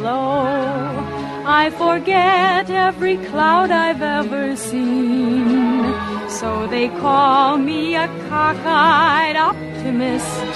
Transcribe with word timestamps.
bellow. 0.00 1.44
I 1.46 1.70
forget 1.70 2.70
every 2.70 3.16
cloud 3.28 3.70
I've 3.70 4.02
ever 4.02 4.56
seen. 4.56 5.84
So 6.28 6.66
they 6.66 6.88
call 6.88 7.58
me 7.58 7.96
a 7.96 8.06
cockeyed 8.28 9.36
optimist, 9.36 10.52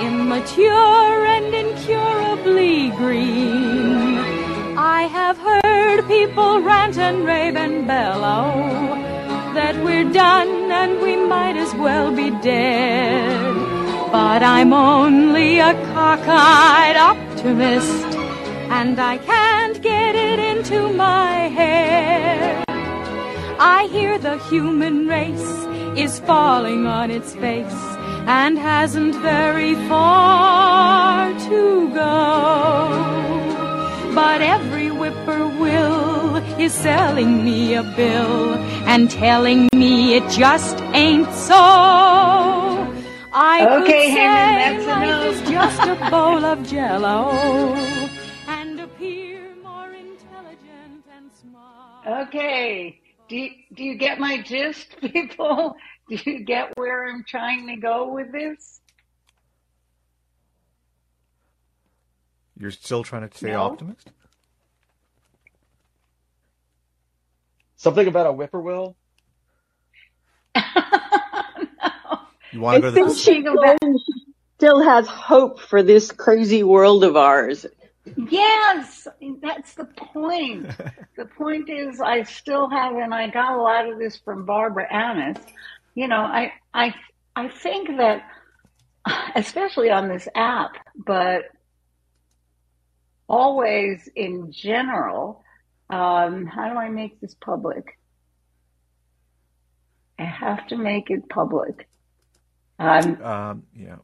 immature 0.00 1.26
and 1.36 1.54
incurably 1.54 2.90
green. 2.90 4.18
I 4.76 5.02
have 5.18 5.36
heard 5.38 6.06
people 6.06 6.62
rant 6.62 6.96
and 6.96 7.24
rave 7.24 7.56
and 7.56 7.86
bellow 7.86 8.46
that 9.54 9.74
we're 9.84 10.10
done 10.12 10.70
and 10.70 11.00
we 11.02 11.16
might 11.16 11.56
as 11.56 11.74
well 11.74 12.14
be 12.14 12.30
dead. 12.40 13.70
But 14.12 14.42
I'm 14.42 14.72
only 14.72 15.58
a 15.60 15.72
cockeyed 15.92 16.96
optimist, 16.96 18.09
and 18.78 18.98
I 19.00 19.18
can't 19.18 19.80
get 19.82 20.14
it 20.14 20.38
into 20.38 20.92
my 20.92 21.32
head. 21.58 22.64
I 23.58 23.88
hear 23.92 24.18
the 24.18 24.38
human 24.48 25.06
race 25.08 25.50
is 25.98 26.20
falling 26.20 26.86
on 26.86 27.10
its 27.10 27.34
face 27.34 27.82
and 28.26 28.58
hasn't 28.58 29.14
very 29.16 29.74
far 29.88 31.32
to 31.48 31.88
go. 31.94 32.90
But 34.14 34.40
every 34.42 34.88
whippoorwill 34.88 36.36
is 36.60 36.72
selling 36.72 37.44
me 37.44 37.74
a 37.74 37.82
bill 37.82 38.54
and 38.92 39.10
telling 39.10 39.68
me 39.74 40.14
it 40.14 40.28
just 40.30 40.76
ain't 40.94 41.32
so. 41.32 41.56
I 43.32 43.62
Okay, 43.62 43.84
could 43.84 43.92
say 43.92 44.10
Hammond, 44.10 44.60
that's 44.60 44.86
life 44.86 45.08
enough. 45.08 45.44
is 45.44 45.50
just 45.50 45.80
a 45.88 46.10
bowl 46.10 46.44
of 46.44 46.66
jello 46.66 47.32
Okay. 52.06 53.00
Do 53.28 53.36
you, 53.36 53.50
do 53.74 53.84
you 53.84 53.96
get 53.96 54.18
my 54.18 54.42
gist, 54.42 54.96
people? 55.00 55.76
Do 56.08 56.18
you 56.24 56.44
get 56.44 56.76
where 56.76 57.08
I'm 57.08 57.24
trying 57.26 57.68
to 57.68 57.76
go 57.76 58.12
with 58.12 58.32
this? 58.32 58.80
You're 62.58 62.70
still 62.72 63.04
trying 63.04 63.28
to 63.28 63.36
stay 63.36 63.52
No. 63.52 63.62
optimist? 63.62 64.10
Something 67.76 68.08
about 68.08 68.26
a 68.26 68.32
whippoorwill? 68.32 68.96
You 72.52 72.60
want 72.60 72.76
to 72.76 72.80
go 72.80 72.88
I 72.88 72.90
to 72.90 72.94
think 72.94 73.08
the 73.08 73.14
she 73.14 73.42
still 74.58 74.82
has 74.82 75.06
hope 75.06 75.60
for 75.60 75.82
this 75.82 76.10
crazy 76.10 76.62
world 76.64 77.04
of 77.04 77.16
ours. 77.16 77.64
Yes, 78.16 79.06
that's 79.42 79.74
the 79.74 79.84
point. 79.84 80.66
the 81.16 81.26
point 81.26 81.68
is, 81.68 82.00
I 82.00 82.22
still 82.24 82.68
have, 82.70 82.96
and 82.96 83.14
I 83.14 83.28
got 83.28 83.54
a 83.56 83.62
lot 83.62 83.88
of 83.90 83.98
this 83.98 84.16
from 84.18 84.44
Barbara 84.44 84.92
Annis. 84.92 85.38
You 85.94 86.08
know, 86.08 86.20
I, 86.20 86.52
I, 86.72 86.94
I 87.36 87.48
think 87.48 87.96
that, 87.98 88.22
especially 89.36 89.90
on 89.90 90.08
this 90.08 90.28
app, 90.34 90.72
but 90.96 91.42
always 93.28 94.08
in 94.16 94.50
general, 94.52 95.44
um, 95.90 96.46
how 96.46 96.68
do 96.70 96.76
I 96.78 96.88
make 96.88 97.20
this 97.20 97.34
public? 97.34 97.98
I 100.18 100.24
have 100.24 100.66
to 100.68 100.76
make 100.76 101.10
it 101.10 101.28
public. 101.28 101.88
Um, 102.78 103.22
Um, 103.22 103.62
yeah. 103.76 103.96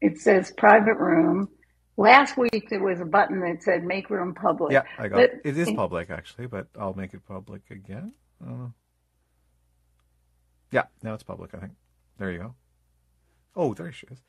it 0.00 0.18
says 0.18 0.52
private 0.56 0.96
room. 0.96 1.48
Last 1.96 2.36
week 2.38 2.68
there 2.70 2.82
was 2.82 3.00
a 3.00 3.04
button 3.04 3.40
that 3.40 3.62
said 3.62 3.84
make 3.84 4.08
room 4.08 4.34
public. 4.34 4.72
Yeah, 4.72 4.82
I 4.98 5.08
got 5.08 5.16
But- 5.16 5.24
it. 5.30 5.40
It 5.44 5.58
is 5.58 5.70
public, 5.72 6.10
actually, 6.10 6.46
but 6.46 6.66
I'll 6.78 6.94
make 6.94 7.12
it 7.14 7.24
public 7.26 7.62
again. 7.70 8.12
Uh, 8.44 8.68
yeah, 10.70 10.84
now 11.02 11.14
it's 11.14 11.22
public, 11.22 11.54
I 11.54 11.58
think. 11.58 11.72
There 12.18 12.30
you 12.32 12.38
go. 12.38 12.54
Oh, 13.54 13.74
there 13.74 13.92
she 13.92 14.06
is. 14.06 14.22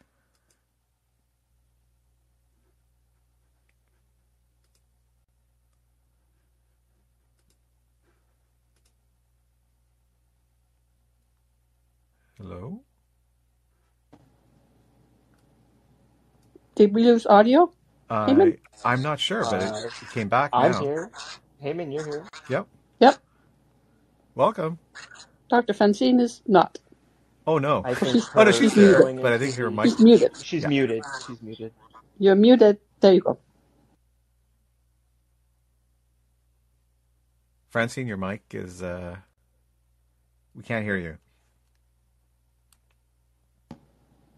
Hello? 12.37 12.83
Did 16.75 16.93
we 16.93 17.03
lose 17.03 17.25
audio? 17.25 17.71
Uh, 18.09 18.27
Heyman? 18.27 18.57
I'm 18.83 19.01
not 19.01 19.19
sure, 19.19 19.43
but 19.49 19.61
it, 19.61 19.69
Uh, 19.71 19.87
it 19.87 20.09
came 20.11 20.27
back 20.29 20.49
I'm 20.53 20.71
now. 20.71 20.81
here. 20.81 21.11
Heyman, 21.63 21.93
you're 21.93 22.05
here. 22.05 22.25
Yep. 22.49 22.67
Yep. 22.99 23.17
Welcome. 24.35 24.79
Dr. 25.49 25.73
Francine 25.73 26.19
is 26.19 26.41
not. 26.47 26.79
Oh, 27.45 27.57
no. 27.59 27.81
I 27.85 27.93
think 27.93 28.23
Oh, 28.35 28.43
no, 28.43 28.45
her 28.45 28.53
she's 28.53 28.73
going 28.73 29.15
there, 29.17 29.23
but 29.23 29.31
I 29.33 29.35
into 29.35 29.45
think 29.45 29.55
her 29.57 29.65
the- 29.65 29.71
mic. 29.71 29.85
She's 29.85 29.99
muted. 29.99 30.37
She's 30.43 30.63
Yeah. 30.63 30.69
muted. 30.69 31.03
She's 31.27 31.41
muted. 31.41 31.71
You're 32.19 32.35
muted. 32.35 32.79
There 32.99 33.13
you 33.13 33.21
go. 33.21 33.37
Francine, 37.69 38.07
your 38.07 38.17
mic 38.17 38.41
is. 38.51 38.81
Uh, 38.83 39.17
we 40.55 40.63
can't 40.63 40.83
hear 40.85 40.97
you. 40.97 41.17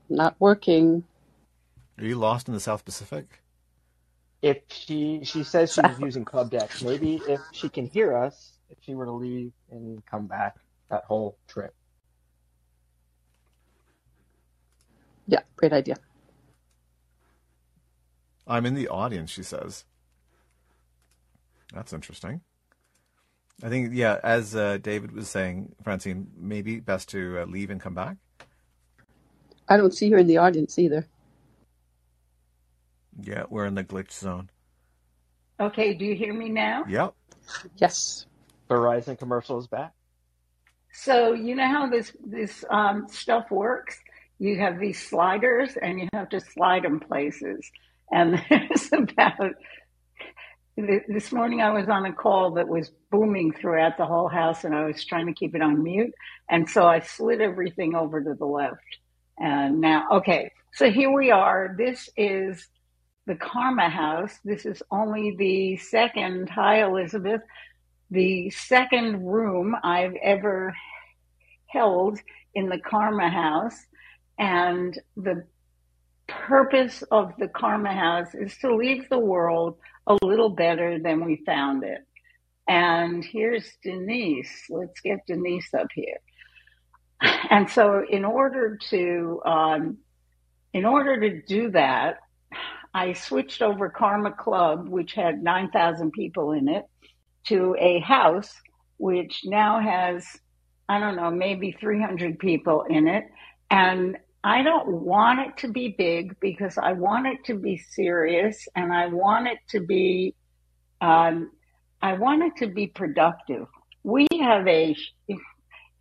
Not 0.09 0.35
working. 0.39 1.03
Are 1.99 2.05
you 2.05 2.15
lost 2.17 2.47
in 2.47 2.53
the 2.55 2.61
South 2.61 2.85
Pacific? 2.85 3.41
If 4.41 4.59
she 4.69 5.21
she 5.25 5.43
says 5.43 5.73
she 5.73 5.83
was 5.83 5.99
using 5.99 6.25
Clubdeck, 6.25 6.69
maybe 6.81 7.21
if 7.27 7.41
she 7.51 7.69
can 7.69 7.87
hear 7.87 8.15
us, 8.17 8.59
if 8.69 8.77
she 8.81 8.95
were 8.95 9.05
to 9.05 9.11
leave 9.13 9.51
and 9.71 10.05
come 10.05 10.27
back 10.27 10.55
that 10.91 11.03
whole 11.05 11.37
trip. 11.49 11.75
Yeah, 15.27 15.41
great 15.57 15.73
idea. 15.73 15.97
I'm 18.47 18.65
in 18.65 18.75
the 18.75 18.89
audience, 18.89 19.31
she 19.31 19.43
says. 19.43 19.85
That's 21.73 21.93
interesting. 21.93 22.41
I 23.63 23.69
think, 23.69 23.91
yeah, 23.93 24.19
as 24.23 24.55
uh, 24.55 24.79
David 24.79 25.13
was 25.13 25.29
saying, 25.29 25.75
Francine, 25.83 26.27
maybe 26.37 26.79
best 26.79 27.09
to 27.09 27.41
uh, 27.41 27.45
leave 27.45 27.71
and 27.71 27.81
come 27.81 27.95
back. 27.95 28.17
I 29.69 29.77
don't 29.77 29.93
see 29.93 30.11
her 30.11 30.17
in 30.17 30.27
the 30.27 30.37
audience 30.37 30.79
either. 30.79 31.07
Yeah, 33.21 33.43
we're 33.49 33.65
in 33.65 33.75
the 33.75 33.83
glitch 33.83 34.11
zone. 34.11 34.49
Okay, 35.59 35.93
do 35.93 36.05
you 36.05 36.15
hear 36.15 36.33
me 36.33 36.49
now? 36.49 36.83
Yep. 36.87 37.13
Yes. 37.77 38.25
Verizon 38.69 39.17
commercial 39.17 39.57
is 39.59 39.67
back. 39.67 39.93
So 40.91 41.33
you 41.33 41.55
know 41.55 41.67
how 41.67 41.89
this 41.89 42.11
this 42.25 42.63
um, 42.69 43.07
stuff 43.09 43.51
works. 43.51 43.97
You 44.39 44.57
have 44.59 44.79
these 44.79 45.01
sliders, 45.01 45.77
and 45.81 45.99
you 45.99 46.09
have 46.13 46.29
to 46.29 46.39
slide 46.39 46.83
them 46.83 46.99
places. 46.99 47.69
And 48.11 48.41
there's 48.49 48.91
about 48.91 49.55
this 50.77 51.31
morning 51.31 51.61
I 51.61 51.71
was 51.71 51.87
on 51.87 52.05
a 52.05 52.11
call 52.11 52.51
that 52.51 52.67
was 52.67 52.91
booming 53.11 53.53
throughout 53.53 53.97
the 53.97 54.05
whole 54.05 54.27
house, 54.27 54.63
and 54.63 54.75
I 54.75 54.85
was 54.85 55.05
trying 55.05 55.27
to 55.27 55.33
keep 55.33 55.55
it 55.55 55.61
on 55.61 55.83
mute, 55.83 56.13
and 56.49 56.69
so 56.69 56.85
I 56.85 56.99
slid 56.99 57.39
everything 57.39 57.95
over 57.95 58.21
to 58.21 58.33
the 58.33 58.45
left. 58.45 58.81
And 59.37 59.81
now, 59.81 60.07
okay, 60.11 60.51
so 60.73 60.91
here 60.91 61.11
we 61.11 61.31
are. 61.31 61.75
This 61.77 62.09
is 62.17 62.67
the 63.25 63.35
Karma 63.35 63.89
House. 63.89 64.39
This 64.43 64.65
is 64.65 64.81
only 64.91 65.35
the 65.37 65.77
second. 65.77 66.49
Hi, 66.49 66.83
Elizabeth 66.83 67.41
the 68.11 68.49
second 68.51 69.25
room 69.25 69.75
I've 69.83 70.15
ever 70.21 70.75
held 71.67 72.19
in 72.53 72.69
the 72.69 72.79
Karma 72.79 73.29
House. 73.29 73.77
And 74.37 74.99
the 75.15 75.45
purpose 76.27 77.03
of 77.11 77.33
the 77.37 77.47
Karma 77.47 77.93
House 77.93 78.33
is 78.33 78.57
to 78.59 78.75
leave 78.75 79.09
the 79.09 79.19
world 79.19 79.77
a 80.07 80.17
little 80.23 80.49
better 80.49 80.99
than 80.99 81.25
we 81.25 81.43
found 81.45 81.83
it. 81.83 81.99
And 82.67 83.23
here's 83.23 83.69
Denise. 83.83 84.65
Let's 84.69 84.99
get 85.01 85.25
Denise 85.27 85.73
up 85.73 85.87
here. 85.93 86.17
And 87.49 87.69
so, 87.69 88.03
in 88.09 88.25
order 88.25 88.77
to 88.89 89.41
um, 89.45 89.97
in 90.73 90.83
order 90.83 91.19
to 91.19 91.41
do 91.43 91.71
that, 91.71 92.17
I 92.95 93.11
switched 93.11 93.61
over 93.61 93.89
Karma 93.89 94.31
Club, 94.31 94.87
which 94.87 95.13
had 95.13 95.43
nine 95.43 95.69
thousand 95.69 96.13
people 96.13 96.53
in 96.53 96.69
it, 96.69 96.85
to 97.47 97.75
a 97.77 97.99
house 97.99 98.53
which 98.97 99.41
now 99.43 99.81
has 99.81 100.25
I 100.87 100.99
don't 100.99 101.17
know 101.17 101.29
maybe 101.29 101.73
three 101.73 102.01
hundred 102.01 102.39
people 102.39 102.85
in 102.89 103.09
it, 103.09 103.25
and 103.69 104.17
I 104.45 104.63
don't 104.63 104.87
want 104.87 105.41
it 105.41 105.57
to 105.57 105.67
be 105.67 105.89
big 105.97 106.39
because 106.39 106.77
I 106.77 106.93
want 106.93 107.27
it 107.27 107.43
to 107.45 107.55
be 107.55 107.77
serious 107.77 108.65
and 108.75 108.93
I 108.93 109.07
want 109.07 109.47
it 109.47 109.57
to 109.71 109.81
be 109.81 110.33
um, 111.01 111.51
I 112.01 112.13
want 112.13 112.43
it 112.43 112.55
to 112.65 112.67
be 112.67 112.87
productive. 112.87 113.67
We 114.03 114.25
have 114.39 114.65
a 114.69 114.95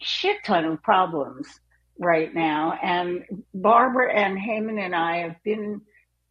shit 0.00 0.36
ton 0.44 0.64
of 0.64 0.80
problems 0.84 1.48
right 1.98 2.32
now, 2.32 2.78
and 2.80 3.24
Barbara 3.52 4.14
and 4.14 4.38
Heyman 4.38 4.78
and 4.78 4.94
I 4.94 5.16
have 5.22 5.42
been 5.42 5.80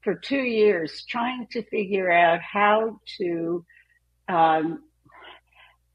for 0.04 0.16
two 0.16 0.42
years 0.42 1.06
trying 1.08 1.48
to 1.52 1.64
figure 1.64 2.12
out 2.12 2.40
how 2.42 3.00
to 3.18 3.66
um, 4.28 4.84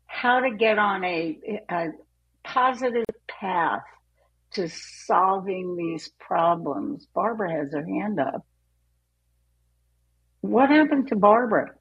how 0.07 0.41
to 0.41 0.51
get 0.57 0.79
on 0.79 1.05
a, 1.05 1.39
a 1.71 1.89
positive 2.45 3.05
path 3.29 3.83
to 4.53 4.69
solving 4.69 5.77
these 5.77 6.11
problems. 6.19 7.07
Barbara 7.15 7.53
has 7.53 7.73
her 7.73 7.85
hand 7.85 8.19
up. 8.19 8.45
What 10.41 10.71
happened 10.71 11.09
to 11.09 11.17
Barbara? 11.17 11.75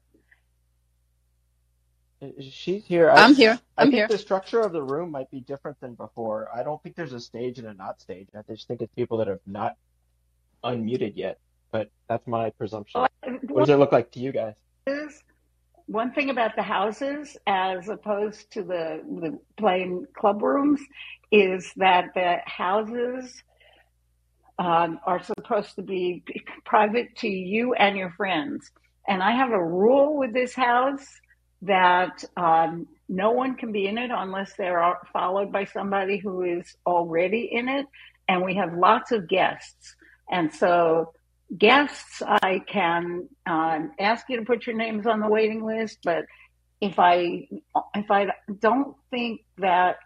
She's 2.40 2.84
here. 2.84 3.10
I'm 3.10 3.30
I, 3.30 3.34
here. 3.34 3.60
I 3.76 3.82
I'm 3.82 3.90
think 3.90 3.94
here. 3.94 4.08
the 4.08 4.18
structure 4.18 4.60
of 4.60 4.72
the 4.72 4.82
room 4.82 5.10
might 5.10 5.30
be 5.30 5.40
different 5.40 5.80
than 5.80 5.94
before. 5.94 6.48
I 6.54 6.64
don't 6.64 6.82
think 6.82 6.96
there's 6.96 7.12
a 7.12 7.20
stage 7.20 7.58
and 7.58 7.68
a 7.68 7.74
not 7.74 8.00
stage. 8.00 8.28
I 8.36 8.42
just 8.50 8.66
think 8.66 8.82
it's 8.82 8.92
people 8.94 9.18
that 9.18 9.28
have 9.28 9.40
not 9.46 9.76
unmuted 10.64 11.12
yet. 11.14 11.38
But 11.70 11.90
that's 12.08 12.26
my 12.26 12.50
presumption. 12.50 13.06
What 13.48 13.60
does 13.60 13.68
it 13.68 13.76
look 13.76 13.92
like 13.92 14.10
to 14.12 14.20
you 14.20 14.32
guys? 14.32 14.54
one 15.88 16.12
thing 16.12 16.28
about 16.28 16.54
the 16.54 16.62
houses 16.62 17.36
as 17.46 17.88
opposed 17.88 18.50
to 18.52 18.62
the, 18.62 19.02
the 19.20 19.38
plain 19.56 20.06
club 20.14 20.42
rooms 20.42 20.80
is 21.32 21.72
that 21.76 22.12
the 22.14 22.36
houses 22.44 23.42
um, 24.58 25.00
are 25.06 25.22
supposed 25.22 25.76
to 25.76 25.82
be 25.82 26.22
private 26.66 27.16
to 27.16 27.28
you 27.28 27.72
and 27.72 27.96
your 27.96 28.10
friends. 28.10 28.70
And 29.08 29.22
I 29.22 29.32
have 29.32 29.50
a 29.50 29.64
rule 29.64 30.18
with 30.18 30.34
this 30.34 30.54
house 30.54 31.06
that 31.62 32.22
um, 32.36 32.86
no 33.08 33.30
one 33.30 33.54
can 33.54 33.72
be 33.72 33.86
in 33.86 33.96
it 33.96 34.10
unless 34.12 34.52
they're 34.58 34.94
followed 35.10 35.50
by 35.50 35.64
somebody 35.64 36.18
who 36.18 36.42
is 36.42 36.76
already 36.86 37.48
in 37.50 37.66
it. 37.66 37.86
And 38.28 38.44
we 38.44 38.56
have 38.56 38.74
lots 38.74 39.10
of 39.10 39.26
guests. 39.26 39.96
And 40.30 40.52
so 40.52 41.14
guests, 41.56 42.22
I 42.26 42.62
can 42.66 43.28
um, 43.46 43.92
ask 43.98 44.26
you 44.28 44.38
to 44.38 44.44
put 44.44 44.66
your 44.66 44.76
names 44.76 45.06
on 45.06 45.20
the 45.20 45.28
waiting 45.28 45.64
list, 45.64 45.98
but 46.04 46.24
if 46.80 46.98
I 46.98 47.48
if 47.94 48.10
I 48.10 48.28
don't 48.60 48.96
think 49.10 49.40
that 49.58 49.96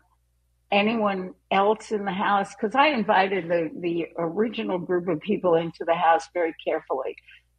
anyone 0.71 1.35
else 1.51 1.93
in 1.93 2.05
the 2.05 2.13
house, 2.13 2.55
because 2.55 2.75
I 2.75 2.89
invited 2.89 3.49
the 3.49 3.71
the 3.79 4.09
original 4.17 4.79
group 4.79 5.09
of 5.09 5.21
people 5.21 5.55
into 5.55 5.85
the 5.85 5.95
house 5.95 6.29
very 6.33 6.55
carefully, 6.65 7.17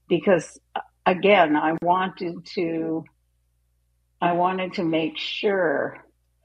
because 0.08 0.60
uh, 0.76 0.82
again, 1.06 1.56
I 1.56 1.78
wanted 1.82 2.46
to 2.56 3.04
I 4.22 4.32
wanted 4.34 4.74
to 4.76 4.84
make 4.84 5.18
sure 5.18 6.04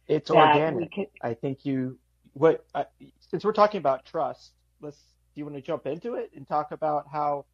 It's 0.08 0.30
organic. 0.30 0.92
could. 0.92 1.06
I 1.22 1.34
think 1.34 1.64
you 1.64 1.98
what 2.32 2.64
I, 2.74 2.86
since 3.30 3.44
we're 3.44 3.52
talking 3.52 3.78
about 3.78 4.04
trust, 4.04 4.52
let's 4.80 4.98
do 5.38 5.40
you 5.40 5.46
want 5.46 5.54
to 5.54 5.62
jump 5.62 5.86
into 5.86 6.14
it 6.14 6.32
and 6.34 6.48
talk 6.48 6.72
about 6.72 7.06
how 7.12 7.44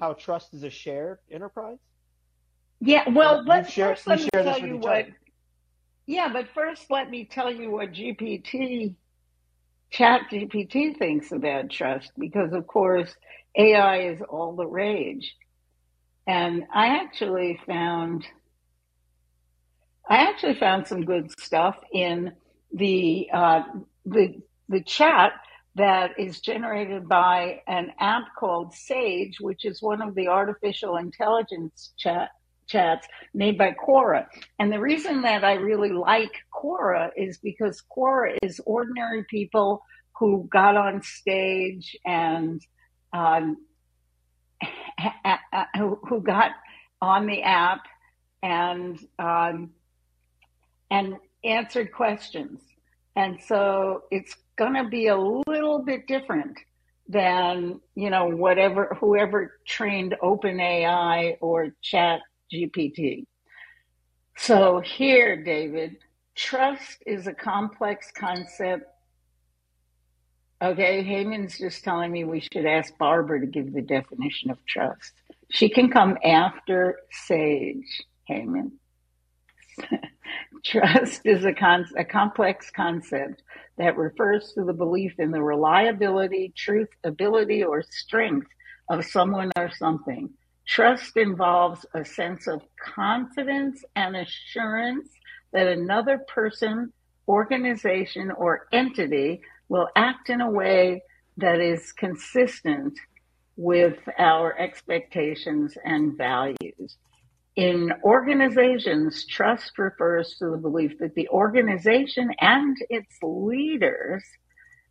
how 0.00 0.14
trust 0.14 0.52
is 0.52 0.64
a 0.64 0.70
shared 0.70 1.18
enterprise? 1.30 1.78
Yeah, 2.80 3.08
well, 3.08 3.42
You 3.42 3.48
let, 3.48 3.70
share 3.70 3.90
first 3.90 4.08
let 4.08 4.18
me 4.18 4.28
tell 4.32 4.60
with 4.60 4.68
you 4.68 4.76
what 4.78 4.92
other. 5.04 5.16
Yeah, 6.08 6.28
but 6.32 6.48
first 6.52 6.90
let 6.90 7.08
me 7.08 7.28
tell 7.30 7.52
you 7.52 7.70
what 7.70 7.92
GPT, 7.92 8.96
Chat 9.90 10.22
GPT 10.32 10.98
thinks 10.98 11.30
about 11.30 11.70
trust, 11.70 12.10
because 12.18 12.52
of 12.52 12.66
course 12.66 13.14
AI 13.56 14.08
is 14.08 14.20
all 14.28 14.56
the 14.56 14.66
rage. 14.66 15.32
And 16.26 16.64
I 16.74 16.96
actually 16.96 17.60
found, 17.64 18.26
I 20.08 20.16
actually 20.28 20.54
found 20.54 20.88
some 20.88 21.04
good 21.04 21.30
stuff 21.38 21.76
in 21.92 22.32
the, 22.72 23.28
uh, 23.32 23.62
the, 24.04 24.34
the 24.68 24.82
chat 24.82 25.34
that 25.76 26.18
is 26.18 26.40
generated 26.40 27.08
by 27.08 27.62
an 27.66 27.92
app 28.00 28.24
called 28.38 28.74
Sage, 28.74 29.40
which 29.40 29.64
is 29.64 29.80
one 29.80 30.02
of 30.02 30.14
the 30.14 30.28
artificial 30.28 30.96
intelligence 30.96 31.92
chat 31.96 32.30
chats 32.70 33.06
made 33.34 33.58
by 33.58 33.72
Quora. 33.72 34.26
And 34.58 34.72
the 34.72 34.80
reason 34.80 35.22
that 35.22 35.44
I 35.44 35.54
really 35.54 35.92
like 35.92 36.32
Quora 36.54 37.10
is 37.16 37.38
because 37.38 37.82
Quora 37.94 38.36
is 38.42 38.60
ordinary 38.64 39.24
people 39.24 39.82
who 40.18 40.48
got 40.50 40.76
on 40.76 41.02
stage 41.02 41.96
and 42.06 42.60
um, 43.12 43.56
who, 45.76 46.22
got 46.22 46.52
on 47.00 47.26
the 47.26 47.42
app 47.42 47.80
and 48.42 48.98
um, 49.18 49.70
and 50.90 51.16
answered 51.42 51.92
questions. 51.92 52.60
And 53.16 53.40
so 53.40 54.04
it's 54.10 54.36
going 54.56 54.74
to 54.74 54.88
be 54.88 55.08
a 55.08 55.16
little 55.16 55.82
bit 55.82 56.06
different 56.06 56.56
than 57.08 57.80
you 57.96 58.08
know 58.08 58.26
whatever 58.28 58.96
whoever 59.00 59.58
trained 59.66 60.14
OpenAI 60.22 61.36
or 61.40 61.74
Chat 61.82 62.20
GPT. 62.52 63.24
So 64.36 64.80
here, 64.80 65.42
David, 65.42 65.96
trust 66.34 67.02
is 67.06 67.26
a 67.26 67.34
complex 67.34 68.10
concept. 68.16 68.84
Okay, 70.62 71.02
Heyman's 71.04 71.58
just 71.58 71.82
telling 71.82 72.12
me 72.12 72.24
we 72.24 72.40
should 72.52 72.66
ask 72.66 72.96
Barbara 72.98 73.40
to 73.40 73.46
give 73.46 73.72
the 73.72 73.82
definition 73.82 74.50
of 74.50 74.58
trust. 74.66 75.12
She 75.50 75.68
can 75.68 75.90
come 75.90 76.16
after 76.24 77.00
Sage, 77.10 78.02
Heyman. 78.28 78.72
Trust 80.64 81.22
is 81.24 81.44
a, 81.44 81.52
con- 81.52 81.86
a 81.96 82.04
complex 82.04 82.70
concept 82.70 83.42
that 83.78 83.96
refers 83.96 84.52
to 84.52 84.64
the 84.64 84.72
belief 84.72 85.14
in 85.18 85.30
the 85.30 85.42
reliability, 85.42 86.52
truth, 86.56 86.88
ability, 87.04 87.64
or 87.64 87.82
strength 87.82 88.48
of 88.90 89.04
someone 89.04 89.50
or 89.56 89.70
something. 89.70 90.30
Trust 90.66 91.16
involves 91.16 91.86
a 91.94 92.04
sense 92.04 92.46
of 92.46 92.62
confidence 92.94 93.82
and 93.96 94.16
assurance 94.16 95.08
that 95.52 95.66
another 95.66 96.18
person, 96.28 96.92
organization, 97.26 98.30
or 98.30 98.66
entity 98.72 99.40
will 99.68 99.88
act 99.96 100.30
in 100.30 100.40
a 100.40 100.50
way 100.50 101.02
that 101.38 101.60
is 101.60 101.92
consistent 101.92 102.98
with 103.56 103.98
our 104.18 104.58
expectations 104.58 105.76
and 105.84 106.16
values. 106.16 106.96
In 107.56 107.92
organizations, 108.04 109.26
trust 109.26 109.78
refers 109.78 110.36
to 110.38 110.50
the 110.50 110.56
belief 110.56 110.98
that 110.98 111.14
the 111.14 111.28
organization 111.28 112.30
and 112.40 112.76
its 112.88 113.16
leaders 113.22 114.24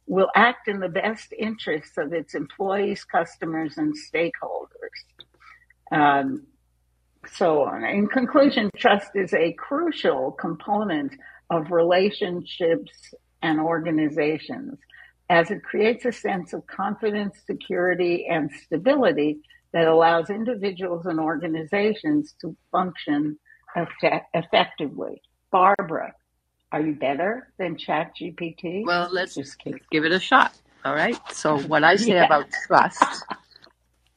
will 0.08 0.30
act 0.36 0.68
in 0.68 0.80
the 0.80 0.90
best 0.90 1.34
interests 1.38 1.98
of 1.98 2.12
its 2.14 2.36
employees, 2.36 3.04
customers, 3.04 3.78
and 3.78 3.94
stakeholders. 3.96 5.00
Um, 5.92 6.48
so 7.28 7.64
on. 7.64 7.86
In 7.86 8.08
conclusion, 8.08 8.72
trust 8.76 9.12
is 9.16 9.34
a 9.34 9.54
crucial 9.54 10.32
component 10.32 11.14
of 11.50 11.72
relationships 11.72 13.14
and 13.42 13.60
organizations 13.60 14.80
as 15.30 15.52
it 15.52 15.64
creates 15.64 16.06
a 16.06 16.12
sense 16.12 16.54
of 16.54 16.66
confidence, 16.66 17.38
security, 17.46 18.26
and 18.28 18.52
stability 18.52 19.40
that 19.74 19.88
allows 19.88 20.30
individuals 20.30 21.06
and 21.06 21.20
organizations 21.20 22.34
to 22.42 22.56
function 22.72 23.38
effect- 23.76 24.30
effectively. 24.34 25.22
Barbara, 25.52 26.14
are 26.72 26.82
you 26.82 26.94
better 26.96 27.52
than 27.58 27.76
ChatGPT? 27.76 28.86
Well, 28.86 29.10
let's 29.12 29.36
Just 29.36 29.60
kidding. 29.60 29.80
give 29.92 30.06
it 30.06 30.12
a 30.12 30.20
shot. 30.20 30.54
All 30.86 30.96
right. 30.96 31.18
So 31.32 31.60
what 31.60 31.84
I 31.84 31.96
say 31.96 32.10
Yeah. 32.14 32.26
about 32.26 32.48
trust, 32.68 33.26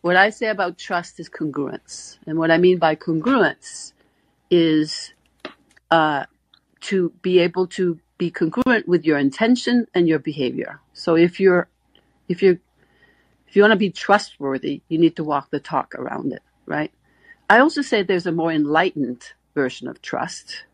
what 0.01 0.17
I 0.17 0.31
say 0.31 0.49
about 0.49 0.79
trust 0.79 1.21
is 1.21 1.29
congruence, 1.29 2.19
and 2.27 2.39
what 2.39 2.51
I 2.51 2.59
mean 2.59 2.79
by 2.79 2.97
congruence 2.97 3.93
is 4.51 5.13
uh, 5.91 6.25
to 6.83 7.11
be 7.23 7.39
able 7.39 7.67
to 7.69 7.99
be 8.19 8.31
congruent 8.31 8.87
with 8.87 9.05
your 9.05 9.19
intention 9.19 9.87
and 9.95 10.09
your 10.09 10.19
behavior. 10.19 10.81
So 10.93 11.17
if 11.17 11.41
you're 11.41 11.69
if 12.29 12.43
you're 12.43 12.59
if 13.53 13.57
you 13.57 13.61
want 13.63 13.73
to 13.73 13.77
be 13.77 13.91
trustworthy, 13.91 14.81
you 14.89 14.97
need 14.97 15.15
to 15.17 15.25
walk 15.25 15.51
the 15.51 15.61
talk 15.61 15.95
around 15.95 16.33
it, 16.33 16.41
right? 16.65 16.91
I 17.51 17.59
also 17.59 17.83
say 17.83 18.03
there's 18.03 18.27
a 18.27 18.33
more 18.33 18.51
enlightened 18.51 19.23
version 19.55 19.89
of 19.89 20.01
trust, 20.01 20.65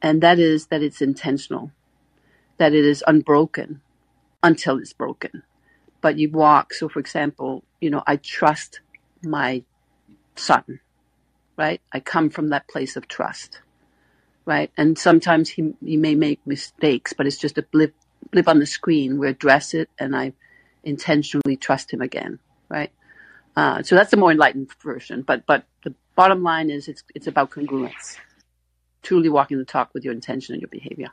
and 0.00 0.22
that 0.22 0.38
is 0.38 0.66
that 0.66 0.84
it's 0.84 1.02
intentional, 1.02 1.72
that 2.58 2.74
it 2.74 2.84
is 2.84 3.02
unbroken 3.08 3.80
until 4.40 4.78
it's 4.78 4.92
broken. 4.92 5.42
But 6.00 6.16
you 6.16 6.30
walk, 6.30 6.74
so 6.74 6.88
for 6.88 7.00
example, 7.00 7.64
you 7.80 7.90
know, 7.90 8.04
I 8.06 8.18
trust 8.18 8.82
my 9.24 9.64
son, 10.36 10.78
right? 11.58 11.80
I 11.92 11.98
come 11.98 12.30
from 12.30 12.50
that 12.50 12.68
place 12.68 12.94
of 12.94 13.08
trust, 13.08 13.62
right? 14.46 14.70
And 14.76 14.96
sometimes 14.96 15.48
he, 15.48 15.74
he 15.84 15.96
may 15.96 16.14
make 16.14 16.38
mistakes, 16.46 17.14
but 17.14 17.26
it's 17.26 17.38
just 17.38 17.58
a 17.58 17.62
blip, 17.62 17.96
blip 18.30 18.46
on 18.46 18.60
the 18.60 18.66
screen. 18.66 19.18
We 19.18 19.28
address 19.28 19.74
it 19.74 19.90
and 19.98 20.14
I 20.14 20.34
intentionally 20.84 21.56
trust 21.56 21.92
him 21.92 22.00
again, 22.00 22.38
right? 22.68 22.90
Uh, 23.56 23.82
so 23.82 23.94
that's 23.94 24.10
the 24.10 24.16
more 24.16 24.30
enlightened 24.30 24.70
version. 24.82 25.22
But, 25.22 25.46
but 25.46 25.64
the 25.84 25.94
bottom 26.16 26.42
line 26.42 26.70
is 26.70 26.88
it's, 26.88 27.02
it's 27.14 27.26
about 27.26 27.50
congruence, 27.50 28.16
truly 29.02 29.28
walking 29.28 29.58
the 29.58 29.64
talk 29.64 29.90
with 29.94 30.04
your 30.04 30.14
intention 30.14 30.54
and 30.54 30.62
your 30.62 30.68
behavior. 30.70 31.10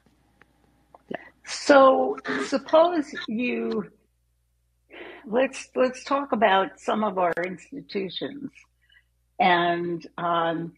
Yeah. 1.10 1.18
So 1.46 2.18
suppose 2.48 3.14
you 3.28 3.90
let's 5.26 5.70
let's 5.76 6.04
talk 6.04 6.32
about 6.32 6.80
some 6.80 7.04
of 7.04 7.18
our 7.18 7.34
institutions. 7.46 8.52
And 9.40 10.06
um, 10.18 10.74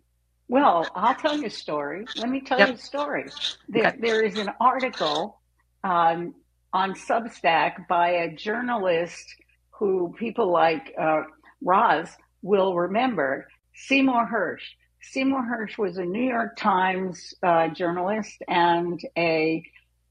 well, 0.47 0.91
I'll 0.95 1.15
tell 1.15 1.37
you 1.37 1.47
a 1.47 1.49
story. 1.49 2.05
Let 2.17 2.29
me 2.29 2.41
tell 2.41 2.59
Yep. 2.59 2.67
you 2.67 2.73
a 2.75 2.77
story. 2.77 3.25
There, 3.69 3.87
Okay. 3.87 3.97
there 3.99 4.21
is 4.21 4.37
an 4.37 4.49
article 4.59 5.39
um, 5.83 6.35
on 6.73 6.93
Substack 6.93 7.87
by 7.87 8.09
a 8.09 8.35
journalist 8.35 9.35
who 9.71 10.13
people 10.17 10.51
like 10.51 10.93
uh, 10.99 11.23
Roz 11.61 12.09
will 12.41 12.75
remember, 12.75 13.47
Seymour 13.75 14.29
Hersh. 14.31 14.63
Seymour 15.01 15.41
Hersh 15.41 15.77
was 15.77 15.97
a 15.97 16.05
New 16.05 16.23
York 16.23 16.55
Times 16.57 17.33
uh, 17.43 17.69
journalist 17.69 18.41
and 18.47 18.99
a 19.17 19.63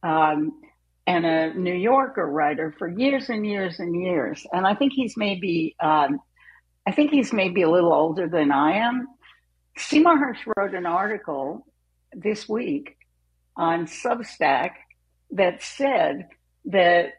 um, 0.02 0.60
and 1.06 1.26
a 1.26 1.54
New 1.54 1.74
Yorker 1.74 2.26
writer 2.26 2.74
for 2.78 2.88
years 2.88 3.28
and 3.28 3.46
years 3.46 3.80
and 3.80 4.00
years. 4.00 4.46
And 4.52 4.66
I 4.66 4.74
think 4.74 4.92
he's 4.92 5.16
maybe 5.16 5.76
um, 5.80 6.20
I 6.86 6.92
think 6.92 7.10
he's 7.10 7.32
maybe 7.32 7.62
a 7.62 7.70
little 7.70 7.92
older 7.92 8.28
than 8.28 8.50
I 8.50 8.78
am. 8.78 9.06
Seymour 9.76 10.16
Hersh 10.16 10.52
wrote 10.56 10.74
an 10.74 10.86
article 10.86 11.66
this 12.12 12.48
week 12.48 12.96
on 13.56 13.86
Substack 13.86 14.72
that 15.32 15.62
said 15.62 16.28
that 16.66 17.14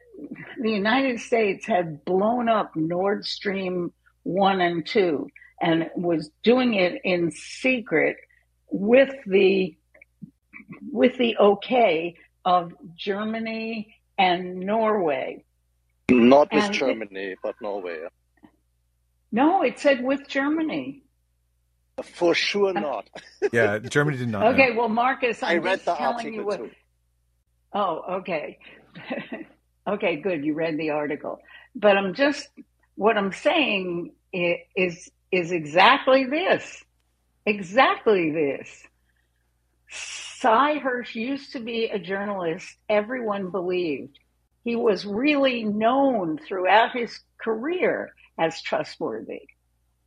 the 0.59 0.71
United 0.71 1.19
States 1.19 1.65
had 1.65 2.03
blown 2.05 2.47
up 2.49 2.75
Nord 2.75 3.25
Stream 3.25 3.91
1 4.23 4.61
and 4.61 4.85
2 4.85 5.27
and 5.61 5.89
was 5.95 6.29
doing 6.43 6.73
it 6.75 7.01
in 7.03 7.31
secret 7.31 8.17
with 8.69 9.13
the 9.25 9.75
with 10.91 11.17
the 11.17 11.37
okay 11.37 12.15
of 12.45 12.73
Germany 12.95 13.93
and 14.17 14.59
Norway. 14.61 15.43
Not 16.09 16.51
with 16.53 16.63
And 16.63 16.75
it- 16.75 16.77
Germany, 16.77 17.35
but 17.43 17.55
Norway. 17.61 17.99
No, 19.31 19.61
it 19.63 19.79
said 19.79 20.03
with 20.03 20.27
Germany. 20.27 21.03
For 22.03 22.33
sure 22.33 22.73
not. 22.73 23.09
Yeah, 23.53 23.79
Germany 23.79 24.17
did 24.17 24.29
not. 24.29 24.41
know. 24.41 24.47
Okay, 24.51 24.75
well, 24.75 24.89
Marcus, 24.89 25.41
I'm 25.43 25.49
I 25.49 25.57
read 25.57 25.73
just 25.75 25.85
the 25.85 25.95
telling 25.95 26.33
you 26.33 26.45
what. 26.45 26.57
too. 26.57 26.71
Oh, 27.73 28.03
okay. 28.19 28.57
okay, 29.87 30.17
good. 30.17 30.43
You 30.43 30.53
read 30.53 30.77
the 30.77 30.91
article. 30.91 31.39
But 31.75 31.97
I'm 31.97 32.13
just, 32.13 32.47
what 32.95 33.17
I'm 33.17 33.31
saying 33.31 34.13
is, 34.33 35.09
is 35.31 35.51
exactly 35.51 36.25
this. 36.25 36.83
Exactly 37.45 38.31
this. 38.31 38.83
Sy 39.89 40.79
Hersh 40.79 41.15
used 41.15 41.53
to 41.53 41.59
be 41.59 41.85
a 41.85 41.99
journalist 41.99 42.67
everyone 42.89 43.51
believed. 43.51 44.17
He 44.63 44.75
was 44.75 45.05
really 45.05 45.63
known 45.63 46.37
throughout 46.37 46.91
his 46.93 47.19
career 47.39 48.13
as 48.37 48.61
trustworthy. 48.61 49.41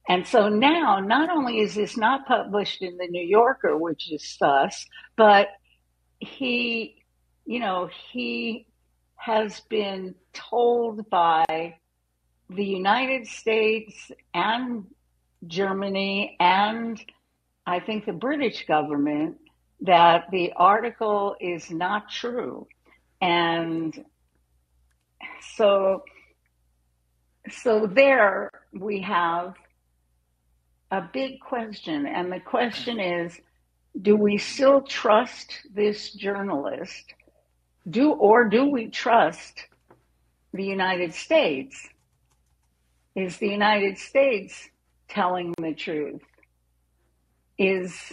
And 0.09 0.26
so 0.26 0.49
now, 0.49 1.00
not 1.00 1.31
only 1.31 1.61
is 1.61 1.75
this 1.75 1.97
not 1.97 2.26
published 2.26 2.83
in 2.83 2.97
the 2.99 3.07
New 3.09 3.25
Yorker, 3.25 3.76
which 3.76 4.12
is 4.12 4.37
sus, 4.37 4.87
but 5.17 5.49
he, 6.19 7.03
you 7.47 7.59
know, 7.59 7.88
he 8.12 8.67
has 9.25 9.61
been 9.71 10.14
told 10.35 11.09
by 11.09 11.75
the 12.50 12.64
United 12.64 13.26
States 13.26 14.12
and 14.35 14.85
Germany 15.47 16.37
and 16.38 17.02
I 17.66 17.81
think 17.81 18.04
the 18.04 18.12
British 18.12 18.66
government 18.66 19.38
that 19.81 20.31
the 20.31 20.52
article 20.57 21.37
is 21.40 21.71
not 21.71 22.11
true. 22.11 22.66
And 23.23 24.04
so, 25.57 26.04
so 27.50 27.87
there 27.87 28.50
we 28.75 29.00
have 29.00 29.54
a 30.90 31.00
big 31.00 31.40
question. 31.40 32.04
And 32.04 32.31
the 32.31 32.40
question 32.40 33.00
is, 33.00 33.40
do 34.02 34.16
we 34.16 34.37
still 34.37 34.83
trust 34.83 35.50
this 35.73 36.12
journalist? 36.12 37.14
Do, 37.88 38.12
or 38.12 38.49
do 38.49 38.67
we 38.67 38.88
trust 38.88 39.67
the 40.53 40.64
United 40.64 41.14
States? 41.14 41.88
Is 43.14 43.37
the 43.37 43.49
United 43.49 43.99
States 43.99 44.69
telling 45.09 45.55
the 45.59 45.75
truth? 45.75 46.23
Is 47.59 48.12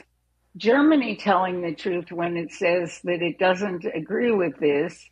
Germany 0.57 1.15
telling 1.15 1.61
the 1.61 1.73
truth 1.73 2.11
when 2.11 2.37
it 2.37 2.51
says 2.51 2.99
that 3.03 3.21
it 3.21 3.39
doesn't 3.39 3.85
agree 3.85 4.31
with 4.31 4.59
this? 4.59 5.07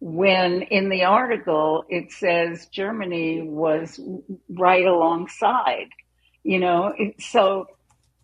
When 0.00 0.62
in 0.62 0.90
the 0.90 1.04
article 1.04 1.84
it 1.88 2.12
says 2.12 2.66
Germany 2.66 3.42
was 3.42 3.98
right 4.50 4.84
alongside, 4.84 5.88
you 6.42 6.58
know, 6.58 6.92
it, 6.96 7.20
so 7.20 7.66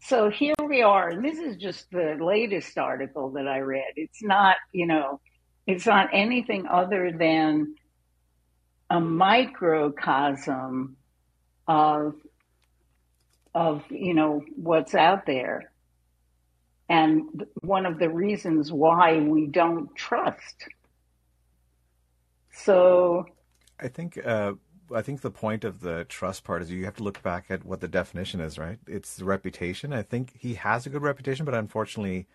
so 0.03 0.31
here 0.31 0.55
we 0.67 0.83
are, 0.83 1.09
and 1.09 1.25
this 1.25 1.39
is 1.39 1.57
just 1.57 1.91
the 1.91 2.17
latest 2.21 2.79
article 2.79 3.31
that 3.33 3.47
I 3.47 3.59
read. 3.59 3.93
It's 3.97 4.23
not, 4.23 4.57
you 4.73 4.87
know, 4.87 5.21
it's 5.67 5.87
not 5.87 6.09
anything 6.13 6.67
other 6.67 7.13
than 7.13 7.75
a 8.89 9.01
microcosm 9.01 10.97
of 11.69 12.15
of 13.55 13.85
you 13.91 14.15
know 14.15 14.45
what's 14.57 14.95
out 14.95 15.27
there 15.27 15.71
and 16.89 17.47
one 17.63 17.87
of 17.87 17.99
the 17.99 18.09
reasons 18.09 18.73
why 18.73 19.19
we 19.19 19.47
don't 19.47 19.95
trust 19.95 20.69
so 22.53 23.27
I 23.81 23.89
think 23.89 24.19
uh, 24.25 24.55
I 24.95 25.03
think 25.03 25.21
the 25.21 25.31
point 25.31 25.65
of 25.65 25.81
the 25.81 26.05
trust 26.05 26.45
part 26.45 26.63
is 26.63 26.71
you 26.71 26.85
have 26.85 26.97
to 26.97 27.03
look 27.03 27.23
back 27.23 27.47
at 27.49 27.65
what 27.65 27.81
the 27.81 27.89
definition 27.89 28.41
is, 28.41 28.59
right? 28.59 28.79
It's 28.87 29.17
the 29.17 29.25
reputation. 29.25 29.93
I 29.93 30.03
think 30.03 30.33
he 30.39 30.55
has 30.55 30.87
a 30.87 30.91
good 30.91 31.03
reputation, 31.03 31.45
but 31.45 31.55
unfortunately, 31.55 32.27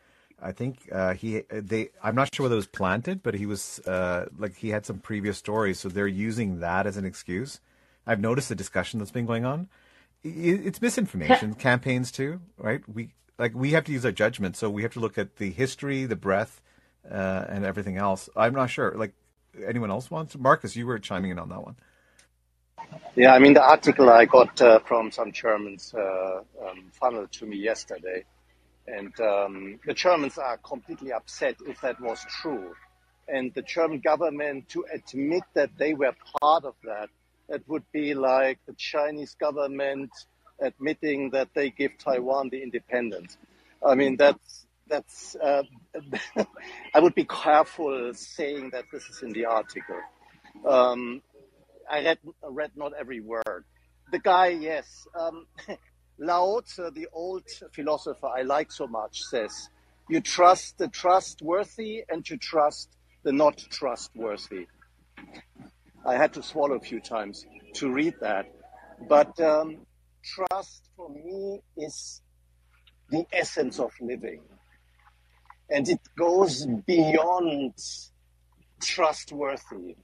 I 0.42 0.52
think 0.52 0.90
uh, 0.92 1.14
he 1.14 1.44
they 1.50 1.90
I'm 2.04 2.16
not 2.16 2.34
sure 2.34 2.44
whether 2.46 2.56
it 2.56 2.58
was 2.58 2.68
planted, 2.68 3.24
but 3.24 3.36
he 3.36 3.46
was 3.46 3.80
uh, 3.80 4.28
like 4.38 4.56
he 4.56 4.70
had 4.70 4.86
some 4.86 5.00
previous 5.00 5.38
stories, 5.38 5.80
so 5.80 5.90
they're 5.90 6.08
using 6.08 6.60
that 6.60 6.86
as 6.88 6.98
an 6.98 7.06
excuse. 7.06 7.60
I've 8.06 8.20
noticed 8.20 8.50
the 8.50 8.56
discussion 8.56 9.00
that's 9.00 9.12
been 9.12 9.26
going 9.26 9.46
on. 9.46 9.70
It's 10.24 10.82
misinformation 10.82 11.54
campaigns 11.70 12.12
too, 12.12 12.42
right? 12.58 12.82
We 12.88 13.10
like 13.38 13.54
we 13.56 13.72
have 13.72 13.86
to 13.86 13.92
use 13.92 14.06
our 14.06 14.12
judgment, 14.12 14.56
so 14.56 14.70
we 14.70 14.84
have 14.84 14.94
to 14.94 15.00
look 15.00 15.18
at 15.18 15.38
the 15.38 15.52
history, 15.52 16.06
the 16.06 16.16
breadth, 16.16 16.62
uh, 17.10 17.46
and 17.48 17.66
everything 17.66 17.98
else. 17.98 18.30
I'm 18.36 18.54
not 18.54 18.70
sure. 18.70 18.94
Like 18.96 19.14
anyone 19.66 19.92
else 19.92 20.12
wants, 20.12 20.38
Marcus, 20.38 20.76
you 20.76 20.86
were 20.86 21.00
chiming 21.00 21.32
in 21.32 21.40
on 21.40 21.50
that 21.50 21.64
one. 21.64 21.76
Yeah, 23.16 23.34
I 23.34 23.40
mean, 23.40 23.54
the 23.54 23.64
article 23.64 24.10
I 24.10 24.26
got 24.26 24.62
uh, 24.62 24.80
from 24.80 25.12
some 25.12 25.32
Germans 25.32 25.94
uh, 25.94 26.42
um, 26.62 26.92
funneled 26.92 27.32
to 27.34 27.46
me 27.46 27.58
yesterday. 27.58 28.26
And 28.88 29.20
um, 29.20 29.80
the 29.86 29.94
Germans 29.94 30.38
are 30.38 30.58
completely 30.58 31.12
upset 31.12 31.56
if 31.68 31.82
that 31.82 32.00
was 32.00 32.24
true. 32.42 32.74
And 33.28 33.52
the 33.54 33.64
German 33.64 34.00
government 34.00 34.70
to 34.70 34.86
admit 34.94 35.44
that 35.56 35.72
they 35.78 35.94
were 35.94 36.14
part 36.40 36.66
of 36.66 36.76
that, 36.84 37.10
that 37.50 37.68
would 37.68 37.84
be 37.92 38.14
like 38.14 38.60
the 38.68 38.74
Chinese 38.74 39.36
government 39.40 40.12
admitting 40.60 41.32
that 41.32 41.50
they 41.54 41.70
give 41.70 41.98
Taiwan 41.98 42.50
the 42.50 42.62
independence. 42.62 43.38
I 43.86 43.96
mean, 43.96 44.18
that's, 44.18 44.68
that's, 44.88 45.36
uh, 45.36 45.64
I 46.94 47.00
would 47.00 47.16
be 47.16 47.26
careful 47.26 48.14
saying 48.14 48.70
that 48.72 48.86
this 48.92 49.04
is 49.10 49.22
in 49.24 49.32
the 49.32 49.46
article. 49.46 50.00
Um, 50.68 51.22
I 51.90 52.04
read, 52.04 52.20
read 52.44 52.72
not 52.76 52.94
every 52.98 53.20
word. 53.20 53.66
The 54.12 54.20
guy, 54.20 54.48
yes. 54.48 55.08
Um, 55.20 55.48
Lao 56.18 56.62
Tzu, 56.62 56.92
the 56.92 57.08
old 57.12 57.44
philosopher 57.74 58.28
I 58.28 58.44
like 58.44 58.72
so 58.72 58.88
much, 58.88 59.24
says, 59.24 59.70
you 60.10 60.22
trust 60.22 60.78
the 60.78 60.88
trustworthy 60.88 62.04
and 62.08 62.28
you 62.30 62.38
trust 62.38 62.90
the 63.24 63.32
not 63.32 63.58
trustworthy. 63.70 64.68
I 66.06 66.14
had 66.16 66.34
to 66.34 66.44
swallow 66.44 66.76
a 66.76 66.80
few 66.80 67.00
times 67.00 67.46
to 67.74 67.92
read 67.92 68.14
that. 68.22 68.46
But 69.10 69.40
um, 69.42 69.86
trust 70.24 70.90
for 70.96 71.10
me 71.10 71.62
is 71.76 72.22
the 73.10 73.26
essence 73.34 73.80
of 73.80 73.92
living. 74.00 74.42
And 75.70 75.90
it 75.90 76.00
goes 76.18 76.66
beyond 76.86 77.74
trustworthy. 78.80 79.98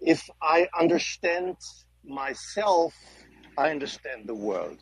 If 0.00 0.30
I 0.40 0.68
understand 0.78 1.56
myself, 2.04 2.94
I 3.58 3.70
understand 3.70 4.26
the 4.26 4.34
world. 4.34 4.78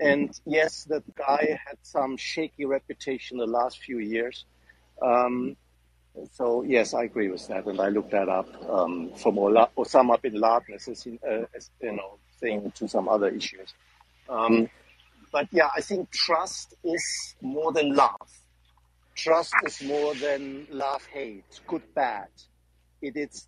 And 0.00 0.38
yes, 0.44 0.84
that 0.84 1.02
guy 1.14 1.58
had 1.66 1.78
some 1.82 2.16
shaky 2.16 2.64
reputation 2.64 3.38
the 3.38 3.46
last 3.46 3.78
few 3.78 3.98
years. 3.98 4.44
Um, 5.02 5.56
so 6.32 6.62
yes, 6.62 6.94
I 6.94 7.04
agree 7.04 7.28
with 7.28 7.46
that, 7.48 7.66
and 7.66 7.80
I 7.80 7.88
looked 7.88 8.10
that 8.12 8.28
up 8.28 8.48
um, 8.70 9.12
from 9.16 9.38
Ola- 9.38 9.70
Osama 9.76 10.20
bin 10.20 10.34
Laden 10.34 10.74
as, 10.74 10.88
a, 10.88 11.28
uh, 11.28 11.46
as 11.54 11.70
you 11.80 11.92
know 11.92 12.18
thing 12.40 12.72
to 12.76 12.88
some 12.88 13.08
other 13.08 13.28
issues. 13.28 13.74
Um, 14.28 14.68
but 15.32 15.48
yeah, 15.50 15.68
I 15.76 15.80
think 15.80 16.10
trust 16.10 16.74
is 16.84 17.34
more 17.42 17.72
than 17.72 17.94
love. 17.94 18.30
Trust 19.14 19.54
is 19.64 19.82
more 19.82 20.14
than 20.14 20.66
love, 20.70 21.04
hate, 21.06 21.44
good, 21.66 21.82
bad. 21.94 22.28
It 23.00 23.16
is 23.16 23.46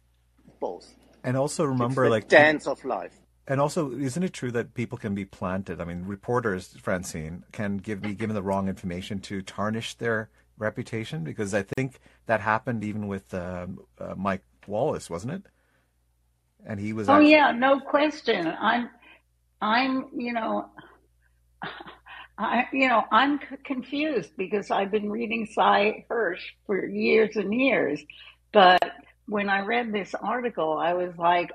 both. 0.60 0.94
And 1.24 1.36
also 1.36 1.64
remember, 1.64 2.08
like 2.08 2.28
dance 2.28 2.66
of 2.66 2.84
life. 2.84 3.14
And 3.48 3.62
also, 3.62 3.90
isn't 3.92 4.22
it 4.22 4.34
true 4.34 4.50
that 4.52 4.74
people 4.74 4.98
can 4.98 5.14
be 5.14 5.24
planted? 5.24 5.80
I 5.80 5.84
mean, 5.86 6.04
reporters, 6.04 6.76
Francine, 6.82 7.44
can 7.50 7.78
give 7.78 8.02
be 8.02 8.14
given 8.14 8.34
the 8.34 8.42
wrong 8.42 8.68
information 8.68 9.20
to 9.20 9.40
tarnish 9.40 9.94
their 9.94 10.28
reputation 10.58 11.24
because 11.24 11.54
I 11.54 11.62
think 11.62 11.98
that 12.26 12.42
happened 12.42 12.84
even 12.84 13.08
with 13.08 13.32
uh, 13.32 13.66
uh, 13.98 14.14
Mike 14.18 14.42
Wallace, 14.66 15.08
wasn't 15.08 15.32
it? 15.32 15.42
And 16.66 16.78
he 16.78 16.92
was. 16.92 17.08
Oh 17.08 17.14
actually... 17.14 17.30
yeah, 17.30 17.52
no 17.52 17.80
question. 17.80 18.46
I'm, 18.60 18.90
I'm, 19.62 20.08
you 20.14 20.34
know, 20.34 20.68
I, 22.38 22.66
you 22.70 22.88
know, 22.88 23.04
I'm 23.10 23.38
confused 23.64 24.32
because 24.36 24.70
I've 24.70 24.90
been 24.90 25.10
reading 25.10 25.46
Sy 25.46 26.04
Hersh 26.10 26.42
for 26.66 26.84
years 26.84 27.36
and 27.36 27.54
years, 27.54 27.98
but 28.52 28.92
when 29.26 29.48
I 29.48 29.60
read 29.60 29.90
this 29.90 30.14
article, 30.14 30.76
I 30.76 30.92
was 30.92 31.16
like, 31.16 31.50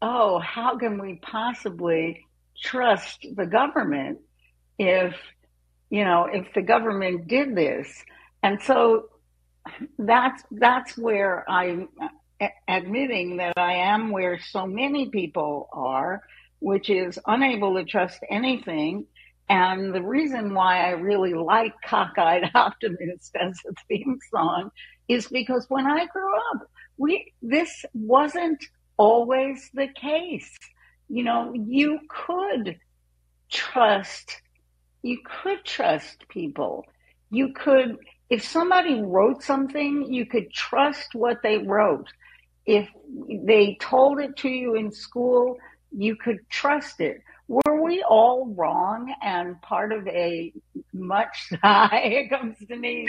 oh, 0.00 0.38
how 0.38 0.76
can 0.78 1.00
we 1.00 1.16
possibly 1.16 2.26
trust 2.60 3.26
the 3.34 3.46
government 3.46 4.18
if, 4.78 5.14
you 5.90 6.04
know, 6.04 6.28
if 6.32 6.52
the 6.54 6.62
government 6.62 7.28
did 7.28 7.54
this? 7.54 8.04
And 8.42 8.60
so 8.62 9.08
that's 9.98 10.42
that's 10.50 10.96
where 10.96 11.48
I'm 11.50 11.88
admitting 12.68 13.38
that 13.38 13.58
I 13.58 13.74
am 13.74 14.10
where 14.10 14.38
so 14.38 14.66
many 14.66 15.08
people 15.08 15.68
are, 15.72 16.22
which 16.60 16.90
is 16.90 17.18
unable 17.26 17.74
to 17.74 17.84
trust 17.84 18.20
anything. 18.30 19.06
And 19.50 19.94
the 19.94 20.02
reason 20.02 20.54
why 20.54 20.86
I 20.86 20.90
really 20.90 21.34
like 21.34 21.72
Cockeyed 21.84 22.50
Optimist 22.54 23.34
as 23.40 23.58
a 23.68 23.72
theme 23.88 24.18
song 24.30 24.70
is 25.08 25.26
because 25.28 25.66
when 25.68 25.86
I 25.86 26.06
grew 26.06 26.36
up, 26.52 26.70
we 26.98 27.32
this 27.42 27.84
wasn't 27.94 28.62
always 28.98 29.70
the 29.72 29.88
case. 29.88 30.54
You 31.08 31.24
know, 31.24 31.54
you 31.54 32.00
could 32.08 32.78
trust, 33.50 34.42
you 35.02 35.18
could 35.24 35.64
trust 35.64 36.28
people. 36.28 36.84
You 37.30 37.52
could, 37.54 37.96
if 38.28 38.44
somebody 38.44 39.00
wrote 39.00 39.42
something, 39.42 40.12
you 40.12 40.26
could 40.26 40.52
trust 40.52 41.14
what 41.14 41.38
they 41.42 41.58
wrote. 41.58 42.08
If 42.66 42.88
they 43.46 43.78
told 43.80 44.20
it 44.20 44.36
to 44.38 44.48
you 44.48 44.74
in 44.74 44.92
school, 44.92 45.56
you 45.90 46.16
could 46.16 46.40
trust 46.50 47.00
it. 47.00 47.22
Were 47.48 47.82
we 47.82 48.02
all 48.02 48.46
wrong 48.54 49.14
and 49.22 49.60
part 49.62 49.92
of 49.92 50.06
a 50.06 50.52
much 50.92 51.50
high 51.62 52.28
comes 52.30 52.56
to 52.68 52.76
me 52.76 53.08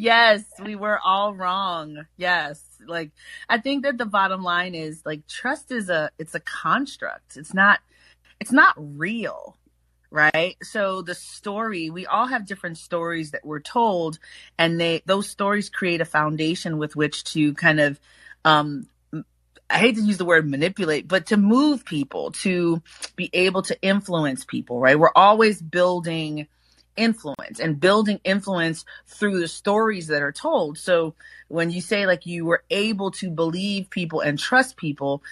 yes, 0.00 0.44
we 0.64 0.76
were 0.76 0.98
all 0.98 1.34
wrong. 1.34 2.06
Yes. 2.16 2.62
Like 2.86 3.10
I 3.48 3.58
think 3.58 3.84
that 3.84 3.98
the 3.98 4.06
bottom 4.06 4.42
line 4.42 4.74
is 4.74 5.02
like 5.04 5.26
trust 5.26 5.70
is 5.70 5.90
a 5.90 6.10
it's 6.18 6.34
a 6.34 6.40
construct. 6.40 7.36
It's 7.36 7.52
not 7.52 7.80
it's 8.40 8.52
not 8.52 8.74
real 8.76 9.56
right 10.10 10.56
so 10.62 11.00
the 11.00 11.14
story 11.14 11.88
we 11.88 12.04
all 12.04 12.26
have 12.26 12.46
different 12.46 12.76
stories 12.76 13.30
that 13.30 13.46
we're 13.46 13.60
told 13.60 14.18
and 14.58 14.78
they 14.78 15.00
those 15.06 15.26
stories 15.26 15.70
create 15.70 16.02
a 16.02 16.04
foundation 16.04 16.76
with 16.76 16.94
which 16.94 17.24
to 17.24 17.54
kind 17.54 17.80
of 17.80 17.98
um 18.44 18.86
I 19.72 19.78
hate 19.78 19.96
to 19.96 20.02
use 20.02 20.18
the 20.18 20.26
word 20.26 20.48
manipulate, 20.48 21.08
but 21.08 21.26
to 21.26 21.38
move 21.38 21.86
people, 21.86 22.32
to 22.42 22.82
be 23.16 23.30
able 23.32 23.62
to 23.62 23.80
influence 23.80 24.44
people, 24.44 24.78
right? 24.78 24.98
We're 24.98 25.10
always 25.16 25.62
building 25.62 26.46
influence 26.94 27.58
and 27.58 27.80
building 27.80 28.20
influence 28.22 28.84
through 29.06 29.40
the 29.40 29.48
stories 29.48 30.08
that 30.08 30.20
are 30.20 30.30
told. 30.30 30.76
So 30.76 31.14
when 31.48 31.70
you 31.70 31.80
say 31.80 32.06
like 32.06 32.26
you 32.26 32.44
were 32.44 32.64
able 32.68 33.12
to 33.12 33.30
believe 33.30 33.88
people 33.88 34.20
and 34.20 34.38
trust 34.38 34.76
people, 34.76 35.22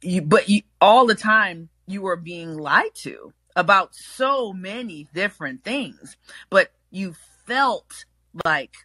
you, 0.00 0.22
but 0.22 0.48
you, 0.48 0.62
all 0.80 1.06
the 1.06 1.16
time 1.16 1.68
you 1.88 2.02
were 2.02 2.16
being 2.16 2.56
lied 2.56 2.94
to 2.94 3.32
about 3.56 3.96
so 3.96 4.52
many 4.52 5.08
different 5.12 5.64
things, 5.64 6.16
but 6.48 6.70
you 6.92 7.16
felt 7.44 8.04
like 8.44 8.76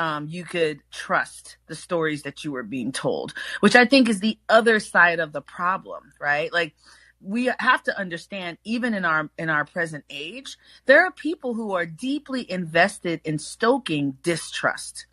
um, 0.00 0.28
you 0.28 0.44
could 0.44 0.80
trust 0.90 1.58
the 1.66 1.74
stories 1.74 2.22
that 2.22 2.42
you 2.42 2.52
were 2.52 2.62
being 2.62 2.90
told, 2.90 3.34
which 3.60 3.76
I 3.76 3.84
think 3.84 4.08
is 4.08 4.20
the 4.20 4.38
other 4.48 4.80
side 4.80 5.20
of 5.20 5.32
the 5.32 5.42
problem, 5.42 6.14
right? 6.18 6.50
Like 6.50 6.74
we 7.20 7.50
have 7.58 7.82
to 7.82 7.98
understand 7.98 8.56
even 8.64 8.94
in 8.94 9.04
our 9.04 9.28
in 9.36 9.50
our 9.50 9.66
present 9.66 10.04
age 10.08 10.56
there 10.86 11.04
are 11.04 11.10
people 11.10 11.52
who 11.52 11.74
are 11.74 11.84
deeply 11.84 12.50
invested 12.50 13.20
in 13.24 13.38
stoking 13.38 14.16
distrust 14.22 15.04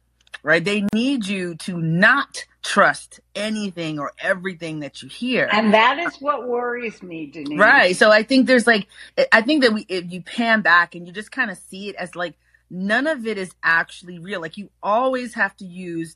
right 0.41 0.63
they 0.63 0.85
need 0.93 1.27
you 1.27 1.53
to 1.55 1.77
not 1.77 2.45
trust 2.63 3.19
anything 3.35 3.99
or 3.99 4.13
everything 4.19 4.79
that 4.79 5.03
you 5.03 5.09
hear 5.09 5.49
and 5.51 5.73
that 5.73 5.99
is 5.99 6.15
what 6.21 6.47
worries 6.47 7.03
me 7.03 7.25
Denise. 7.25 7.59
right 7.59 7.93
so 7.97 8.09
i 8.09 8.23
think 8.23 8.47
there's 8.47 8.65
like 8.65 8.87
i 9.33 9.41
think 9.41 9.63
that 9.63 9.73
we 9.73 9.85
if 9.89 10.09
you 10.09 10.21
pan 10.21 10.61
back 10.61 10.95
and 10.95 11.05
you 11.05 11.11
just 11.11 11.33
kind 11.33 11.51
of 11.51 11.57
see 11.57 11.89
it 11.89 11.95
as 11.97 12.15
like 12.15 12.35
none 12.69 13.07
of 13.07 13.25
it 13.27 13.37
is 13.37 13.53
actually 13.63 14.19
real. 14.19 14.41
Like 14.41 14.57
you 14.57 14.69
always 14.81 15.33
have 15.35 15.55
to 15.57 15.65
use 15.65 16.15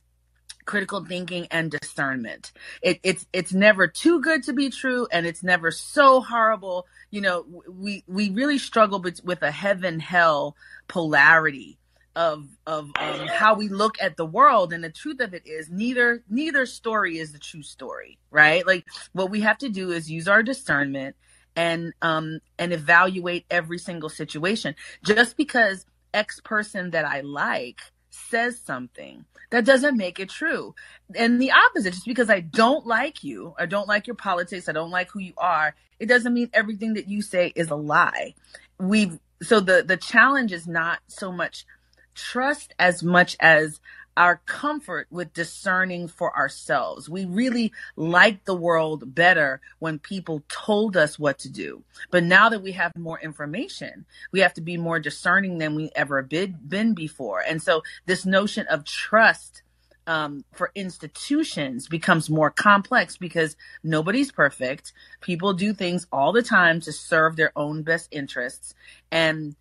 critical 0.64 1.04
thinking 1.04 1.46
and 1.50 1.70
discernment. 1.70 2.52
It, 2.82 3.00
it's 3.02 3.26
it's 3.32 3.52
never 3.52 3.88
too 3.88 4.20
good 4.20 4.44
to 4.44 4.52
be 4.52 4.70
true, 4.70 5.06
and 5.10 5.26
it's 5.26 5.42
never 5.42 5.70
so 5.70 6.20
horrible. 6.20 6.86
You 7.10 7.20
know, 7.20 7.44
we 7.68 8.04
we 8.06 8.30
really 8.30 8.58
struggle 8.58 9.00
with, 9.00 9.24
with 9.24 9.42
a 9.42 9.50
heaven 9.50 10.00
hell 10.00 10.56
polarity 10.88 11.78
of 12.14 12.46
of 12.66 12.90
um, 12.96 13.26
how 13.26 13.54
we 13.54 13.68
look 13.68 13.96
at 14.00 14.16
the 14.16 14.26
world 14.26 14.72
and 14.72 14.84
the 14.84 14.90
truth 14.90 15.20
of 15.20 15.32
it 15.32 15.46
is 15.46 15.70
neither 15.70 16.22
neither 16.28 16.66
story 16.66 17.18
is 17.18 17.32
the 17.32 17.38
true 17.38 17.62
story 17.62 18.18
right 18.30 18.66
like 18.66 18.84
what 19.12 19.30
we 19.30 19.40
have 19.40 19.56
to 19.56 19.70
do 19.70 19.90
is 19.90 20.10
use 20.10 20.28
our 20.28 20.42
discernment 20.42 21.16
and 21.56 21.94
um 22.02 22.38
and 22.58 22.72
evaluate 22.72 23.46
every 23.50 23.78
single 23.78 24.10
situation 24.10 24.74
just 25.02 25.38
because 25.38 25.86
X 26.14 26.40
person 26.40 26.90
that 26.90 27.04
I 27.04 27.20
like 27.20 27.80
says 28.10 28.58
something, 28.58 29.24
that 29.50 29.64
doesn't 29.64 29.96
make 29.96 30.20
it 30.20 30.28
true. 30.28 30.74
And 31.14 31.40
the 31.40 31.52
opposite, 31.52 31.94
just 31.94 32.06
because 32.06 32.30
I 32.30 32.40
don't 32.40 32.86
like 32.86 33.24
you, 33.24 33.54
I 33.58 33.66
don't 33.66 33.88
like 33.88 34.06
your 34.06 34.16
politics, 34.16 34.68
I 34.68 34.72
don't 34.72 34.90
like 34.90 35.10
who 35.10 35.20
you 35.20 35.34
are, 35.36 35.74
it 35.98 36.06
doesn't 36.06 36.34
mean 36.34 36.50
everything 36.52 36.94
that 36.94 37.08
you 37.08 37.22
say 37.22 37.52
is 37.54 37.70
a 37.70 37.76
lie. 37.76 38.34
We've 38.78 39.18
so 39.42 39.60
the 39.60 39.82
the 39.86 39.96
challenge 39.96 40.52
is 40.52 40.66
not 40.66 41.00
so 41.06 41.32
much 41.32 41.64
trust 42.14 42.74
as 42.78 43.02
much 43.02 43.36
as 43.40 43.80
our 44.16 44.40
comfort 44.46 45.06
with 45.10 45.32
discerning 45.32 46.08
for 46.08 46.36
ourselves. 46.36 47.08
We 47.08 47.24
really 47.24 47.72
liked 47.96 48.44
the 48.44 48.54
world 48.54 49.14
better 49.14 49.60
when 49.78 49.98
people 49.98 50.42
told 50.48 50.96
us 50.96 51.18
what 51.18 51.38
to 51.40 51.48
do. 51.48 51.82
But 52.10 52.24
now 52.24 52.48
that 52.50 52.62
we 52.62 52.72
have 52.72 52.92
more 52.96 53.20
information, 53.20 54.04
we 54.30 54.40
have 54.40 54.54
to 54.54 54.60
be 54.60 54.76
more 54.76 54.98
discerning 54.98 55.58
than 55.58 55.74
we 55.74 55.90
ever 55.94 56.22
been, 56.22 56.58
been 56.66 56.94
before. 56.94 57.40
And 57.40 57.62
so 57.62 57.82
this 58.06 58.26
notion 58.26 58.66
of 58.66 58.84
trust 58.84 59.62
um, 60.06 60.44
for 60.52 60.70
institutions 60.74 61.86
becomes 61.88 62.28
more 62.28 62.50
complex 62.50 63.16
because 63.16 63.56
nobody's 63.82 64.32
perfect. 64.32 64.92
People 65.20 65.52
do 65.52 65.72
things 65.72 66.06
all 66.12 66.32
the 66.32 66.42
time 66.42 66.80
to 66.80 66.92
serve 66.92 67.36
their 67.36 67.52
own 67.56 67.82
best 67.82 68.08
interests. 68.10 68.74
And 69.10 69.54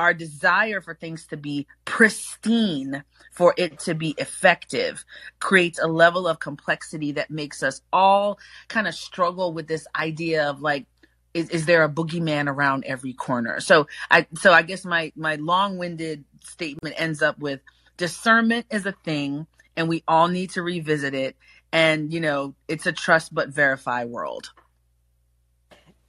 our 0.00 0.14
desire 0.14 0.80
for 0.80 0.94
things 0.94 1.26
to 1.26 1.36
be 1.36 1.66
pristine, 1.84 3.04
for 3.32 3.52
it 3.58 3.78
to 3.80 3.94
be 3.94 4.14
effective, 4.16 5.04
creates 5.40 5.78
a 5.78 5.86
level 5.86 6.26
of 6.26 6.40
complexity 6.40 7.12
that 7.12 7.30
makes 7.30 7.62
us 7.62 7.82
all 7.92 8.38
kind 8.68 8.88
of 8.88 8.94
struggle 8.94 9.52
with 9.52 9.68
this 9.68 9.86
idea 9.94 10.48
of 10.48 10.62
like, 10.62 10.86
is, 11.34 11.50
is 11.50 11.66
there 11.66 11.84
a 11.84 11.88
boogeyman 11.88 12.48
around 12.48 12.84
every 12.86 13.12
corner? 13.12 13.60
So 13.60 13.88
I, 14.10 14.26
so 14.36 14.52
I 14.52 14.62
guess 14.62 14.86
my, 14.86 15.12
my 15.14 15.36
long 15.36 15.76
winded 15.76 16.24
statement 16.42 16.94
ends 16.98 17.20
up 17.20 17.38
with 17.38 17.60
discernment 17.98 18.66
is 18.70 18.86
a 18.86 18.92
thing 19.04 19.46
and 19.76 19.86
we 19.86 20.02
all 20.08 20.28
need 20.28 20.50
to 20.52 20.62
revisit 20.62 21.14
it. 21.14 21.36
And, 21.72 22.10
you 22.10 22.20
know, 22.20 22.54
it's 22.68 22.86
a 22.86 22.92
trust 22.92 23.34
but 23.34 23.50
verify 23.50 24.06
world. 24.06 24.50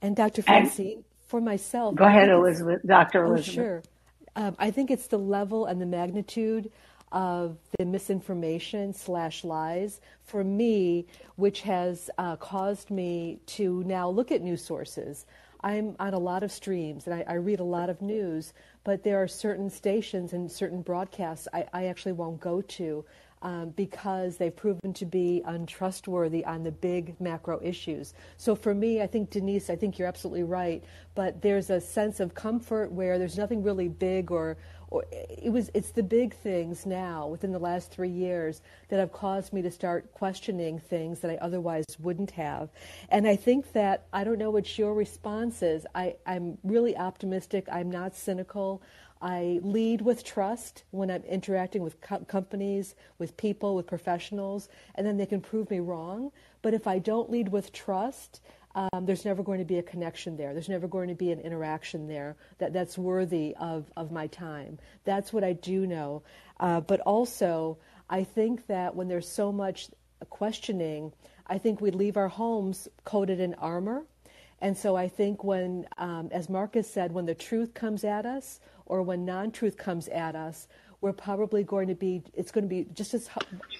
And 0.00 0.16
Dr. 0.16 0.42
Francine, 0.42 1.04
for 1.32 1.40
myself. 1.40 1.94
Go 1.94 2.04
ahead, 2.04 2.28
Elizabeth, 2.28 2.82
Dr. 2.84 3.24
Elizabeth. 3.24 3.58
Oh, 3.58 3.62
sure. 3.62 3.82
Um, 4.36 4.54
I 4.58 4.70
think 4.70 4.90
it's 4.90 5.06
the 5.06 5.18
level 5.18 5.64
and 5.64 5.80
the 5.80 5.86
magnitude 5.86 6.70
of 7.10 7.56
the 7.78 7.86
misinformation 7.86 8.92
slash 8.92 9.42
lies 9.42 10.02
for 10.24 10.44
me, 10.44 11.06
which 11.36 11.62
has 11.62 12.10
uh, 12.18 12.36
caused 12.36 12.90
me 12.90 13.40
to 13.46 13.82
now 13.84 14.10
look 14.10 14.30
at 14.30 14.42
news 14.42 14.62
sources. 14.62 15.24
I'm 15.62 15.96
on 15.98 16.12
a 16.12 16.18
lot 16.18 16.42
of 16.42 16.52
streams 16.52 17.06
and 17.06 17.14
I, 17.14 17.24
I, 17.26 17.34
read 17.34 17.60
a 17.60 17.64
lot 17.64 17.88
of 17.88 18.02
news, 18.02 18.52
but 18.84 19.02
there 19.02 19.22
are 19.22 19.28
certain 19.28 19.70
stations 19.70 20.34
and 20.34 20.52
certain 20.52 20.82
broadcasts 20.82 21.48
I, 21.54 21.64
I 21.72 21.86
actually 21.86 22.12
won't 22.12 22.40
go 22.40 22.60
to 22.60 23.06
um, 23.42 23.70
because 23.70 24.36
they've 24.36 24.54
proven 24.54 24.92
to 24.94 25.04
be 25.04 25.42
untrustworthy 25.44 26.44
on 26.44 26.62
the 26.62 26.72
big 26.72 27.20
macro 27.20 27.60
issues. 27.62 28.14
So 28.36 28.54
for 28.54 28.74
me, 28.74 29.02
I 29.02 29.06
think, 29.06 29.30
Denise, 29.30 29.68
I 29.68 29.76
think 29.76 29.98
you're 29.98 30.08
absolutely 30.08 30.44
right, 30.44 30.82
but 31.14 31.42
there's 31.42 31.68
a 31.68 31.80
sense 31.80 32.20
of 32.20 32.34
comfort 32.34 32.92
where 32.92 33.18
there's 33.18 33.36
nothing 33.36 33.62
really 33.62 33.88
big 33.88 34.30
or 34.30 34.56
or 34.92 35.06
it 35.10 35.50
was 35.50 35.70
it's 35.72 35.92
the 35.92 36.02
big 36.02 36.34
things 36.34 36.84
now 36.84 37.26
within 37.26 37.50
the 37.50 37.58
last 37.58 37.90
three 37.90 38.10
years 38.10 38.60
that 38.88 39.00
have 39.00 39.10
caused 39.10 39.50
me 39.50 39.62
to 39.62 39.70
start 39.70 40.12
questioning 40.12 40.78
things 40.78 41.20
that 41.20 41.30
I 41.30 41.36
otherwise 41.36 41.86
wouldn't 41.98 42.32
have. 42.32 42.68
And 43.08 43.26
I 43.26 43.36
think 43.36 43.72
that 43.72 44.04
I 44.12 44.22
don't 44.22 44.38
know 44.38 44.50
what 44.50 44.78
your 44.78 44.92
response 44.92 45.62
is. 45.62 45.86
I, 45.94 46.16
I'm 46.26 46.58
really 46.62 46.94
optimistic. 46.94 47.68
I'm 47.72 47.90
not 47.90 48.14
cynical. 48.14 48.82
I 49.22 49.60
lead 49.62 50.02
with 50.02 50.24
trust 50.24 50.82
when 50.90 51.10
I'm 51.10 51.22
interacting 51.22 51.82
with 51.82 52.00
co- 52.00 52.24
companies, 52.26 52.96
with 53.18 53.36
people, 53.36 53.76
with 53.76 53.86
professionals, 53.86 54.68
and 54.96 55.06
then 55.06 55.16
they 55.16 55.26
can 55.26 55.40
prove 55.40 55.70
me 55.70 55.78
wrong. 55.78 56.32
But 56.60 56.74
if 56.74 56.88
I 56.88 56.98
don't 56.98 57.30
lead 57.30 57.48
with 57.48 57.72
trust, 57.72 58.40
um, 58.74 59.06
there's 59.06 59.24
never 59.24 59.42
going 59.42 59.60
to 59.60 59.64
be 59.64 59.78
a 59.78 59.82
connection 59.82 60.36
there. 60.36 60.52
There's 60.52 60.68
never 60.68 60.88
going 60.88 61.08
to 61.08 61.14
be 61.14 61.30
an 61.30 61.40
interaction 61.40 62.08
there 62.08 62.36
that, 62.58 62.72
that's 62.72 62.98
worthy 62.98 63.54
of, 63.60 63.90
of 63.96 64.10
my 64.10 64.26
time. 64.26 64.78
That's 65.04 65.32
what 65.32 65.44
I 65.44 65.52
do 65.52 65.86
know. 65.86 66.22
Uh, 66.58 66.80
but 66.80 67.00
also, 67.00 67.78
I 68.10 68.24
think 68.24 68.66
that 68.66 68.96
when 68.96 69.08
there's 69.08 69.28
so 69.28 69.52
much 69.52 69.88
questioning, 70.30 71.12
I 71.46 71.58
think 71.58 71.80
we 71.80 71.90
leave 71.90 72.16
our 72.16 72.28
homes 72.28 72.88
coated 73.04 73.40
in 73.40 73.54
armor. 73.54 74.04
And 74.60 74.76
so 74.76 74.96
I 74.96 75.08
think 75.08 75.42
when, 75.42 75.86
um, 75.98 76.28
as 76.32 76.48
Marcus 76.48 76.88
said, 76.88 77.12
when 77.12 77.26
the 77.26 77.34
truth 77.34 77.74
comes 77.74 78.04
at 78.04 78.24
us 78.24 78.60
or 78.86 79.02
when 79.02 79.24
non 79.24 79.50
truth 79.50 79.76
comes 79.76 80.08
at 80.08 80.34
us, 80.36 80.68
we're 81.00 81.12
probably 81.12 81.64
going 81.64 81.88
to 81.88 81.94
be, 81.94 82.22
it's 82.34 82.52
going 82.52 82.64
to 82.64 82.68
be 82.68 82.86
just 82.94 83.14
as 83.14 83.28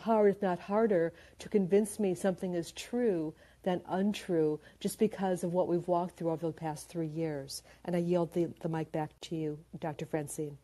hard, 0.00 0.30
if 0.30 0.42
not 0.42 0.58
harder, 0.58 1.12
to 1.38 1.48
convince 1.48 1.98
me 2.00 2.14
something 2.14 2.54
is 2.54 2.72
true 2.72 3.34
than 3.62 3.80
untrue 3.88 4.58
just 4.80 4.98
because 4.98 5.44
of 5.44 5.52
what 5.52 5.68
we've 5.68 5.86
walked 5.86 6.18
through 6.18 6.30
over 6.30 6.48
the 6.48 6.52
past 6.52 6.88
three 6.88 7.06
years. 7.06 7.62
And 7.84 7.94
I 7.94 8.00
yield 8.00 8.32
the, 8.34 8.48
the 8.60 8.68
mic 8.68 8.90
back 8.92 9.12
to 9.22 9.36
you, 9.36 9.58
Dr. 9.80 10.06
Francine. 10.06 10.58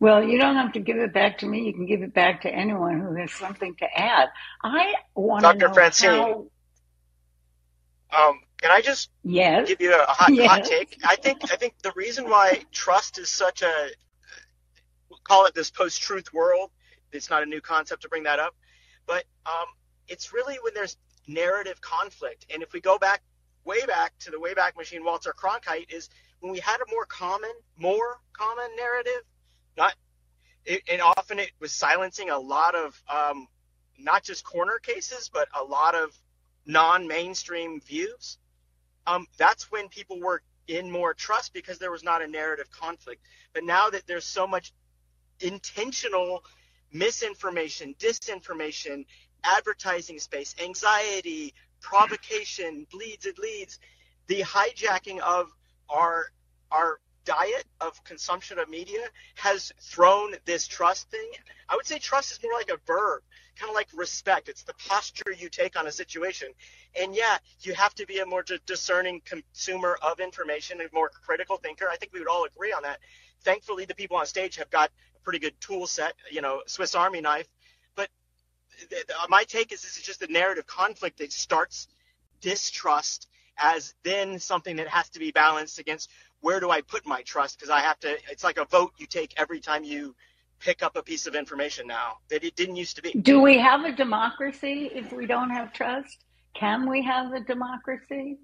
Well, 0.00 0.22
you 0.22 0.38
don't 0.38 0.56
have 0.56 0.72
to 0.74 0.80
give 0.80 0.98
it 0.98 1.12
back 1.12 1.38
to 1.38 1.46
me. 1.46 1.64
You 1.64 1.72
can 1.72 1.86
give 1.86 2.02
it 2.02 2.14
back 2.14 2.42
to 2.42 2.54
anyone 2.54 3.00
who 3.00 3.14
has 3.16 3.32
something 3.32 3.74
to 3.76 3.86
add. 3.98 4.28
I 4.62 4.94
want 5.14 5.48
to 5.48 5.54
know 5.54 5.72
Francine, 5.72 6.10
how. 6.10 6.46
Um, 8.12 8.40
can 8.60 8.70
I 8.70 8.80
just 8.80 9.10
Yes. 9.22 9.68
give 9.68 9.80
you 9.80 9.94
a 9.94 10.04
hot, 10.06 10.34
Yes. 10.34 10.48
hot 10.48 10.64
take? 10.64 10.98
I 11.04 11.16
think 11.16 11.50
I 11.52 11.56
think 11.56 11.74
the 11.82 11.92
reason 11.96 12.28
why 12.28 12.64
trust 12.72 13.18
is 13.18 13.28
such 13.28 13.62
a 13.62 13.90
we'll 15.08 15.20
call 15.24 15.46
it 15.46 15.54
this 15.54 15.70
post-truth 15.70 16.32
world. 16.32 16.70
It's 17.12 17.30
not 17.30 17.42
a 17.42 17.46
new 17.46 17.60
concept 17.60 18.02
to 18.02 18.08
bring 18.08 18.24
that 18.24 18.38
up, 18.38 18.54
but 19.06 19.24
um, 19.46 19.66
it's 20.08 20.32
really 20.32 20.56
when 20.62 20.74
there's 20.74 20.96
narrative 21.26 21.80
conflict. 21.80 22.46
And 22.52 22.62
if 22.62 22.72
we 22.72 22.80
go 22.80 22.98
back 22.98 23.22
way 23.64 23.84
back 23.86 24.18
to 24.20 24.30
the 24.30 24.36
Wayback 24.38 24.76
Machine, 24.76 25.04
Walter 25.04 25.34
Cronkite 25.36 25.92
is 25.92 26.08
when 26.40 26.52
we 26.52 26.58
had 26.58 26.80
a 26.80 26.90
more 26.90 27.06
common, 27.06 27.50
more 27.76 28.20
common 28.32 28.68
narrative. 28.76 29.22
Not, 29.76 29.94
it, 30.64 30.82
and 30.90 31.00
often 31.00 31.38
it 31.38 31.52
was 31.60 31.72
silencing 31.72 32.30
a 32.30 32.38
lot 32.38 32.74
of 32.74 33.00
um, 33.08 33.46
not 33.98 34.24
just 34.24 34.44
corner 34.44 34.78
cases, 34.78 35.30
but 35.32 35.48
a 35.58 35.62
lot 35.62 35.94
of 35.94 36.16
non-mainstream 36.66 37.80
views. 37.80 38.38
Um, 39.08 39.26
that's 39.38 39.72
when 39.72 39.88
people 39.88 40.20
were 40.20 40.42
in 40.68 40.90
more 40.90 41.14
trust 41.14 41.54
because 41.54 41.78
there 41.78 41.92
was 41.92 42.04
not 42.04 42.22
a 42.22 42.28
narrative 42.28 42.70
conflict. 42.70 43.22
But 43.54 43.64
now 43.64 43.90
that 43.90 44.06
there's 44.06 44.26
so 44.26 44.46
much 44.46 44.72
intentional 45.40 46.44
misinformation, 46.92 47.94
disinformation, 47.98 49.06
advertising 49.44 50.18
space, 50.20 50.54
anxiety, 50.62 51.54
provocation, 51.80 52.86
bleeds 52.92 53.26
and 53.26 53.38
leads, 53.38 53.78
the 54.28 54.42
hijacking 54.42 55.20
of 55.20 55.48
our 55.88 56.26
our 56.70 57.00
diet 57.28 57.66
of 57.82 58.02
consumption 58.04 58.58
of 58.58 58.70
media 58.70 59.06
has 59.34 59.70
thrown 59.82 60.32
this 60.46 60.66
trust 60.66 61.10
thing. 61.10 61.30
I 61.68 61.76
would 61.76 61.86
say 61.86 61.98
trust 61.98 62.32
is 62.32 62.42
more 62.42 62.54
like 62.54 62.70
a 62.70 62.78
verb, 62.86 63.22
kind 63.54 63.68
of 63.68 63.76
like 63.76 63.88
respect. 63.94 64.48
It's 64.48 64.62
the 64.62 64.72
posture 64.88 65.34
you 65.36 65.50
take 65.50 65.78
on 65.78 65.86
a 65.86 65.92
situation. 65.92 66.48
And 66.98 67.14
yeah, 67.14 67.36
you 67.60 67.74
have 67.74 67.94
to 67.96 68.06
be 68.06 68.20
a 68.20 68.24
more 68.24 68.42
discerning 68.64 69.20
consumer 69.26 69.98
of 70.00 70.20
information, 70.20 70.80
a 70.80 70.84
more 70.94 71.10
critical 71.10 71.58
thinker. 71.58 71.86
I 71.92 71.96
think 71.96 72.14
we 72.14 72.20
would 72.20 72.30
all 72.30 72.46
agree 72.46 72.72
on 72.72 72.82
that. 72.84 72.98
Thankfully, 73.42 73.84
the 73.84 73.94
people 73.94 74.16
on 74.16 74.24
stage 74.24 74.56
have 74.56 74.70
got 74.70 74.88
a 75.14 75.20
pretty 75.20 75.38
good 75.38 75.60
tool 75.60 75.86
set, 75.86 76.14
you 76.30 76.40
know, 76.40 76.62
Swiss 76.66 76.94
Army 76.94 77.20
knife. 77.20 77.48
But 77.94 78.08
th- 78.88 79.04
uh, 79.10 79.26
my 79.28 79.44
take 79.44 79.70
is 79.70 79.82
this 79.82 79.98
is 79.98 80.02
just 80.02 80.22
a 80.22 80.32
narrative 80.32 80.66
conflict 80.66 81.18
that 81.18 81.30
starts 81.30 81.88
distrust 82.40 83.28
as 83.58 83.94
then 84.04 84.38
something 84.38 84.76
that 84.76 84.88
has 84.88 85.10
to 85.10 85.18
be 85.18 85.30
balanced 85.32 85.78
against 85.78 86.10
where 86.40 86.60
do 86.60 86.70
I 86.70 86.80
put 86.82 87.06
my 87.06 87.22
trust? 87.22 87.58
Because 87.58 87.70
I 87.70 87.80
have 87.80 87.98
to, 88.00 88.16
it's 88.30 88.44
like 88.44 88.58
a 88.58 88.64
vote 88.64 88.92
you 88.98 89.06
take 89.06 89.34
every 89.36 89.60
time 89.60 89.84
you 89.84 90.14
pick 90.60 90.82
up 90.82 90.96
a 90.96 91.02
piece 91.02 91.26
of 91.26 91.34
information 91.34 91.86
now 91.86 92.18
that 92.28 92.44
it 92.44 92.56
didn't 92.56 92.76
used 92.76 92.96
to 92.96 93.02
be. 93.02 93.12
Do 93.12 93.40
we 93.40 93.58
have 93.58 93.84
a 93.84 93.92
democracy 93.92 94.90
if 94.92 95.12
we 95.12 95.26
don't 95.26 95.50
have 95.50 95.72
trust? 95.72 96.24
Can 96.54 96.88
we 96.88 97.02
have 97.02 97.32
a 97.32 97.40
democracy? 97.40 98.38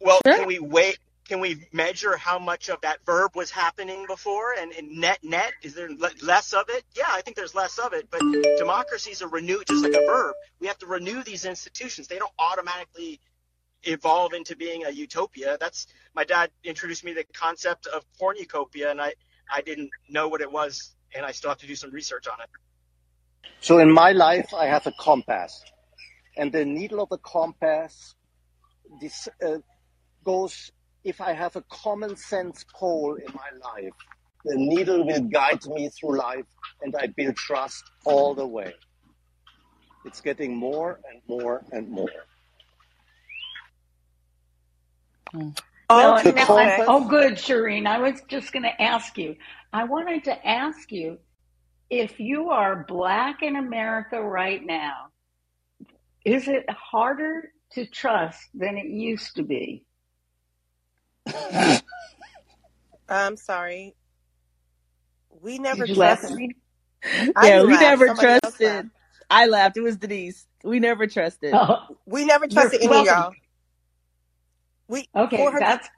Well, 0.00 0.20
can 0.24 0.46
we 0.46 0.58
wait? 0.58 0.98
Can 1.26 1.40
we 1.40 1.66
measure 1.72 2.16
how 2.16 2.38
much 2.38 2.70
of 2.70 2.80
that 2.82 3.04
verb 3.04 3.32
was 3.34 3.50
happening 3.50 4.06
before? 4.06 4.54
And, 4.58 4.72
and 4.72 4.98
net 4.98 5.18
net, 5.22 5.52
is 5.62 5.74
there 5.74 5.90
le- 5.90 6.10
less 6.22 6.52
of 6.54 6.68
it? 6.68 6.84
Yeah, 6.94 7.04
I 7.08 7.20
think 7.20 7.36
there's 7.36 7.54
less 7.54 7.78
of 7.78 7.92
it. 7.92 8.08
But 8.10 8.20
democracies 8.56 9.20
are 9.20 9.26
a 9.26 9.28
renew, 9.28 9.62
just 9.66 9.82
like 9.82 9.92
a 9.92 10.06
verb. 10.06 10.34
We 10.60 10.68
have 10.68 10.78
to 10.78 10.86
renew 10.86 11.22
these 11.22 11.44
institutions. 11.44 12.08
They 12.08 12.18
don't 12.18 12.32
automatically 12.38 13.20
evolve 13.84 14.32
into 14.32 14.56
being 14.56 14.84
a 14.84 14.90
utopia. 14.90 15.56
That's 15.60 15.86
my 16.14 16.24
dad 16.24 16.50
introduced 16.64 17.04
me 17.04 17.14
to 17.14 17.20
the 17.20 17.32
concept 17.32 17.86
of 17.86 18.04
cornucopia, 18.18 18.90
and 18.90 19.00
I 19.00 19.14
I 19.50 19.60
didn't 19.62 19.90
know 20.08 20.28
what 20.28 20.40
it 20.40 20.50
was, 20.50 20.94
and 21.14 21.24
I 21.24 21.32
still 21.32 21.50
have 21.50 21.58
to 21.58 21.66
do 21.66 21.74
some 21.74 21.90
research 21.90 22.26
on 22.26 22.38
it. 22.40 22.50
So 23.60 23.78
in 23.78 23.90
my 23.90 24.12
life, 24.12 24.52
I 24.54 24.66
have 24.66 24.86
a 24.86 24.92
compass, 25.00 25.64
and 26.36 26.52
the 26.52 26.64
needle 26.64 27.02
of 27.02 27.08
the 27.08 27.18
compass 27.18 28.14
this, 29.00 29.28
uh, 29.44 29.58
goes. 30.24 30.70
If 31.04 31.20
I 31.20 31.32
have 31.32 31.56
a 31.56 31.62
common 31.70 32.16
sense 32.16 32.64
pole 32.74 33.14
in 33.14 33.32
my 33.32 33.50
life, 33.70 33.94
the 34.44 34.56
needle 34.56 35.06
will 35.06 35.22
guide 35.22 35.64
me 35.66 35.88
through 35.88 36.18
life, 36.18 36.44
and 36.82 36.94
I 36.96 37.06
build 37.06 37.36
trust 37.36 37.84
all 38.04 38.34
the 38.34 38.46
way. 38.46 38.74
It's 40.04 40.20
getting 40.20 40.56
more 40.56 41.00
and 41.10 41.22
more 41.28 41.64
and 41.72 41.88
more. 41.88 42.10
Oh, 45.34 45.52
well, 45.90 46.22
The 46.22 46.32
now 46.32 46.42
I- 46.56 46.84
oh, 46.86 47.08
good, 47.08 47.34
Shireen. 47.34 47.86
I 47.86 47.98
was 47.98 48.20
just 48.28 48.52
going 48.52 48.64
to 48.64 48.82
ask 48.82 49.16
you. 49.18 49.36
I 49.72 49.84
wanted 49.84 50.24
to 50.24 50.46
ask 50.48 50.90
you 50.92 51.18
if 51.90 52.20
you 52.20 52.50
are 52.50 52.84
black 52.88 53.42
in 53.42 53.56
America 53.56 54.20
right 54.20 54.64
now, 54.64 55.08
is 56.24 56.48
it 56.48 56.68
harder 56.70 57.52
to 57.72 57.86
trust 57.86 58.40
than 58.54 58.76
it 58.76 58.86
used 58.86 59.36
to 59.36 59.42
be? 59.42 59.84
I'm 63.08 63.36
sorry. 63.36 63.94
We 65.40 65.58
never 65.58 65.86
Did 65.86 65.90
you 65.90 65.94
laugh 65.96 66.18
at 66.24 66.30
trusted. 66.30 66.36
me? 66.36 66.56
Yeah, 67.42 67.60
didn't 67.60 67.66
we 67.66 67.72
laugh. 67.72 67.80
never 67.82 68.06
Somebody 68.06 68.38
trusted. 68.42 68.90
I 69.30 69.46
laughed. 69.46 69.76
It 69.76 69.82
was 69.82 69.96
Denise. 69.96 70.46
We 70.64 70.80
never 70.80 71.06
trusted. 71.06 71.54
Oh, 71.54 71.86
We 72.06 72.24
never 72.24 72.46
you're 72.46 72.62
trusted 72.62 72.80
any 72.82 72.86
of 72.86 72.90
welcome. 72.90 73.06
y'all. 73.06 73.32
We 74.88 75.08
Okay, 75.14 75.36
400, 75.36 75.60
that's 75.60 75.88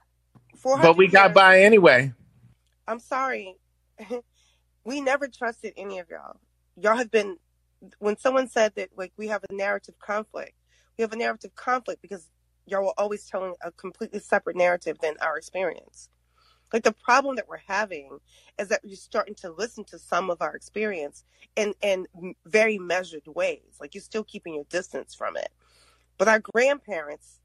400 0.56 0.88
But 0.88 0.96
we 0.96 1.08
got 1.08 1.28
years. 1.28 1.34
by 1.34 1.62
anyway. 1.62 2.12
I'm 2.86 2.98
sorry. 2.98 3.56
we 4.84 5.00
never 5.00 5.28
trusted 5.28 5.72
any 5.76 5.98
of 5.98 6.08
y'all. 6.10 6.36
Y'all 6.76 6.96
have 6.96 7.10
been 7.10 7.36
when 7.98 8.18
someone 8.18 8.48
said 8.48 8.72
that 8.76 8.90
like 8.96 9.12
we 9.16 9.28
have 9.28 9.44
a 9.48 9.54
narrative 9.54 9.98
conflict. 9.98 10.52
We 10.98 11.02
have 11.02 11.12
a 11.12 11.16
narrative 11.16 11.54
conflict 11.54 12.02
because 12.02 12.28
y'all 12.66 12.84
were 12.84 12.98
always 12.98 13.24
telling 13.26 13.54
a 13.62 13.70
completely 13.72 14.20
separate 14.20 14.56
narrative 14.56 14.98
than 15.00 15.14
our 15.20 15.38
experience. 15.38 16.08
Like 16.72 16.82
the 16.84 16.92
problem 16.92 17.36
that 17.36 17.48
we're 17.48 17.58
having 17.66 18.18
is 18.58 18.68
that 18.68 18.80
you're 18.84 18.96
starting 18.96 19.34
to 19.36 19.50
listen 19.50 19.84
to 19.84 19.98
some 19.98 20.30
of 20.30 20.40
our 20.40 20.54
experience 20.54 21.24
in 21.56 21.74
in 21.82 22.06
very 22.46 22.78
measured 22.78 23.26
ways. 23.26 23.78
Like 23.80 23.94
you're 23.94 24.02
still 24.02 24.24
keeping 24.24 24.54
your 24.54 24.64
distance 24.64 25.14
from 25.14 25.36
it. 25.36 25.50
But 26.18 26.28
our 26.28 26.40
grandparents 26.40 27.40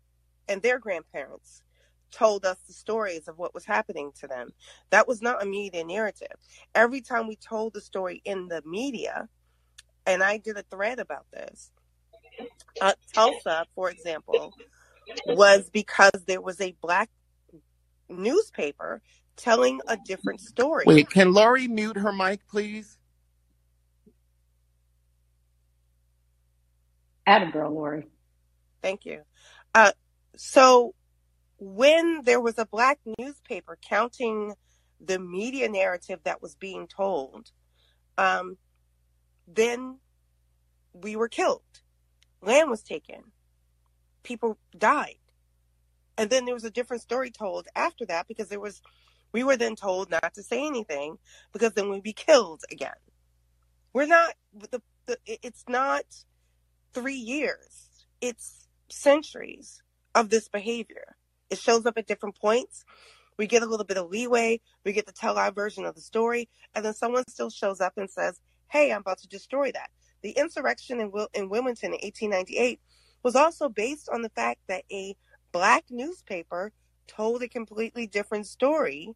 and 0.47 0.61
their 0.61 0.79
grandparents 0.79 1.63
told 2.11 2.45
us 2.45 2.57
the 2.67 2.73
stories 2.73 3.27
of 3.27 3.37
what 3.37 3.53
was 3.53 3.65
happening 3.65 4.11
to 4.19 4.27
them. 4.27 4.49
That 4.89 5.07
was 5.07 5.21
not 5.21 5.43
a 5.43 5.45
media 5.45 5.83
narrative. 5.83 6.35
Every 6.73 7.01
time 7.01 7.27
we 7.27 7.35
told 7.35 7.73
the 7.73 7.81
story 7.81 8.21
in 8.25 8.47
the 8.47 8.61
media, 8.65 9.27
and 10.05 10.23
I 10.23 10.37
did 10.37 10.57
a 10.57 10.63
thread 10.63 10.99
about 10.99 11.25
this, 11.33 11.71
uh, 12.81 12.93
Tulsa, 13.13 13.65
for 13.75 13.89
example, 13.89 14.53
was 15.27 15.69
because 15.69 16.23
there 16.27 16.41
was 16.41 16.61
a 16.61 16.75
black 16.81 17.09
newspaper 18.09 19.01
telling 19.35 19.81
a 19.87 19.97
different 19.97 20.39
story. 20.39 20.85
Wait, 20.85 21.09
can 21.09 21.33
Laurie 21.33 21.67
mute 21.67 21.97
her 21.97 22.13
mic, 22.13 22.47
please? 22.47 22.97
Atta 27.27 27.47
girl, 27.47 27.71
Lori. 27.71 28.07
Thank 28.81 29.05
you. 29.05 29.21
Uh, 29.73 29.91
so 30.37 30.93
when 31.57 32.21
there 32.23 32.41
was 32.41 32.57
a 32.57 32.65
black 32.65 32.99
newspaper 33.19 33.77
counting 33.81 34.53
the 34.99 35.19
media 35.19 35.69
narrative 35.69 36.19
that 36.23 36.41
was 36.41 36.55
being 36.55 36.87
told, 36.87 37.51
um, 38.17 38.57
then 39.47 39.99
we 40.93 41.15
were 41.15 41.29
killed. 41.29 41.61
Land 42.41 42.69
was 42.69 42.81
taken. 42.81 43.31
People 44.23 44.57
died. 44.77 45.17
And 46.17 46.29
then 46.29 46.45
there 46.45 46.53
was 46.53 46.63
a 46.63 46.71
different 46.71 47.01
story 47.03 47.29
told 47.29 47.67
after 47.75 48.05
that 48.05 48.27
because 48.27 48.47
there 48.47 48.59
was, 48.59 48.81
we 49.33 49.43
were 49.43 49.57
then 49.57 49.75
told 49.75 50.09
not 50.09 50.33
to 50.35 50.43
say 50.43 50.65
anything 50.65 51.17
because 51.51 51.73
then 51.73 51.89
we'd 51.89 52.03
be 52.03 52.13
killed 52.13 52.61
again. 52.71 52.91
We're 53.93 54.07
not, 54.07 54.33
the, 54.53 54.81
the, 55.05 55.17
it's 55.25 55.65
not 55.67 56.03
three 56.93 57.15
years, 57.15 58.05
it's 58.21 58.67
centuries 58.89 59.81
of 60.15 60.31
this 60.31 60.49
behavior. 60.49 61.17
It 61.51 61.59
shows 61.59 61.85
up 61.85 61.97
at 61.97 62.07
different 62.07 62.37
points. 62.39 62.85
We 63.37 63.47
get 63.47 63.63
a 63.63 63.67
little 63.67 63.85
bit 63.85 63.97
of 63.97 64.09
leeway. 64.09 64.61
We 64.85 64.93
get 64.93 65.07
to 65.07 65.13
tell 65.13 65.37
our 65.37 65.51
version 65.51 65.85
of 65.85 65.95
the 65.95 66.01
story. 66.01 66.49
And 66.75 66.85
then 66.85 66.95
someone 66.95 67.25
still 67.29 67.51
shows 67.51 67.81
up 67.81 67.93
and 67.97 68.09
says, 68.09 68.39
Hey, 68.69 68.91
I'm 68.93 69.01
about 69.01 69.19
to 69.19 69.27
destroy 69.27 69.71
that. 69.73 69.91
The 70.23 70.31
insurrection 70.31 70.99
in, 71.01 71.11
Wil- 71.11 71.29
in 71.35 71.49
Wilmington 71.49 71.93
in 71.93 71.99
1898 72.03 72.79
was 73.23 73.35
also 73.35 73.69
based 73.69 74.09
on 74.11 74.23
the 74.23 74.29
fact 74.29 74.61
that 74.69 74.85
a 74.91 75.15
black 75.53 75.85
newspaper 75.91 76.73
told 77.07 77.43
a 77.43 77.49
completely 77.49 78.07
different 78.07 78.47
story 78.47 79.11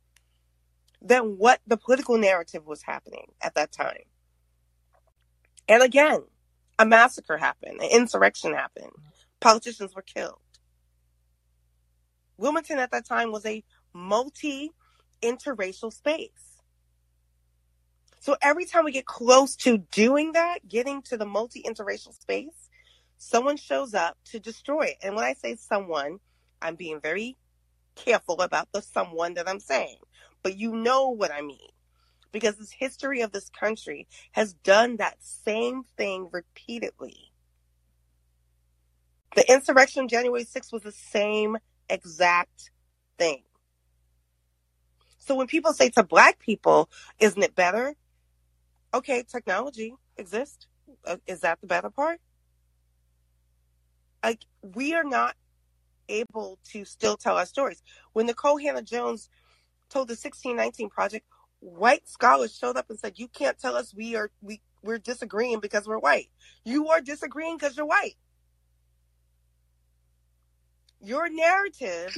than 1.02 1.38
what 1.38 1.62
the 1.68 1.78
political 1.78 2.18
narrative 2.18 2.66
was 2.68 2.84
happening 2.84 3.28
at 3.42 3.56
that 3.56 3.72
time. 3.72 4.04
And 5.68 5.84
again, 5.84 6.24
a 6.80 6.86
massacre 6.86 7.38
happened, 7.38 7.82
an 7.82 7.90
insurrection 7.92 8.54
happened, 8.54 8.92
politicians 9.42 9.96
were 9.96 10.04
killed. 10.04 10.40
Wilmington 12.40 12.80
at 12.80 12.92
that 12.92 13.06
time 13.06 13.32
was 13.32 13.46
a 13.46 13.64
multi 13.94 14.72
interracial 15.22 15.94
space. 15.94 16.62
So 18.22 18.36
every 18.42 18.66
time 18.66 18.86
we 18.86 18.92
get 18.92 19.06
close 19.06 19.56
to 19.58 19.78
doing 19.92 20.34
that, 20.34 20.68
getting 20.68 21.02
to 21.04 21.18
the 21.18 21.26
multi 21.26 21.64
interracial 21.64 22.14
space, 22.14 22.70
someone 23.18 23.58
shows 23.58 23.94
up 23.94 24.18
to 24.26 24.40
destroy 24.40 24.84
it. 24.84 24.98
And 25.04 25.16
when 25.16 25.26
I 25.26 25.34
say 25.34 25.56
someone, 25.56 26.20
I'm 26.62 26.76
being 26.76 27.00
very 27.00 27.38
careful 27.96 28.42
about 28.42 28.70
the 28.72 28.82
someone 28.82 29.36
that 29.36 29.48
I'm 29.48 29.60
saying, 29.60 29.98
but 30.44 30.58
you 30.58 30.74
know 30.74 31.10
what 31.10 31.32
I 31.32 31.42
mean. 31.42 31.70
Because 32.32 32.58
this 32.58 32.72
history 32.72 33.22
of 33.22 33.32
this 33.32 33.50
country 33.50 34.08
has 34.34 34.54
done 34.54 34.98
that 34.98 35.18
same 35.20 35.84
thing 35.98 36.30
repeatedly. 36.32 37.32
The 39.36 39.52
insurrection 39.52 40.08
January 40.08 40.46
6th 40.46 40.72
was 40.72 40.84
the 40.84 40.92
same 40.92 41.58
exact 41.90 42.72
thing. 43.18 43.44
So 45.18 45.36
when 45.36 45.48
people 45.48 45.74
say 45.74 45.90
to 45.90 46.04
black 46.04 46.40
people, 46.40 46.90
isn't 47.20 47.42
it 47.42 47.56
better? 47.56 47.96
Okay, 48.94 49.24
technology 49.24 49.94
exists. 50.18 50.68
Uh, 51.06 51.18
is 51.28 51.42
that 51.42 51.62
the 51.62 51.68
better 51.68 51.90
part? 51.90 52.20
Like, 54.24 54.44
we 54.76 54.94
are 54.96 55.04
not 55.04 55.36
able 56.10 56.58
to 56.72 56.84
still 56.86 57.16
tell 57.16 57.38
our 57.38 57.46
stories. 57.46 57.84
When 58.14 58.28
Nikole 58.28 58.62
Hannah-Jones 58.62 59.30
told 59.90 60.08
the 60.08 60.14
1619 60.14 60.90
Project, 60.90 61.26
white 61.60 62.08
scholars 62.08 62.56
showed 62.56 62.78
up 62.78 62.90
and 62.90 63.00
said, 63.00 63.20
"You 63.20 63.28
can't 63.28 63.58
tell 63.60 63.76
us 63.76 63.94
we 63.94 64.16
are 64.16 64.32
we 64.42 64.62
we're 64.82 64.98
disagreeing 64.98 65.60
because 65.60 65.88
we're 65.88 66.00
white. 66.00 66.30
You 66.64 66.88
are 66.90 67.02
disagreeing 67.02 67.58
because 67.58 67.78
you're 67.78 67.86
white. 67.86 68.16
Your 71.02 71.30
narrative 71.30 72.18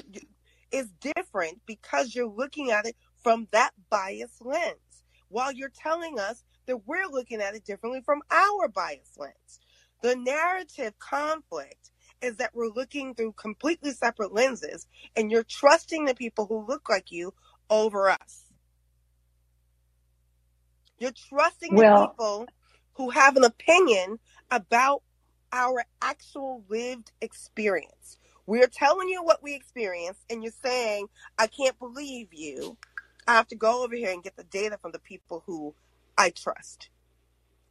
is 0.71 0.89
different 1.15 1.61
because 1.65 2.15
you're 2.15 2.27
looking 2.27 2.71
at 2.71 2.85
it 2.85 2.95
from 3.23 3.47
that 3.51 3.71
biased 3.89 4.43
lens, 4.43 5.03
while 5.29 5.51
you're 5.51 5.69
telling 5.69 6.19
us 6.19 6.43
that 6.65 6.87
we're 6.87 7.07
looking 7.09 7.41
at 7.41 7.55
it 7.55 7.65
differently 7.65 8.01
from 8.01 8.21
our 8.31 8.67
biased 8.67 9.19
lens. 9.19 9.59
The 10.01 10.15
narrative 10.15 10.97
conflict 10.99 11.91
is 12.21 12.37
that 12.37 12.51
we're 12.55 12.69
looking 12.69 13.13
through 13.15 13.33
completely 13.33 13.91
separate 13.91 14.33
lenses, 14.33 14.87
and 15.15 15.31
you're 15.31 15.43
trusting 15.43 16.05
the 16.05 16.15
people 16.15 16.45
who 16.47 16.65
look 16.65 16.89
like 16.89 17.11
you 17.11 17.33
over 17.69 18.09
us. 18.09 18.45
You're 20.99 21.11
trusting 21.11 21.75
Well- 21.75 22.01
the 22.01 22.07
people 22.07 22.47
who 22.93 23.09
have 23.11 23.37
an 23.37 23.43
opinion 23.43 24.19
about 24.51 25.03
our 25.51 25.85
actual 26.01 26.63
lived 26.69 27.11
experience. 27.21 28.17
We're 28.47 28.67
telling 28.67 29.09
you 29.09 29.23
what 29.23 29.43
we 29.43 29.55
experienced, 29.55 30.21
and 30.29 30.43
you're 30.43 30.53
saying, 30.63 31.07
I 31.39 31.47
can't 31.47 31.79
believe 31.79 32.29
you. 32.33 32.77
I 33.27 33.35
have 33.35 33.47
to 33.49 33.55
go 33.57 33.83
over 33.83 33.95
here 33.95 34.11
and 34.11 34.23
get 34.23 34.37
the 34.37 34.45
data 34.45 34.77
from 34.81 34.91
the 34.93 34.99
people 34.99 35.43
who 35.47 35.75
I 36.17 36.31
trust. 36.31 36.89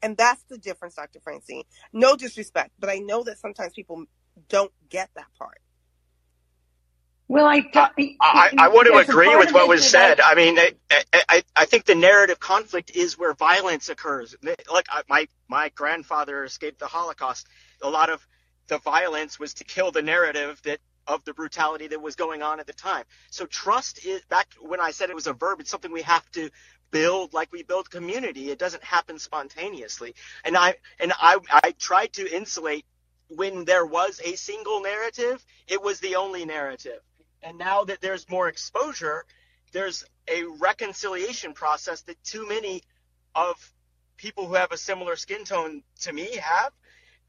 And 0.02 0.16
that's 0.16 0.44
the 0.50 0.58
difference, 0.58 0.96
Dr. 0.96 1.20
Francine. 1.20 1.64
No 1.92 2.16
disrespect, 2.16 2.72
but 2.78 2.90
I 2.90 2.98
know 2.98 3.24
that 3.24 3.38
sometimes 3.40 3.72
people 3.74 4.04
don't 4.48 4.72
get 4.90 5.10
that 5.16 5.26
part. 5.38 5.58
Well, 7.28 7.46
I, 7.46 7.90
I, 8.20 8.50
I 8.58 8.68
want 8.68 8.88
to 8.88 8.98
agree 8.98 9.36
with 9.36 9.52
what 9.52 9.62
it 9.64 9.68
was 9.68 9.84
that 9.92 10.18
said. 10.18 10.20
I 10.20 10.34
mean, 10.36 10.58
I, 10.58 10.72
I, 10.90 11.42
I 11.56 11.66
think 11.66 11.86
the 11.86 11.94
narrative 11.96 12.40
conflict 12.40 12.92
is 12.94 13.18
where 13.18 13.34
violence 13.34 13.88
occurs. 13.90 14.36
Like 14.72 14.86
I- 14.90 15.02
my 15.08 15.28
my 15.48 15.70
grandfather 15.70 16.44
escaped 16.44 16.80
the 16.80 16.86
Holocaust. 16.88 17.46
A 17.82 17.90
lot 17.90 18.10
of 18.10 18.26
the 18.70 18.78
violence 18.78 19.38
was 19.38 19.54
to 19.56 19.64
kill 19.64 19.92
the 19.92 20.02
narrative 20.02 20.62
that 20.64 20.80
of 21.08 21.24
the 21.24 21.34
brutality 21.34 21.88
that 21.88 22.00
was 22.00 22.16
going 22.16 22.42
on 22.42 22.60
at 22.60 22.68
the 22.68 22.74
time. 22.74 23.04
So 23.30 23.46
trust 23.46 24.06
is 24.06 24.22
back 24.30 24.48
when 24.60 24.80
I 24.80 24.92
said 24.92 25.10
it 25.10 25.16
was 25.16 25.26
a 25.26 25.34
verb. 25.34 25.60
It's 25.60 25.70
something 25.70 25.92
we 25.92 26.02
have 26.02 26.30
to 26.32 26.50
build 26.92 27.34
like 27.34 27.52
we 27.52 27.64
build 27.64 27.90
community. 27.90 28.50
It 28.50 28.60
doesn't 28.60 28.84
happen 28.84 29.18
spontaneously. 29.18 30.14
And 30.44 30.56
I 30.56 30.76
and 31.00 31.12
I 31.18 31.38
I 31.52 31.72
tried 31.80 32.14
to 32.14 32.32
insulate 32.34 32.86
when 33.28 33.66
there 33.66 33.86
was 33.86 34.20
a 34.24 34.36
single 34.36 34.82
narrative. 34.82 35.44
It 35.68 35.82
was 35.82 36.00
the 36.00 36.16
only 36.16 36.44
narrative. 36.44 37.00
And 37.42 37.58
now 37.58 37.84
that 37.84 38.00
there's 38.00 38.30
more 38.30 38.48
exposure, 38.48 39.24
there's 39.72 40.04
a 40.28 40.44
reconciliation 40.60 41.54
process 41.54 42.02
that 42.02 42.22
too 42.24 42.48
many 42.48 42.82
of 43.34 43.56
people 44.16 44.46
who 44.46 44.54
have 44.54 44.72
a 44.72 44.78
similar 44.78 45.16
skin 45.16 45.44
tone 45.44 45.82
to 46.02 46.12
me 46.12 46.36
have 46.36 46.72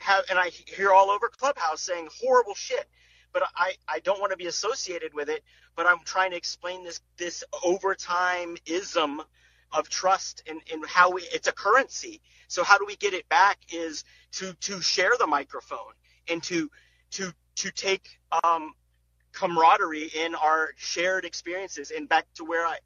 have 0.01 0.25
and 0.29 0.39
I 0.39 0.49
hear 0.49 0.91
all 0.93 1.11
over 1.11 1.29
Clubhouse 1.29 1.81
saying 1.81 2.09
horrible 2.21 2.55
shit. 2.55 2.87
But 3.33 3.43
I, 3.55 3.73
I 3.87 3.99
don't 3.99 4.19
want 4.21 4.31
to 4.31 4.37
be 4.37 4.47
associated 4.47 5.13
with 5.13 5.29
it, 5.29 5.43
but 5.75 5.87
I'm 5.87 5.99
trying 6.05 6.31
to 6.31 6.37
explain 6.37 6.83
this 6.85 7.01
this 7.17 7.43
overtime 7.65 8.57
ism 8.67 9.21
of 9.73 9.89
trust 9.89 10.43
and, 10.49 10.61
and 10.73 10.85
how 10.87 11.11
we, 11.11 11.23
it's 11.33 11.47
a 11.47 11.53
currency. 11.53 12.21
So 12.49 12.63
how 12.63 12.79
do 12.79 12.85
we 12.87 12.97
get 12.97 13.13
it 13.13 13.29
back 13.29 13.59
is 13.73 14.05
to 14.33 14.53
to 14.53 14.81
share 14.81 15.13
the 15.19 15.27
microphone 15.27 15.93
and 16.29 16.43
to 16.45 16.71
to 17.13 17.33
to 17.57 17.71
take 17.71 18.07
um, 18.43 18.73
camaraderie 19.33 20.11
in 20.15 20.35
our 20.35 20.71
shared 20.77 21.25
experiences 21.25 21.91
and 21.95 22.09
back 22.09 22.27
to 22.35 22.45
where 22.45 22.65
I 22.65 22.77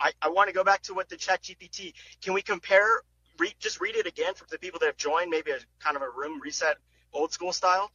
I, 0.00 0.12
I 0.22 0.30
want 0.30 0.48
to 0.48 0.54
go 0.54 0.64
back 0.64 0.82
to 0.84 0.94
what 0.94 1.08
the 1.08 1.16
chat 1.16 1.42
GPT 1.42 1.94
can 2.22 2.34
we 2.34 2.42
compare 2.42 3.02
read 3.38 3.54
just 3.58 3.80
read 3.80 3.96
it 3.96 4.06
again 4.06 4.34
for 4.34 4.44
the 4.50 4.58
people 4.58 4.80
that 4.80 4.86
have 4.86 4.96
joined 4.96 5.30
maybe 5.30 5.50
a 5.50 5.58
kind 5.80 5.96
of 5.96 6.02
a 6.02 6.10
room 6.10 6.40
reset 6.40 6.76
old 7.12 7.32
school 7.32 7.52
style. 7.52 7.90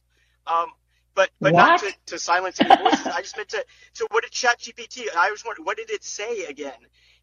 Um, 0.46 0.66
but 1.14 1.30
but 1.40 1.54
not 1.54 1.80
to, 1.80 1.92
to 2.06 2.18
silence 2.18 2.60
any 2.60 2.74
voices. 2.76 3.06
I 3.06 3.20
just 3.22 3.36
meant 3.36 3.50
to 3.50 3.64
to 3.94 4.08
what 4.10 4.24
did 4.24 4.32
chat 4.32 4.58
GPT 4.60 5.14
I 5.16 5.30
was 5.30 5.44
wondering 5.44 5.64
what 5.64 5.76
did 5.76 5.90
it 5.90 6.04
say 6.04 6.44
again 6.44 6.72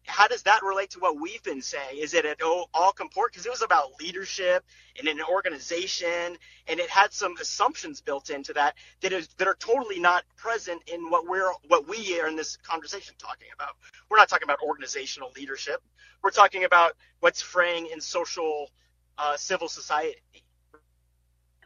how 0.06 0.28
does 0.28 0.42
that 0.44 0.62
relate 0.64 0.90
to 0.90 1.00
what 1.00 1.20
we've 1.20 1.42
been 1.42 1.62
saying? 1.62 1.98
Is 1.98 2.14
it 2.14 2.24
at 2.26 2.42
all, 2.42 2.70
all 2.74 2.92
comport? 2.92 3.32
Because 3.32 3.46
it 3.46 3.50
was 3.50 3.62
about 3.62 4.00
leadership 4.00 4.64
and 4.98 5.08
an 5.08 5.20
organization, 5.30 6.36
and 6.68 6.80
it 6.80 6.90
had 6.90 7.12
some 7.12 7.36
assumptions 7.40 8.00
built 8.00 8.30
into 8.30 8.52
that 8.54 8.74
that 9.02 9.12
is 9.12 9.28
that 9.38 9.48
are 9.48 9.56
totally 9.56 10.00
not 10.00 10.24
present 10.36 10.82
in 10.92 11.10
what 11.10 11.28
we're 11.28 11.52
what 11.68 11.88
we 11.88 12.20
are 12.20 12.28
in 12.28 12.36
this 12.36 12.56
conversation 12.58 13.14
talking 13.18 13.48
about. 13.54 13.76
We're 14.10 14.18
not 14.18 14.28
talking 14.28 14.46
about 14.46 14.58
organizational 14.62 15.32
leadership. 15.36 15.82
We're 16.22 16.30
talking 16.30 16.64
about 16.64 16.94
what's 17.20 17.42
fraying 17.42 17.88
in 17.92 18.00
social 18.00 18.70
uh, 19.18 19.36
civil 19.36 19.68
society. 19.68 20.18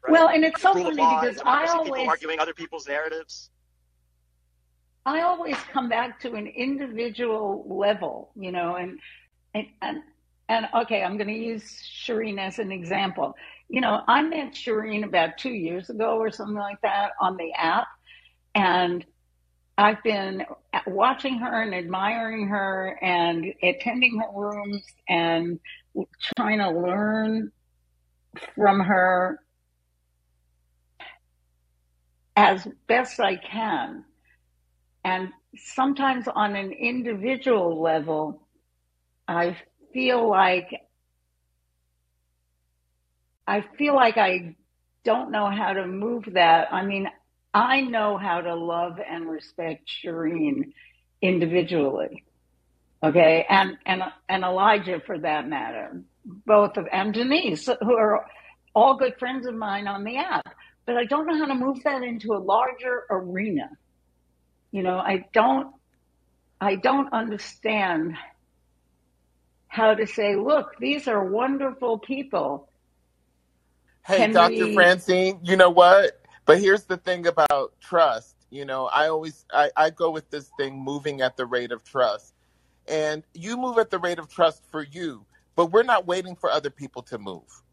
right? 0.04 0.12
Well, 0.12 0.28
and 0.28 0.44
it's 0.44 0.62
so 0.62 0.72
funny 0.74 0.90
because 0.90 1.38
I 1.44 1.66
always 1.66 2.08
arguing 2.08 2.40
other 2.40 2.54
people's 2.54 2.88
narratives. 2.88 3.50
I 5.06 5.22
always 5.22 5.56
come 5.72 5.88
back 5.88 6.20
to 6.22 6.34
an 6.34 6.48
individual 6.48 7.66
level, 7.68 8.32
you 8.36 8.52
know, 8.52 8.76
and 8.76 9.00
and 9.54 9.68
and, 9.82 10.02
and 10.50 10.68
okay, 10.74 11.04
I'm 11.04 11.18
going 11.18 11.28
to 11.28 11.34
use 11.34 11.64
Shireen 11.64 12.40
as 12.40 12.58
an 12.60 12.72
example. 12.72 13.36
You 13.70 13.82
know, 13.82 14.02
I 14.08 14.22
met 14.22 14.54
Shireen 14.54 15.04
about 15.04 15.38
two 15.38 15.52
years 15.52 15.90
ago 15.90 16.18
or 16.18 16.32
something 16.32 16.56
like 16.56 16.82
that 16.82 17.12
on 17.22 17.38
the 17.38 17.52
app, 17.58 17.88
and 18.56 19.06
I've 19.78 20.02
been 20.04 20.44
watching 20.88 21.38
her 21.38 21.62
and 21.62 21.74
admiring 21.74 22.48
her 22.48 22.98
and 23.02 23.46
attending 23.62 24.20
her 24.20 24.30
rooms 24.34 24.84
and 25.08 25.60
trying 26.36 26.60
to 26.60 26.70
learn 26.70 27.52
from 28.56 28.80
her 28.80 29.40
as 32.36 32.68
best 32.88 33.20
I 33.20 33.36
can. 33.36 34.05
And 35.06 35.28
sometimes 35.56 36.26
on 36.26 36.56
an 36.56 36.72
individual 36.72 37.80
level, 37.80 38.42
I 39.28 39.56
feel 39.92 40.28
like 40.28 40.68
I 43.46 43.64
feel 43.78 43.94
like 43.94 44.16
I 44.16 44.56
don't 45.04 45.30
know 45.30 45.48
how 45.48 45.74
to 45.74 45.86
move 45.86 46.24
that. 46.32 46.72
I 46.72 46.84
mean, 46.84 47.08
I 47.54 47.82
know 47.82 48.18
how 48.18 48.40
to 48.40 48.56
love 48.56 48.98
and 48.98 49.30
respect 49.30 49.88
Shireen 49.88 50.72
individually. 51.22 52.24
Okay. 53.00 53.46
And, 53.48 53.78
and, 53.86 54.02
and 54.28 54.42
Elijah 54.42 55.00
for 55.06 55.16
that 55.20 55.48
matter, 55.48 56.02
both 56.24 56.76
of, 56.76 56.88
and 56.90 57.14
Denise, 57.14 57.68
who 57.80 57.94
are 57.94 58.26
all 58.74 58.96
good 58.96 59.16
friends 59.20 59.46
of 59.46 59.54
mine 59.54 59.86
on 59.86 60.02
the 60.02 60.16
app, 60.16 60.52
but 60.84 60.96
I 60.96 61.04
don't 61.04 61.28
know 61.28 61.38
how 61.38 61.46
to 61.46 61.54
move 61.54 61.84
that 61.84 62.02
into 62.02 62.32
a 62.32 62.42
larger 62.42 63.04
arena. 63.08 63.70
You 64.70 64.82
know, 64.82 64.98
I 64.98 65.24
don't, 65.32 65.74
I 66.60 66.76
don't 66.76 67.12
understand 67.12 68.16
how 69.68 69.94
to 69.94 70.06
say, 70.06 70.36
look, 70.36 70.78
these 70.78 71.08
are 71.08 71.24
wonderful 71.24 71.98
people 71.98 72.68
Hey, 74.06 74.18
can 74.18 74.32
Dr. 74.32 74.68
we? 74.68 74.72
Francine, 74.72 75.40
you 75.42 75.56
know 75.56 75.70
what? 75.70 76.20
But 76.44 76.60
here's 76.60 76.84
the 76.84 76.96
thing 76.96 77.26
about 77.26 77.72
trust. 77.80 78.36
You 78.50 78.64
know, 78.64 78.86
I 78.86 79.08
always 79.08 79.44
I, 79.52 79.70
I 79.76 79.90
go 79.90 80.10
with 80.10 80.30
this 80.30 80.48
thing 80.56 80.78
moving 80.78 81.22
at 81.22 81.36
the 81.36 81.44
rate 81.44 81.72
of 81.72 81.82
trust. 81.82 82.32
And 82.86 83.24
you 83.34 83.56
move 83.56 83.78
at 83.78 83.90
the 83.90 83.98
rate 83.98 84.20
of 84.20 84.28
trust 84.28 84.62
for 84.70 84.84
you, 84.84 85.26
but 85.56 85.72
we're 85.72 85.82
not 85.82 86.06
waiting 86.06 86.36
for 86.36 86.48
other 86.48 86.70
people 86.70 87.02
to 87.02 87.18
move. 87.18 87.64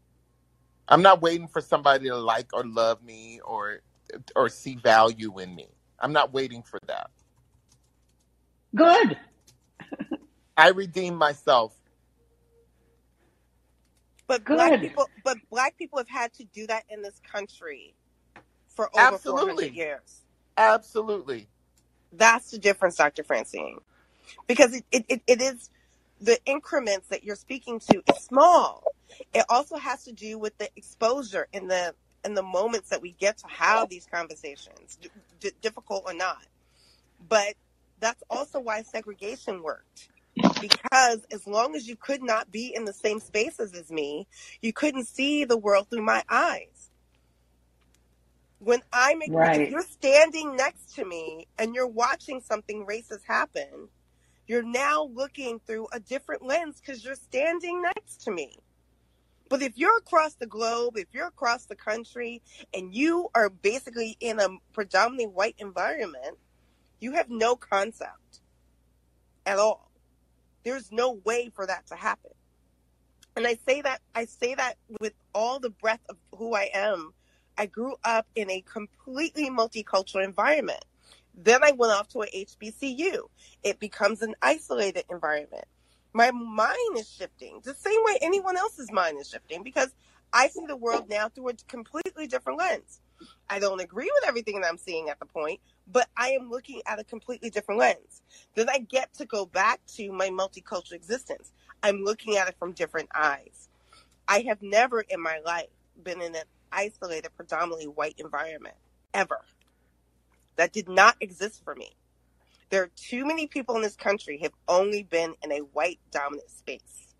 I'm 0.88 1.02
not 1.02 1.22
waiting 1.22 1.46
for 1.46 1.60
somebody 1.60 2.08
to 2.08 2.16
like 2.16 2.48
or 2.52 2.64
love 2.64 3.00
me 3.04 3.40
or 3.44 3.82
or 4.34 4.48
see 4.48 4.74
value 4.74 5.38
in 5.38 5.54
me. 5.54 5.68
I'm 6.04 6.12
not 6.12 6.34
waiting 6.34 6.62
for 6.62 6.78
that. 6.86 7.10
Good. 8.74 9.16
I 10.58 10.68
redeem 10.68 11.14
myself. 11.14 11.74
But 14.26 14.44
black 14.44 14.78
people, 14.80 15.08
but 15.24 15.38
black 15.50 15.78
people 15.78 15.98
have 15.98 16.08
had 16.08 16.34
to 16.34 16.44
do 16.44 16.66
that 16.66 16.84
in 16.90 17.00
this 17.00 17.22
country 17.32 17.94
for 18.68 18.90
over 18.94 19.16
400 19.16 19.16
Absolutely. 19.16 19.70
years. 19.72 20.26
Absolutely. 20.58 21.48
That's 22.12 22.50
the 22.50 22.58
difference, 22.58 22.96
Dr. 22.96 23.24
Francine. 23.24 23.78
Because 24.46 24.74
it, 24.74 24.84
it, 24.92 25.04
it, 25.08 25.22
it 25.26 25.40
is 25.40 25.70
the 26.20 26.38
increments 26.44 27.08
that 27.08 27.24
you're 27.24 27.34
speaking 27.34 27.80
to 27.90 28.02
is 28.06 28.18
small. 28.18 28.84
It 29.32 29.46
also 29.48 29.76
has 29.76 30.04
to 30.04 30.12
do 30.12 30.38
with 30.38 30.58
the 30.58 30.68
exposure 30.76 31.48
and 31.54 31.70
the 31.70 31.94
and 32.24 32.36
the 32.36 32.42
moments 32.42 32.90
that 32.90 33.02
we 33.02 33.12
get 33.12 33.38
to 33.38 33.46
have 33.48 33.88
these 33.88 34.06
conversations, 34.06 34.98
d- 35.00 35.10
d- 35.40 35.52
difficult 35.60 36.04
or 36.06 36.14
not. 36.14 36.46
But 37.28 37.54
that's 38.00 38.22
also 38.30 38.60
why 38.60 38.82
segregation 38.82 39.62
worked. 39.62 40.10
Because 40.60 41.26
as 41.32 41.46
long 41.46 41.74
as 41.76 41.88
you 41.88 41.96
could 41.96 42.22
not 42.22 42.50
be 42.50 42.74
in 42.74 42.84
the 42.84 42.92
same 42.92 43.20
spaces 43.20 43.74
as 43.74 43.90
me, 43.90 44.26
you 44.62 44.72
couldn't 44.72 45.06
see 45.06 45.44
the 45.44 45.58
world 45.58 45.88
through 45.90 46.02
my 46.04 46.22
eyes. 46.28 46.90
When 48.60 48.80
I 48.92 49.14
make, 49.14 49.30
Right. 49.32 49.70
you're 49.70 49.82
standing 49.82 50.56
next 50.56 50.94
to 50.96 51.04
me 51.04 51.48
and 51.58 51.74
you're 51.74 51.86
watching 51.88 52.40
something 52.40 52.86
racist 52.86 53.24
happen, 53.26 53.88
you're 54.46 54.62
now 54.62 55.04
looking 55.12 55.60
through 55.66 55.88
a 55.92 56.00
different 56.00 56.42
lens 56.42 56.80
because 56.80 57.04
you're 57.04 57.14
standing 57.16 57.82
next 57.82 58.22
to 58.24 58.30
me. 58.30 58.58
But 59.48 59.62
if 59.62 59.76
you're 59.76 59.98
across 59.98 60.34
the 60.34 60.46
globe, 60.46 60.96
if 60.96 61.08
you're 61.12 61.26
across 61.26 61.66
the 61.66 61.76
country, 61.76 62.42
and 62.72 62.94
you 62.94 63.28
are 63.34 63.50
basically 63.50 64.16
in 64.20 64.40
a 64.40 64.48
predominantly 64.72 65.26
white 65.26 65.56
environment, 65.58 66.38
you 67.00 67.12
have 67.12 67.28
no 67.28 67.54
concept 67.54 68.40
at 69.44 69.58
all. 69.58 69.90
There's 70.64 70.90
no 70.90 71.20
way 71.24 71.50
for 71.54 71.66
that 71.66 71.86
to 71.88 71.94
happen. 71.94 72.30
And 73.36 73.46
I 73.46 73.58
say 73.66 73.82
that 73.82 74.00
I 74.14 74.24
say 74.26 74.54
that 74.54 74.76
with 75.00 75.12
all 75.34 75.58
the 75.58 75.70
breadth 75.70 76.04
of 76.08 76.16
who 76.38 76.54
I 76.54 76.70
am. 76.72 77.12
I 77.56 77.66
grew 77.66 77.94
up 78.04 78.26
in 78.34 78.50
a 78.50 78.62
completely 78.62 79.48
multicultural 79.48 80.24
environment. 80.24 80.84
Then 81.36 81.62
I 81.62 81.72
went 81.72 81.92
off 81.92 82.08
to 82.08 82.22
a 82.22 82.26
HBCU. 82.26 83.28
It 83.62 83.78
becomes 83.78 84.22
an 84.22 84.34
isolated 84.42 85.04
environment. 85.10 85.64
My 86.14 86.30
mind 86.30 86.96
is 86.96 87.10
shifting 87.10 87.60
the 87.64 87.74
same 87.74 88.00
way 88.04 88.18
anyone 88.22 88.56
else's 88.56 88.92
mind 88.92 89.20
is 89.20 89.28
shifting 89.28 89.64
because 89.64 89.92
I 90.32 90.48
see 90.48 90.64
the 90.64 90.76
world 90.76 91.08
now 91.10 91.28
through 91.28 91.48
a 91.48 91.54
completely 91.66 92.28
different 92.28 92.60
lens. 92.60 93.00
I 93.50 93.58
don't 93.58 93.80
agree 93.80 94.10
with 94.14 94.28
everything 94.28 94.60
that 94.60 94.68
I'm 94.68 94.78
seeing 94.78 95.08
at 95.08 95.18
the 95.18 95.26
point, 95.26 95.60
but 95.92 96.08
I 96.16 96.30
am 96.30 96.50
looking 96.50 96.82
at 96.86 97.00
a 97.00 97.04
completely 97.04 97.50
different 97.50 97.80
lens. 97.80 98.22
Then 98.54 98.68
I 98.70 98.78
get 98.78 99.12
to 99.14 99.26
go 99.26 99.44
back 99.44 99.80
to 99.96 100.12
my 100.12 100.28
multicultural 100.28 100.92
existence. 100.92 101.52
I'm 101.82 102.04
looking 102.04 102.36
at 102.36 102.48
it 102.48 102.56
from 102.60 102.72
different 102.72 103.08
eyes. 103.12 103.68
I 104.28 104.40
have 104.48 104.62
never 104.62 105.00
in 105.00 105.20
my 105.20 105.40
life 105.44 105.68
been 106.02 106.22
in 106.22 106.34
an 106.36 106.44
isolated, 106.72 107.30
predominantly 107.36 107.88
white 107.88 108.14
environment, 108.18 108.76
ever. 109.12 109.40
That 110.56 110.72
did 110.72 110.88
not 110.88 111.16
exist 111.20 111.62
for 111.64 111.74
me. 111.74 111.92
There 112.74 112.82
are 112.84 112.90
too 112.96 113.26
many 113.26 113.46
people 113.48 113.76
in 113.76 113.82
this 113.82 113.96
country 113.96 114.40
have 114.42 114.52
only 114.68 115.04
been 115.04 115.34
in 115.44 115.52
a 115.52 115.60
white 115.60 116.00
dominant 116.12 116.50
space. 116.50 117.14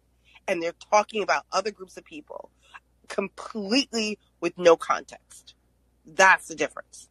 And 0.48 0.62
they're 0.62 0.74
talking 0.90 1.22
about 1.22 1.44
other 1.52 1.72
groups 1.72 1.96
of 1.96 2.04
people 2.04 2.50
completely 3.08 4.18
with 4.40 4.58
no 4.58 4.76
context. 4.76 5.54
That's 6.06 6.48
the 6.48 6.56
difference. 6.56 7.08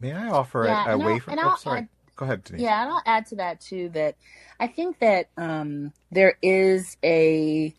May 0.00 0.12
I 0.12 0.28
offer 0.30 0.66
Yeah, 0.66 0.86
a, 0.86 0.94
a 0.94 0.98
way 0.98 1.18
I'll 1.18 1.20
from? 1.20 1.36
and 1.36 1.40
Oh, 1.42 1.50
I'll 1.50 1.58
sorry. 1.58 1.84
add 1.84 1.88
Go 2.16 2.26
ahead, 2.26 2.44
Denise. 2.44 2.66
yeah, 2.66 2.82
and 2.82 2.92
I'll 2.92 3.02
add 3.06 3.26
to 3.28 3.36
that 3.36 3.60
too 3.60 3.90
that 3.90 4.16
I 4.60 4.68
think 4.68 5.00
that 5.00 5.30
um 5.38 5.92
there 6.12 6.38
is 6.42 6.96
a 7.04 7.74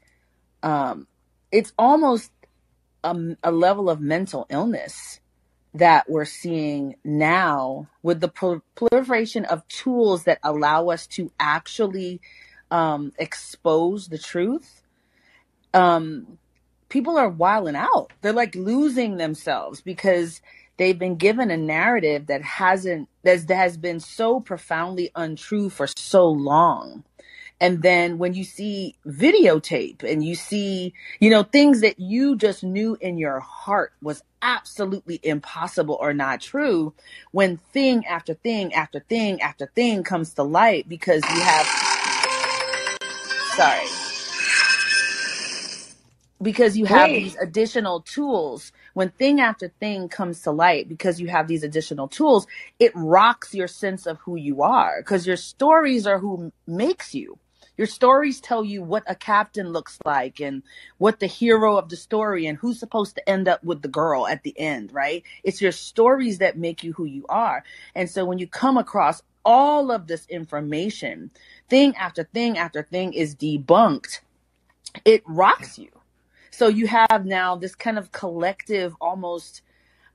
um 0.64 1.08
it's 1.52 1.74
almost 1.80 2.32
a, 3.04 3.16
a 3.44 3.52
level 3.52 3.90
of 3.90 4.02
mental 4.02 4.48
illness 4.50 5.22
that 5.80 6.10
we're 6.10 6.26
seeing 6.26 6.96
now 7.04 7.88
with 8.04 8.22
the 8.22 8.30
prol- 8.30 8.62
proliferation 8.76 9.46
of 9.46 9.68
tools 9.70 10.26
that 10.26 10.40
allow 10.44 10.90
us 10.90 11.08
to 11.08 11.32
actually 11.40 12.22
um 12.72 13.14
expose 13.20 14.10
the 14.10 14.18
truth 14.18 14.84
um 15.74 16.28
people 16.90 17.18
are 17.18 17.30
wilding 17.30 17.76
out. 17.76 18.14
They're 18.22 18.34
like 18.34 18.56
losing 18.56 19.18
themselves 19.18 19.82
because 19.82 20.42
they've 20.78 20.98
been 20.98 21.16
given 21.16 21.52
a 21.52 21.58
narrative 21.58 22.28
that 22.28 22.42
hasn't 22.44 23.10
that 23.24 23.50
has 23.50 23.78
been 23.78 24.00
so 24.00 24.40
profoundly 24.40 25.12
untrue 25.16 25.70
for 25.70 25.88
so 25.88 26.28
long. 26.30 27.04
And 27.60 27.82
then 27.82 28.20
when 28.20 28.34
you 28.36 28.44
see 28.44 28.96
videotape 29.08 30.04
and 30.04 30.24
you 30.24 30.36
see, 30.36 30.94
you 31.20 31.30
know, 31.32 31.44
things 31.44 31.82
that 31.82 32.00
you 32.00 32.36
just 32.38 32.64
knew 32.64 32.98
in 33.02 33.18
your 33.18 33.40
heart 33.40 33.94
was 34.02 34.24
absolutely 34.44 35.20
impossible 35.24 35.98
or 36.00 36.14
not 36.14 36.42
true, 36.42 36.94
when 37.32 37.58
thing 37.58 38.06
after 38.06 38.36
thing 38.36 38.74
after 38.74 39.00
thing 39.00 39.42
after 39.42 39.68
thing 39.76 40.04
comes 40.04 40.36
to 40.36 40.44
light 40.44 40.88
because 40.88 41.24
you 41.32 41.42
have 41.42 41.68
sorry. 43.56 43.88
Because 46.42 46.78
you 46.78 46.86
have 46.86 47.14
Wait. 47.14 47.16
these 47.16 47.36
additional 47.38 48.02
tools. 48.02 48.72
When 48.94 49.10
thing 49.10 49.42
after 49.42 49.70
thing 49.80 50.10
comes 50.10 50.42
to 50.44 50.52
light 50.52 50.90
because 50.90 51.22
you 51.22 51.28
have 51.30 51.48
these 51.48 51.64
additional 51.64 52.08
tools 52.08 52.48
it 52.80 52.92
rocks 52.96 53.54
your 53.56 53.68
sense 53.68 54.06
of 54.08 54.20
who 54.20 54.36
you 54.36 54.62
are 54.64 55.02
because 55.02 55.28
your 55.28 55.38
stories 55.38 56.08
are 56.08 56.20
who 56.20 56.52
makes 56.68 57.16
you 57.16 57.38
your 57.78 57.88
stories 57.88 58.42
tell 58.42 58.64
you 58.64 58.82
what 58.84 59.04
a 59.08 59.16
captain 59.16 59.70
looks 59.70 59.98
like 60.06 60.40
and 60.40 60.64
what 60.98 61.20
the 61.20 61.28
hero 61.28 61.78
of 61.78 61.90
the 61.90 61.96
story 61.96 62.46
and 62.46 62.58
who's 62.58 62.80
supposed 62.80 63.16
to 63.16 63.30
end 63.30 63.48
up 63.48 63.64
with 63.64 63.82
the 63.82 63.88
girl 63.88 64.28
at 64.28 64.44
the 64.44 64.58
end 64.60 64.92
right? 64.94 65.24
It's 65.44 65.62
your 65.62 65.72
stories 65.72 66.40
that 66.40 66.58
make 66.58 66.84
you 66.84 66.94
who 66.94 67.06
you 67.06 67.26
are. 67.30 67.64
And 67.96 68.10
so 68.10 68.26
when 68.26 68.40
you 68.40 68.48
come 68.48 68.78
across 68.78 69.22
all 69.46 69.92
of 69.92 70.08
this 70.08 70.26
information 70.28 71.32
thing 71.70 71.96
after 71.96 72.24
thing 72.24 72.58
after 72.58 72.84
thing 72.84 73.14
is 73.14 73.36
debunked 73.36 74.20
it 75.06 75.24
rocks 75.26 75.78
you. 75.78 75.90
So 76.52 76.68
you 76.68 76.88
have 76.88 77.26
now 77.26 77.56
this 77.56 77.76
kind 77.76 77.98
of 77.98 78.12
collective 78.12 78.96
almost 79.00 79.62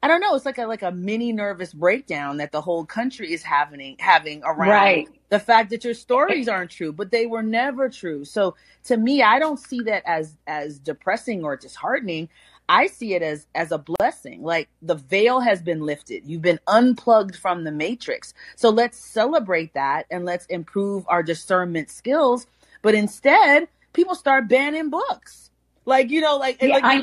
I 0.03 0.09
don't 0.09 0.20
know, 0.20 0.34
it's 0.34 0.44
like 0.44 0.59
a 0.59 0.66
like 0.66 0.82
a 0.82 0.90
mini 0.90 1.32
nervous 1.32 1.72
breakdown 1.72 2.38
that 2.38 2.50
the 2.50 2.61
whole 2.61 2.84
country 2.84 3.32
is 3.32 3.42
having 3.44 3.96
having 4.00 4.42
around 4.44 4.68
Right. 4.70 5.09
the 5.28 5.38
fact 5.38 5.70
that 5.70 5.84
your 5.84 5.94
stories 5.94 6.48
aren't 6.48 6.72
true, 6.72 6.92
but 6.92 7.12
they 7.12 7.26
were 7.26 7.42
never 7.42 7.88
true. 7.88 8.24
So 8.24 8.57
to 8.84 8.96
me, 8.96 9.22
I 9.22 9.38
don't 9.38 9.59
see 9.59 9.80
that 9.82 10.03
as 10.05 10.36
as 10.46 10.78
depressing 10.80 11.44
or 11.44 11.57
disheartening. 11.57 12.28
I 12.68 12.86
see 12.88 13.14
it 13.14 13.22
as 13.22 13.46
as 13.55 13.70
a 13.70 13.78
blessing. 13.78 14.42
Like 14.42 14.68
the 14.82 14.96
veil 14.96 15.40
has 15.40 15.62
been 15.62 15.80
lifted. 15.82 16.24
You've 16.26 16.42
been 16.42 16.61
unplugged 16.66 17.36
from 17.36 17.62
the 17.62 17.72
matrix. 17.72 18.34
So 18.57 18.70
let's 18.70 18.98
celebrate 18.98 19.74
that 19.74 20.07
and 20.11 20.24
let's 20.24 20.46
improve 20.46 21.05
our 21.09 21.22
discernment 21.22 21.90
skills. 21.90 22.46
But 22.82 22.94
instead, 22.96 23.68
people 23.92 24.16
start 24.16 24.48
banning 24.48 24.90
books. 24.90 25.50
Like, 25.84 26.11
you 26.11 26.20
know, 26.20 26.36
like, 26.38 26.59
Yeah, 26.61 26.74
like 26.74 26.84
I 26.84 26.96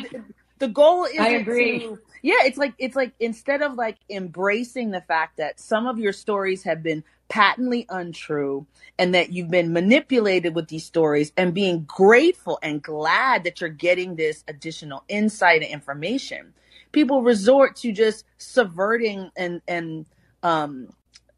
the, 0.59 0.67
goal 0.67 1.07
agree. 1.35 1.79
to 1.79 1.99
yeah, 2.21 2.45
it's 2.45 2.57
like 2.57 2.73
it's 2.79 2.95
like 2.95 3.13
instead 3.19 3.61
of 3.61 3.75
like 3.75 3.97
embracing 4.09 4.91
the 4.91 5.01
fact 5.01 5.37
that 5.37 5.59
some 5.59 5.87
of 5.87 5.99
your 5.99 6.13
stories 6.13 6.63
have 6.63 6.83
been 6.83 7.03
patently 7.29 7.85
untrue 7.89 8.67
and 8.99 9.15
that 9.15 9.31
you've 9.31 9.51
been 9.51 9.73
manipulated 9.73 10.55
with 10.55 10.67
these 10.69 10.85
stories 10.85 11.31
and 11.37 11.53
being 11.53 11.83
grateful 11.83 12.59
and 12.63 12.81
glad 12.83 13.43
that 13.43 13.61
you're 13.61 13.69
getting 13.69 14.15
this 14.15 14.43
additional 14.47 15.03
insight 15.09 15.61
and 15.63 15.71
information 15.71 16.53
people 16.91 17.21
resort 17.23 17.75
to 17.77 17.91
just 17.91 18.25
subverting 18.37 19.31
and 19.37 19.61
and 19.67 20.07
um 20.43 20.89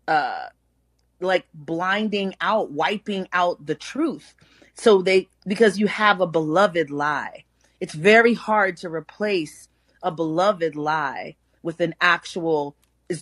uh 0.07 0.45
like 1.21 1.45
blinding 1.53 2.35
out 2.41 2.71
wiping 2.71 3.27
out 3.33 3.65
the 3.65 3.75
truth. 3.75 4.35
So 4.75 5.01
they 5.01 5.29
because 5.47 5.79
you 5.79 5.87
have 5.87 6.21
a 6.21 6.27
beloved 6.27 6.91
lie 6.91 7.45
it's 7.81 7.93
very 7.93 8.33
hard 8.33 8.77
to 8.77 8.89
replace 8.89 9.67
a 10.03 10.11
beloved 10.11 10.75
lie 10.75 11.35
with 11.63 11.79
an 11.81 11.95
actual 12.01 12.75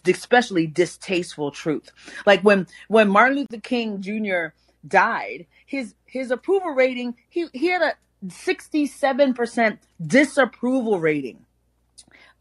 especially 0.05 0.67
distasteful 0.67 1.51
truth. 1.51 1.91
Like 2.25 2.41
when 2.41 2.67
when 2.87 3.09
martin 3.09 3.37
luther 3.39 3.59
king 3.59 4.01
jr 4.01 4.53
died 4.87 5.45
his 5.65 5.95
his 6.05 6.31
approval 6.31 6.71
rating 6.71 7.15
he 7.29 7.47
he 7.53 7.67
had 7.67 7.81
a 7.81 7.93
67% 8.25 9.77
disapproval 10.05 10.99
rating 10.99 11.45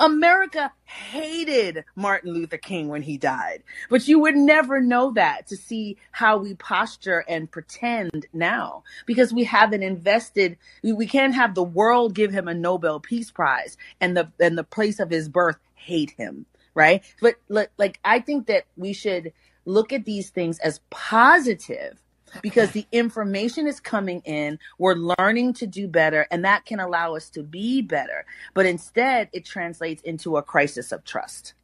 America 0.00 0.72
hated 0.84 1.84
Martin 1.96 2.32
Luther 2.32 2.56
King 2.56 2.88
when 2.88 3.02
he 3.02 3.18
died, 3.18 3.64
but 3.90 4.06
you 4.06 4.20
would 4.20 4.36
never 4.36 4.80
know 4.80 5.12
that 5.12 5.48
to 5.48 5.56
see 5.56 5.96
how 6.12 6.38
we 6.38 6.54
posture 6.54 7.24
and 7.28 7.50
pretend 7.50 8.26
now 8.32 8.84
because 9.06 9.32
we 9.32 9.44
haven't 9.44 9.82
invested. 9.82 10.56
We 10.84 11.06
can't 11.06 11.34
have 11.34 11.54
the 11.54 11.64
world 11.64 12.14
give 12.14 12.30
him 12.30 12.46
a 12.46 12.54
Nobel 12.54 13.00
Peace 13.00 13.30
Prize 13.30 13.76
and 14.00 14.16
the 14.16 14.30
and 14.38 14.56
the 14.56 14.64
place 14.64 15.00
of 15.00 15.10
his 15.10 15.28
birth 15.28 15.58
hate 15.74 16.12
him, 16.12 16.46
right? 16.74 17.02
But 17.20 17.36
like 17.48 17.98
I 18.04 18.20
think 18.20 18.46
that 18.46 18.66
we 18.76 18.92
should 18.92 19.32
look 19.64 19.92
at 19.92 20.04
these 20.04 20.30
things 20.30 20.58
as 20.60 20.80
positive 20.90 22.00
because 22.42 22.72
the 22.72 22.86
information 22.92 23.66
is 23.66 23.80
coming 23.80 24.20
in. 24.24 24.58
We're 24.78 24.94
learning 24.94 25.54
to 25.54 25.66
do 25.66 25.88
better, 25.88 26.26
and 26.30 26.44
that 26.44 26.64
can 26.64 26.80
allow 26.80 27.14
us 27.14 27.30
to 27.30 27.42
be 27.42 27.82
better. 27.82 28.24
But 28.54 28.66
instead, 28.66 29.28
it 29.32 29.44
translates 29.44 30.02
into 30.02 30.36
a 30.36 30.42
crisis 30.42 30.92
of 30.92 31.04
trust. 31.04 31.54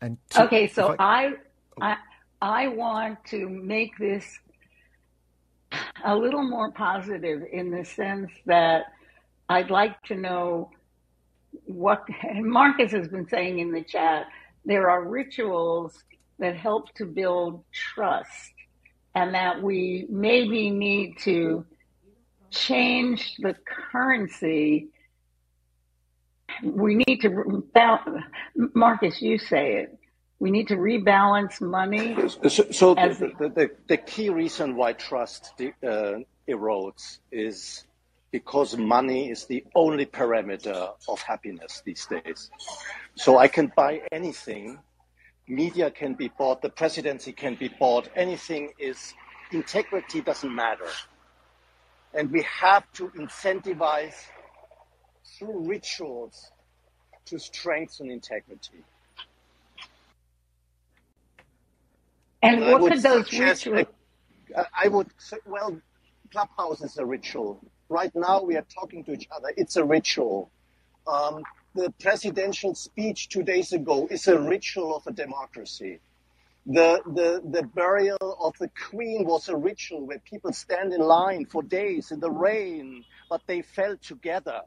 And 0.00 0.16
to, 0.30 0.44
okay, 0.44 0.68
so 0.68 0.94
I, 0.98 1.26
oh. 1.26 1.36
I 1.82 1.96
I 2.40 2.68
want 2.68 3.24
to 3.26 3.48
make 3.48 3.98
this 3.98 4.38
a 6.04 6.14
little 6.14 6.42
more 6.42 6.70
positive 6.70 7.42
in 7.52 7.70
the 7.70 7.84
sense 7.84 8.30
that 8.46 8.84
I'd 9.48 9.70
like 9.70 10.00
to 10.04 10.14
know 10.14 10.70
what 11.64 12.04
Marcus 12.34 12.92
has 12.92 13.08
been 13.08 13.28
saying 13.28 13.58
in 13.58 13.72
the 13.72 13.82
chat. 13.82 14.26
There 14.64 14.88
are 14.90 15.02
rituals 15.04 16.04
that 16.38 16.56
help 16.56 16.94
to 16.94 17.04
build 17.06 17.64
trust 17.72 18.52
and 19.18 19.34
that 19.34 19.60
we 19.60 20.06
maybe 20.08 20.70
need 20.70 21.18
to 21.18 21.66
change 22.50 23.34
the 23.38 23.54
currency. 23.90 24.88
We 26.62 26.94
need 26.94 27.20
to 27.22 27.64
balance. 27.74 28.24
Marcus, 28.74 29.20
you 29.20 29.38
say 29.38 29.74
it. 29.82 29.98
We 30.38 30.52
need 30.52 30.68
to 30.68 30.76
rebalance 30.76 31.60
money. 31.60 32.16
So, 32.48 32.70
so 32.70 32.94
the, 32.94 33.34
the, 33.38 33.48
the, 33.48 33.70
the, 33.88 33.96
key 33.96 34.30
reason 34.30 34.76
why 34.76 34.92
trust 34.92 35.52
uh, 35.60 36.18
erodes 36.48 37.18
is 37.32 37.84
because 38.30 38.76
money 38.76 39.30
is 39.30 39.46
the 39.46 39.64
only 39.74 40.06
parameter 40.06 40.90
of 41.08 41.20
happiness 41.22 41.82
these 41.84 42.06
days. 42.06 42.50
So 43.16 43.36
I 43.36 43.48
can 43.48 43.72
buy 43.74 44.02
anything 44.12 44.78
media 45.48 45.90
can 45.90 46.14
be 46.14 46.30
bought, 46.38 46.62
the 46.62 46.70
presidency 46.70 47.32
can 47.32 47.56
be 47.56 47.68
bought, 47.68 48.08
anything 48.16 48.70
is, 48.78 49.14
integrity 49.52 50.20
doesn't 50.22 50.54
matter. 50.54 50.88
And 52.14 52.30
we 52.32 52.42
have 52.44 52.84
to 52.94 53.10
incentivize 53.10 54.14
through 55.38 55.68
rituals 55.68 56.52
to 57.26 57.38
strengthen 57.38 58.10
integrity. 58.10 58.84
And, 62.42 62.62
and 62.62 62.72
what 62.72 62.82
could 62.92 63.02
those 63.02 63.32
rituals? 63.32 63.86
I 64.56 64.88
would 64.88 65.08
say, 65.18 65.38
well, 65.46 65.80
Clubhouse 66.32 66.82
is 66.82 66.98
a 66.98 67.06
ritual. 67.06 67.60
Right 67.88 68.12
now 68.14 68.42
we 68.42 68.56
are 68.56 68.66
talking 68.74 69.04
to 69.04 69.12
each 69.12 69.28
other. 69.34 69.52
It's 69.56 69.76
a 69.76 69.84
ritual. 69.84 70.50
Um, 71.06 71.42
the 71.74 71.92
presidential 72.00 72.74
speech 72.74 73.28
two 73.28 73.42
days 73.42 73.72
ago 73.72 74.08
is 74.10 74.26
a 74.26 74.38
ritual 74.38 74.96
of 74.96 75.06
a 75.06 75.12
democracy. 75.12 76.00
The, 76.66 77.00
the, 77.06 77.42
the 77.48 77.62
burial 77.62 78.36
of 78.40 78.54
the 78.58 78.70
queen 78.90 79.24
was 79.24 79.48
a 79.48 79.56
ritual 79.56 80.06
where 80.06 80.18
people 80.18 80.52
stand 80.52 80.92
in 80.92 81.00
line 81.00 81.46
for 81.46 81.62
days 81.62 82.10
in 82.10 82.20
the 82.20 82.30
rain, 82.30 83.04
but 83.30 83.40
they 83.46 83.62
fell 83.62 83.96
together. 83.96 84.60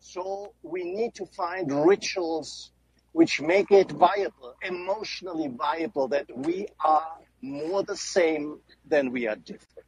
So 0.00 0.54
we 0.62 0.84
need 0.84 1.14
to 1.16 1.26
find 1.26 1.86
rituals 1.86 2.72
which 3.12 3.40
make 3.40 3.70
it 3.70 3.90
viable, 3.90 4.54
emotionally 4.62 5.48
viable, 5.48 6.08
that 6.08 6.26
we 6.34 6.66
are 6.82 7.18
more 7.42 7.82
the 7.82 7.96
same 7.96 8.58
than 8.88 9.12
we 9.12 9.28
are 9.28 9.36
different. 9.36 9.86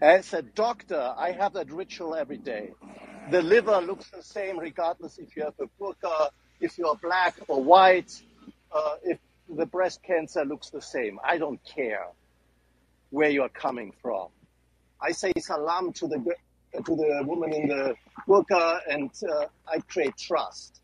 As 0.00 0.32
a 0.32 0.42
doctor, 0.42 1.14
I 1.16 1.32
have 1.32 1.54
that 1.54 1.72
ritual 1.72 2.14
every 2.14 2.38
day. 2.38 2.72
The 3.30 3.40
liver 3.42 3.80
looks 3.80 4.10
the 4.10 4.22
same 4.22 4.58
regardless 4.58 5.18
if 5.18 5.34
you 5.36 5.44
have 5.44 5.54
a 5.58 5.66
burqa, 5.80 6.28
if 6.60 6.76
you're 6.76 6.96
black 6.96 7.36
or 7.48 7.62
white, 7.62 8.12
uh, 8.70 8.96
if 9.02 9.18
the 9.48 9.66
breast 9.66 10.02
cancer 10.02 10.44
looks 10.44 10.70
the 10.70 10.82
same. 10.82 11.18
I 11.24 11.38
don't 11.38 11.60
care 11.64 12.06
where 13.10 13.30
you're 13.30 13.48
coming 13.48 13.92
from. 14.02 14.28
I 15.00 15.12
say 15.12 15.32
salam 15.38 15.92
to 15.94 16.08
the 16.08 16.18
to 16.74 16.96
the 16.96 17.22
woman 17.24 17.52
in 17.52 17.68
the 17.68 17.94
burqa 18.28 18.80
and 18.88 19.10
uh, 19.30 19.46
I 19.66 19.78
create 19.80 20.16
trust. 20.16 20.80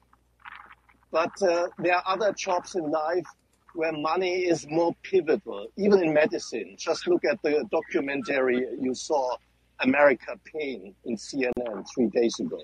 But 1.10 1.42
uh, 1.42 1.68
there 1.78 1.96
are 1.96 2.04
other 2.06 2.32
jobs 2.32 2.74
in 2.76 2.90
life 2.90 3.26
where 3.74 3.92
money 3.92 4.44
is 4.44 4.66
more 4.68 4.94
pivotal, 5.02 5.66
even 5.76 6.02
in 6.02 6.14
medicine. 6.14 6.76
Just 6.78 7.06
look 7.08 7.24
at 7.24 7.42
the 7.42 7.64
documentary 7.70 8.66
you 8.80 8.94
saw, 8.94 9.36
America 9.82 10.38
Pain, 10.44 10.94
in 11.04 11.16
CNN 11.16 11.86
three 11.94 12.08
days 12.08 12.38
ago. 12.40 12.60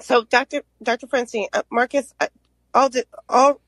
So, 0.00 0.24
Dr. 0.24 0.62
Dr. 0.82 1.06
Francine, 1.06 1.48
uh, 1.52 1.62
Marcus, 1.70 2.14
uh, 2.20 2.28
all 2.74 2.88
the 2.90 3.06
all. 3.28 3.60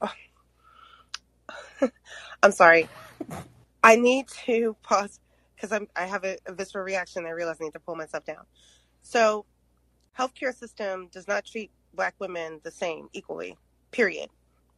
I'm 2.43 2.53
sorry. 2.53 2.89
I 3.83 3.97
need 3.97 4.29
to 4.47 4.77
pause 4.83 5.21
because 5.55 5.73
I'm 5.73 5.89
I 5.97 6.07
have 6.07 6.25
a, 6.25 6.39
a 6.47 6.53
visceral 6.53 6.85
reaction. 6.85 7.27
I 7.27 7.31
realize 7.31 7.57
I 7.61 7.65
need 7.65 7.73
to 7.75 7.81
pull 7.81 7.97
myself 7.97 8.25
down. 8.25 8.45
So, 9.03 9.45
healthcare 10.19 10.55
system 10.55 11.09
does 11.13 11.29
not 11.29 11.45
treat 11.45 11.71
Black 11.95 12.15
women 12.19 12.61
the 12.63 12.71
same 12.71 13.09
equally. 13.13 13.57
Period. 13.91 14.29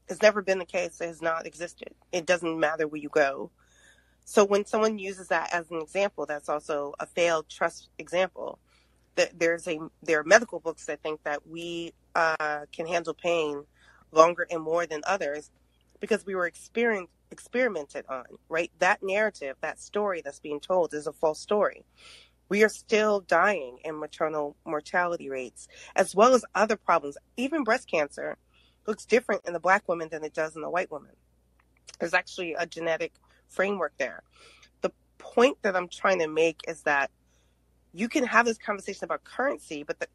It's 0.09 0.23
never 0.23 0.43
been 0.43 0.59
the 0.59 0.67
case. 0.67 1.01
It 1.01 1.07
has 1.07 1.23
not 1.23 1.47
existed. 1.47 1.95
It 2.13 2.27
doesn't 2.27 2.59
matter 2.59 2.87
where 2.87 3.01
you 3.01 3.09
go. 3.09 3.51
So 4.25 4.45
when 4.45 4.65
someone 4.65 4.99
uses 4.99 5.29
that 5.29 5.53
as 5.53 5.71
an 5.71 5.81
example, 5.81 6.27
that's 6.27 6.49
also 6.49 6.95
a 6.99 7.07
failed 7.07 7.49
trust 7.49 7.91
example. 7.99 8.59
That 9.17 9.39
there's 9.39 9.69
a 9.69 9.79
there 10.03 10.21
are 10.21 10.25
medical 10.25 10.59
books 10.59 10.87
that 10.87 11.03
think 11.03 11.23
that 11.23 11.47
we 11.47 11.93
uh, 12.15 12.67
can 12.73 12.87
handle 12.87 13.15
pain 13.15 13.65
longer 14.11 14.47
and 14.51 14.63
more 14.63 14.87
than 14.87 15.03
others 15.07 15.51
because 16.01 16.27
we 16.27 16.35
were 16.35 16.47
experiment, 16.47 17.11
experimented 17.31 18.07
on. 18.09 18.25
Right, 18.49 18.73
that 18.79 19.03
narrative, 19.03 19.57
that 19.61 19.79
story 19.79 20.23
that's 20.25 20.41
being 20.41 20.59
told 20.59 20.95
is 20.95 21.07
a 21.07 21.13
false 21.13 21.41
story. 21.41 21.85
We 22.49 22.65
are 22.65 22.69
still 22.69 23.21
dying 23.21 23.79
in 23.85 23.99
maternal 23.99 24.57
mortality 24.67 25.31
rates, 25.31 25.69
as 25.97 26.15
well 26.15 26.35
as 26.35 26.45
other 26.55 26.77
problems. 26.77 27.17
Even 27.37 27.65
breast 27.65 27.91
cancer 27.91 28.37
looks 28.87 29.07
different 29.07 29.43
in 29.47 29.53
the 29.53 29.61
black 29.61 29.89
woman 29.89 30.09
than 30.11 30.25
it 30.25 30.35
does 30.35 30.57
in 30.57 30.63
the 30.63 30.71
white 30.71 30.91
woman. 30.91 31.13
There's 32.01 32.15
actually 32.15 32.55
a 32.55 32.67
genetic 32.67 33.13
framework 33.49 33.93
there. 33.99 34.23
The 34.81 34.93
point 35.19 35.59
that 35.63 35.77
I'm 35.77 35.89
trying 35.89 36.19
to 36.21 36.29
make 36.29 36.61
is 36.69 36.83
that 36.83 37.11
you 37.93 38.09
can 38.09 38.25
have 38.25 38.47
this 38.47 38.59
conversation 38.59 39.05
about 39.05 39.25
currency, 39.25 39.85
but 39.85 40.01
the, 40.01 40.09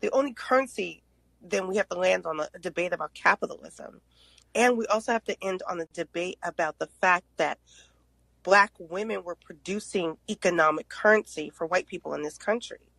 the 0.00 0.10
only 0.10 0.32
currency 0.32 1.02
then 1.42 1.68
we 1.68 1.76
have 1.76 1.88
to 1.88 1.98
land 1.98 2.26
on 2.26 2.40
a 2.40 2.58
debate 2.58 2.92
about 2.92 3.14
capitalism. 3.14 4.00
And 4.54 4.76
we 4.78 4.86
also 4.86 5.12
have 5.12 5.24
to 5.24 5.36
end 5.42 5.62
on 5.68 5.80
a 5.80 5.86
debate 5.86 6.38
about 6.42 6.78
the 6.78 6.88
fact 7.00 7.26
that 7.36 7.58
black 8.42 8.72
women 8.78 9.22
were 9.22 9.34
producing 9.34 10.16
economic 10.30 10.88
currency 10.88 11.50
for 11.50 11.66
white 11.66 11.86
people 11.86 12.14
in 12.14 12.22
this 12.22 12.38
country 12.38 12.90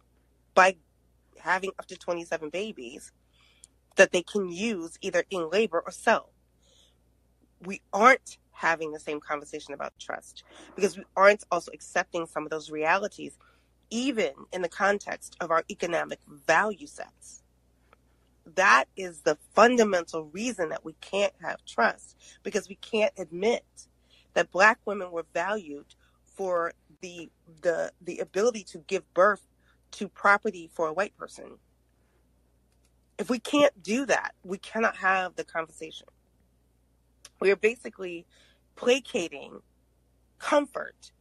by 0.53 0.75
having 1.39 1.71
up 1.79 1.85
to 1.87 1.97
27 1.97 2.49
babies 2.49 3.11
that 3.95 4.11
they 4.11 4.21
can 4.21 4.49
use 4.49 4.97
either 5.01 5.23
in 5.29 5.49
labor 5.49 5.81
or 5.83 5.91
sell. 5.91 6.31
We 7.61 7.81
aren't 7.91 8.37
having 8.57 8.91
the 8.93 8.99
same 9.01 9.21
conversation 9.21 9.73
about 9.75 9.93
trust 9.99 10.43
because 10.75 10.97
we 10.97 11.05
aren't 11.17 11.45
also 11.51 11.71
accepting 11.73 12.27
some 12.27 12.45
of 12.45 12.51
those 12.51 12.71
realities, 12.71 13.37
even 13.91 14.33
in 14.53 14.63
the 14.63 14.69
context 14.69 15.37
of 15.41 15.51
our 15.51 15.63
economic 15.71 16.19
value 16.47 16.87
sets. 16.87 17.37
that 18.45 18.85
is 18.97 19.21
the 19.21 19.37
fundamental 19.55 20.25
reason 20.25 20.69
that 20.69 20.83
we 20.83 20.95
can't 21.01 21.33
have 21.41 21.63
trust 21.65 22.15
because 22.43 22.67
we 22.69 22.75
can't 22.75 23.13
admit 23.17 23.65
that 24.33 24.51
black 24.51 24.79
women 24.85 25.11
were 25.11 25.25
valued 25.33 25.95
for 26.35 26.73
the 27.01 27.29
the 27.61 27.91
the 28.01 28.19
ability 28.19 28.63
to 28.63 28.79
give 28.79 29.03
birth 29.13 29.47
to 29.91 30.09
property 30.09 30.69
for 30.73 30.87
a 30.87 30.93
white 30.93 31.15
person. 31.17 31.57
If 33.19 33.29
we 33.29 33.39
can't 33.39 33.83
do 33.83 34.05
that, 34.07 34.33
we 34.43 34.57
cannot 34.59 34.97
have 34.97 35.35
the 35.35 35.45
conversation. 35.45 36.07
We 37.41 37.51
are 37.51 37.57
basically 37.57 38.27
placating 38.77 39.59
comfort 40.39 41.11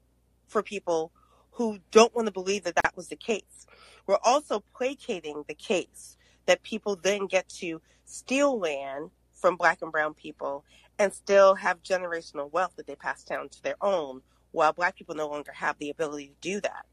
for 0.46 0.62
people 0.62 1.10
who 1.50 1.78
don't 1.90 2.14
want 2.14 2.26
to 2.26 2.32
believe 2.32 2.62
that 2.64 2.76
that 2.76 2.96
was 2.96 3.08
the 3.08 3.16
case. 3.16 3.66
We're 4.06 4.18
also 4.22 4.62
placating 4.76 5.42
the 5.48 5.54
case 5.54 6.16
that 6.46 6.62
people 6.62 6.96
then 6.96 7.26
get 7.26 7.48
to 7.48 7.80
steal 8.04 8.58
land 8.58 9.10
from 9.32 9.56
black 9.56 9.82
and 9.82 9.90
brown 9.90 10.14
people 10.14 10.64
and 10.98 11.12
still 11.12 11.54
have 11.56 11.82
generational 11.82 12.52
wealth 12.52 12.74
that 12.76 12.86
they 12.86 12.94
pass 12.94 13.24
down 13.24 13.48
to 13.48 13.62
their 13.62 13.76
own, 13.80 14.22
while 14.52 14.72
black 14.72 14.96
people 14.96 15.14
no 15.14 15.28
longer 15.28 15.52
have 15.52 15.78
the 15.78 15.90
ability 15.90 16.28
to 16.28 16.34
do 16.40 16.60
that. 16.60 16.86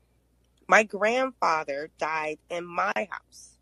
My 0.68 0.84
grandfather 0.84 1.90
died 2.00 2.40
in 2.50 2.66
my 2.66 2.94
house. 2.96 3.53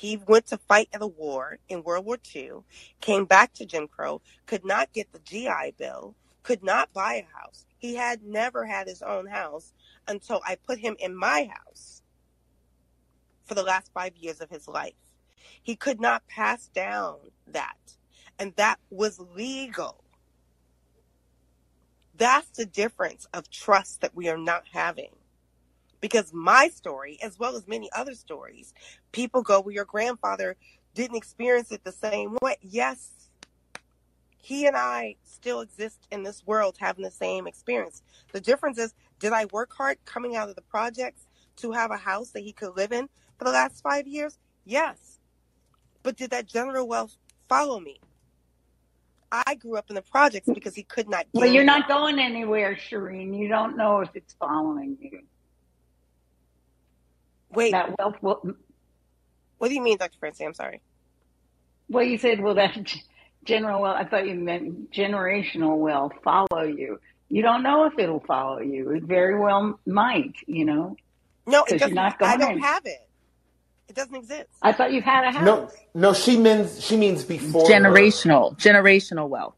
He 0.00 0.16
went 0.16 0.46
to 0.46 0.56
fight 0.58 0.88
at 0.94 1.02
a 1.02 1.06
war 1.06 1.58
in 1.68 1.84
World 1.84 2.06
War 2.06 2.18
II, 2.34 2.52
came 3.02 3.26
back 3.26 3.52
to 3.54 3.66
Jim 3.66 3.86
Crow, 3.86 4.22
could 4.46 4.64
not 4.64 4.94
get 4.94 5.12
the 5.12 5.18
GI 5.18 5.74
Bill, 5.78 6.16
could 6.42 6.64
not 6.64 6.94
buy 6.94 7.16
a 7.16 7.38
house. 7.38 7.66
He 7.76 7.96
had 7.96 8.22
never 8.22 8.64
had 8.64 8.88
his 8.88 9.02
own 9.02 9.26
house 9.26 9.74
until 10.08 10.40
I 10.46 10.56
put 10.56 10.78
him 10.78 10.96
in 10.98 11.14
my 11.14 11.50
house 11.52 12.02
for 13.44 13.54
the 13.54 13.62
last 13.62 13.92
five 13.92 14.16
years 14.16 14.40
of 14.40 14.50
his 14.50 14.68
life. 14.68 14.94
He 15.62 15.76
could 15.76 16.00
not 16.00 16.26
pass 16.28 16.68
down 16.68 17.18
that. 17.46 17.76
And 18.38 18.54
that 18.56 18.80
was 18.90 19.20
legal. 19.20 20.02
That's 22.16 22.50
the 22.50 22.66
difference 22.66 23.26
of 23.34 23.50
trust 23.50 24.00
that 24.02 24.16
we 24.16 24.28
are 24.30 24.38
not 24.38 24.64
having. 24.72 25.10
Because 26.00 26.32
my 26.32 26.68
story, 26.68 27.18
as 27.22 27.38
well 27.38 27.56
as 27.56 27.68
many 27.68 27.90
other 27.92 28.14
stories, 28.14 28.72
people 29.12 29.42
go, 29.42 29.60
Well, 29.60 29.74
your 29.74 29.84
grandfather 29.84 30.56
didn't 30.94 31.16
experience 31.16 31.70
it 31.72 31.84
the 31.84 31.92
same 31.92 32.36
way. 32.42 32.56
Yes, 32.62 33.12
he 34.42 34.66
and 34.66 34.76
I 34.76 35.16
still 35.24 35.60
exist 35.60 36.06
in 36.10 36.22
this 36.22 36.44
world 36.46 36.76
having 36.78 37.04
the 37.04 37.10
same 37.10 37.46
experience. 37.46 38.02
The 38.32 38.40
difference 38.40 38.78
is, 38.78 38.94
did 39.18 39.32
I 39.32 39.46
work 39.46 39.72
hard 39.72 39.98
coming 40.04 40.36
out 40.36 40.48
of 40.48 40.56
the 40.56 40.62
projects 40.62 41.26
to 41.56 41.72
have 41.72 41.90
a 41.90 41.96
house 41.96 42.30
that 42.30 42.40
he 42.40 42.52
could 42.52 42.76
live 42.76 42.92
in 42.92 43.08
for 43.38 43.44
the 43.44 43.52
last 43.52 43.82
five 43.82 44.06
years? 44.06 44.38
Yes. 44.64 45.18
But 46.02 46.16
did 46.16 46.30
that 46.30 46.46
general 46.46 46.88
wealth 46.88 47.16
follow 47.48 47.78
me? 47.78 48.00
I 49.30 49.54
grew 49.54 49.76
up 49.76 49.86
in 49.90 49.94
the 49.94 50.02
projects 50.02 50.48
because 50.52 50.74
he 50.74 50.82
could 50.82 51.08
not. 51.08 51.26
Well, 51.32 51.46
you're 51.46 51.62
not 51.62 51.86
going 51.86 52.18
anywhere, 52.18 52.74
Shireen. 52.74 53.38
You 53.38 53.46
don't 53.46 53.76
know 53.76 54.00
if 54.00 54.10
it's 54.14 54.34
following 54.34 54.96
you. 55.00 55.20
Wait. 57.52 57.72
That 57.72 57.96
wealth 57.98 58.16
will. 58.20 58.54
What 59.58 59.68
do 59.68 59.74
you 59.74 59.82
mean, 59.82 59.98
Dr. 59.98 60.16
Francie? 60.18 60.44
I'm 60.44 60.54
sorry. 60.54 60.80
Well, 61.88 62.04
you 62.04 62.18
said, 62.18 62.40
well, 62.40 62.54
that 62.54 62.76
general 63.44 63.82
wealth, 63.82 63.96
I 63.98 64.04
thought 64.04 64.26
you 64.26 64.34
meant 64.34 64.90
generational 64.92 65.76
wealth 65.78 66.12
follow 66.22 66.62
you. 66.62 67.00
You 67.28 67.42
don't 67.42 67.62
know 67.62 67.84
if 67.84 67.98
it'll 67.98 68.20
follow 68.20 68.60
you. 68.60 68.90
It 68.90 69.02
very 69.04 69.38
well 69.38 69.78
might, 69.86 70.34
you 70.46 70.64
know. 70.64 70.96
No, 71.46 71.60
it 71.62 71.66
Because 71.66 71.70
you're 71.70 71.78
doesn't. 71.78 71.94
not 71.94 72.22
I 72.22 72.36
don't 72.36 72.52
in. 72.56 72.60
have 72.60 72.86
it. 72.86 73.06
It 73.88 73.96
doesn't 73.96 74.14
exist. 74.14 74.48
I 74.62 74.72
thought 74.72 74.92
you 74.92 75.02
had 75.02 75.24
a 75.24 75.32
house. 75.32 75.44
No, 75.44 75.70
no, 75.94 76.12
she 76.14 76.36
means 76.36 76.80
she 76.84 76.96
means 76.96 77.24
before 77.24 77.66
her. 77.66 77.72
Generational, 77.72 78.56
generational 78.56 79.28
wealth. 79.28 79.56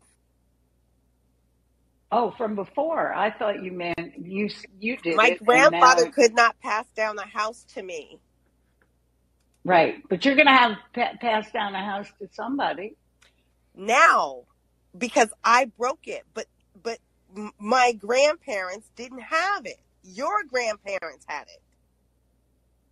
Oh, 2.15 2.31
from 2.37 2.55
before. 2.55 3.13
I 3.15 3.31
thought 3.31 3.63
you 3.65 3.73
meant 3.73 4.13
you 4.19 4.51
you 4.79 4.99
did 4.99 5.17
My 5.17 5.31
grandfather 5.45 6.05
now- 6.05 6.11
could 6.11 6.35
not 6.35 6.61
pass 6.61 6.87
down 6.95 7.19
a 7.19 7.27
house 7.27 7.65
to 7.75 7.83
me. 7.83 8.19
right, 9.65 10.03
but 10.11 10.25
you're 10.25 10.35
going 10.35 10.47
to 10.47 10.53
have 10.53 10.77
pa- 10.95 11.15
pass 11.21 11.51
down 11.53 11.75
a 11.75 11.83
house 11.85 12.09
to 12.21 12.29
somebody. 12.33 12.97
now 13.75 14.43
because 14.97 15.31
I 15.43 15.65
broke 15.79 16.07
it, 16.07 16.25
but 16.35 16.47
but 16.83 16.99
my 17.59 17.93
grandparents 17.93 18.91
didn't 18.95 19.23
have 19.23 19.65
it. 19.65 19.81
Your 20.05 20.45
grandparents 20.45 21.25
had 21.27 21.45
it. 21.45 21.63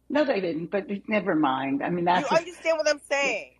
No, 0.08 0.24
they 0.24 0.40
didn't. 0.40 0.70
But 0.70 0.86
never 1.08 1.34
mind. 1.34 1.82
I 1.82 1.90
mean, 1.90 1.98
You 2.00 2.04
that's 2.06 2.32
a- 2.32 2.36
understand 2.36 2.78
what 2.78 2.88
I'm 2.88 3.00
saying? 3.10 3.52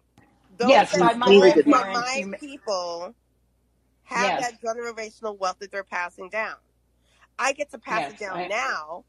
Those 0.57 0.71
Yes, 0.71 0.99
by 0.99 1.13
my 1.15 1.27
live 1.27 1.55
for 1.55 1.63
grandparents, 1.65 2.27
my 2.27 2.39
people 2.39 3.15
have 4.11 4.41
Yes. 4.41 4.51
that 4.51 4.61
generational 4.61 5.39
wealth 5.39 5.59
that 5.61 5.71
they're 5.71 5.85
passing 5.85 6.29
down. 6.29 6.57
I 7.39 7.53
get 7.53 7.71
to 7.71 7.79
pass 7.79 8.01
Yes, 8.01 8.13
it 8.13 8.19
down 8.19 8.37
I- 8.37 8.47
now, 8.49 9.05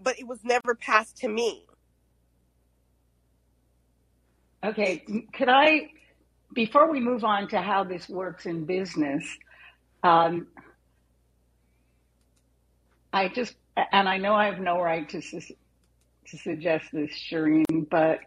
but 0.00 0.18
it 0.18 0.26
was 0.26 0.42
never 0.42 0.74
passed 0.74 1.18
to 1.18 1.28
me. 1.28 1.66
Okay, 4.64 5.04
could 5.32 5.48
I, 5.48 5.90
before 6.54 6.90
we 6.90 7.00
move 7.00 7.24
on 7.24 7.48
to 7.48 7.60
how 7.60 7.84
this 7.84 8.08
works 8.08 8.46
in 8.46 8.64
business, 8.64 9.24
um, 10.02 10.48
I 13.12 13.28
just, 13.28 13.54
and 13.76 14.08
I 14.08 14.18
know 14.18 14.34
I 14.34 14.46
have 14.46 14.60
no 14.60 14.80
right 14.80 15.08
to, 15.10 15.20
sus- 15.20 15.52
to 16.26 16.36
suggest 16.38 16.86
this, 16.92 17.10
Shireen, 17.12 17.88
but 17.88 18.20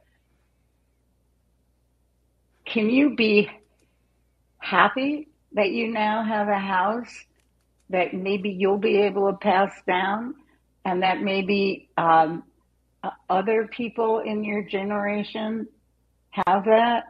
can 2.66 2.90
you 2.90 3.16
be 3.16 3.50
happy 4.64 5.28
that 5.54 5.70
you 5.72 5.92
now 5.92 6.24
have 6.24 6.48
a 6.48 6.58
house 6.58 7.14
that 7.90 8.14
maybe 8.14 8.50
you'll 8.50 8.78
be 8.78 8.98
able 9.02 9.32
to 9.32 9.38
pass 9.38 9.72
down 9.86 10.36
and 10.86 11.04
that 11.04 11.22
maybe 11.22 11.90
um, 11.98 12.44
other 13.30 13.68
people 13.68 14.20
in 14.20 14.44
your 14.44 14.64
generation 14.64 15.68
have 16.32 16.66
that? 16.66 17.04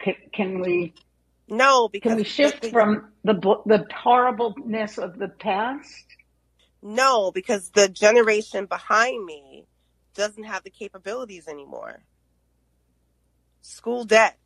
Can, 0.00 0.14
can 0.32 0.60
we 0.60 0.94
No, 1.48 1.88
because 1.88 2.10
can 2.10 2.16
we 2.18 2.24
shift 2.24 2.62
the- 2.62 2.70
from 2.70 3.12
the 3.24 3.34
the 3.66 3.86
horribleness 3.94 4.98
of 4.98 5.18
the 5.18 5.28
past? 5.28 6.06
No, 6.82 7.30
because 7.32 7.70
the 7.70 7.88
generation 7.88 8.66
behind 8.66 9.24
me 9.24 9.66
doesn't 10.14 10.44
have 10.44 10.62
the 10.62 10.70
capabilities 10.70 11.48
anymore. 11.48 12.02
School 13.60 14.04
debt, 14.04 14.38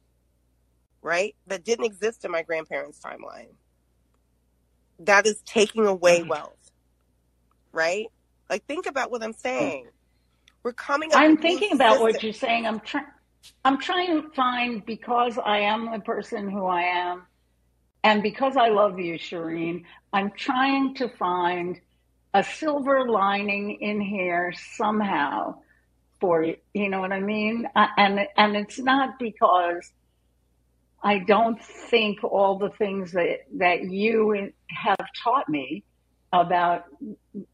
right? 1.03 1.35
That 1.49 1.65
didn't 1.65 1.85
exist 1.85 2.25
in 2.25 2.31
my 2.31 2.43
grandparents' 2.43 3.01
timeline. 3.01 3.49
That 5.01 5.27
is 5.27 5.43
taking 5.45 5.87
away 5.87 6.21
mm-hmm. 6.21 6.29
wealth, 6.29 6.71
right? 7.73 8.07
Like, 8.49 8.65
think 8.67 8.87
about 8.87 9.11
what 9.11 9.23
I'm 9.23 9.35
mm. 9.35 9.41
saying. 9.41 9.89
We're 10.63 10.73
coming 10.73 11.13
up 11.13 11.19
I'm 11.21 11.37
thinking 11.37 11.73
about 11.73 12.01
what 12.01 12.23
you're 12.23 12.33
saying. 12.33 12.67
I'm 12.67 12.81
trying. 12.81 13.07
I'm 13.65 13.79
trying 13.81 14.23
to 14.23 14.29
find 14.31 14.87
because 14.87 15.37
I 15.45 15.61
am 15.61 15.91
the 15.91 15.99
person 15.99 16.49
who 16.49 16.67
I 16.67 16.83
am, 16.83 17.23
and 18.05 18.23
because 18.23 18.57
I 18.57 18.69
love 18.69 19.01
you, 19.01 19.19
Shireen. 19.19 19.85
I'm 20.13 20.31
trying 20.37 20.95
to 20.97 21.09
find 21.09 21.81
a 22.35 22.45
silver 22.45 23.09
lining 23.09 23.79
in 23.81 24.01
here 24.01 24.53
somehow 24.77 25.57
for 26.21 26.45
you. 26.45 26.57
You 26.75 26.89
know 26.89 27.01
what 27.01 27.13
I 27.13 27.21
mean? 27.21 27.67
I- 27.75 27.91
And 27.99 28.29
and 28.37 28.57
it's 28.57 28.79
not 28.79 29.19
because 29.19 29.91
I 31.03 31.19
don't 31.19 31.63
think 31.63 32.23
all 32.23 32.59
the 32.59 32.71
things 32.71 33.13
that 33.13 33.41
that 33.59 33.85
you 33.85 34.53
have 34.69 34.99
taught 35.23 35.49
me 35.49 35.85
about 36.33 36.85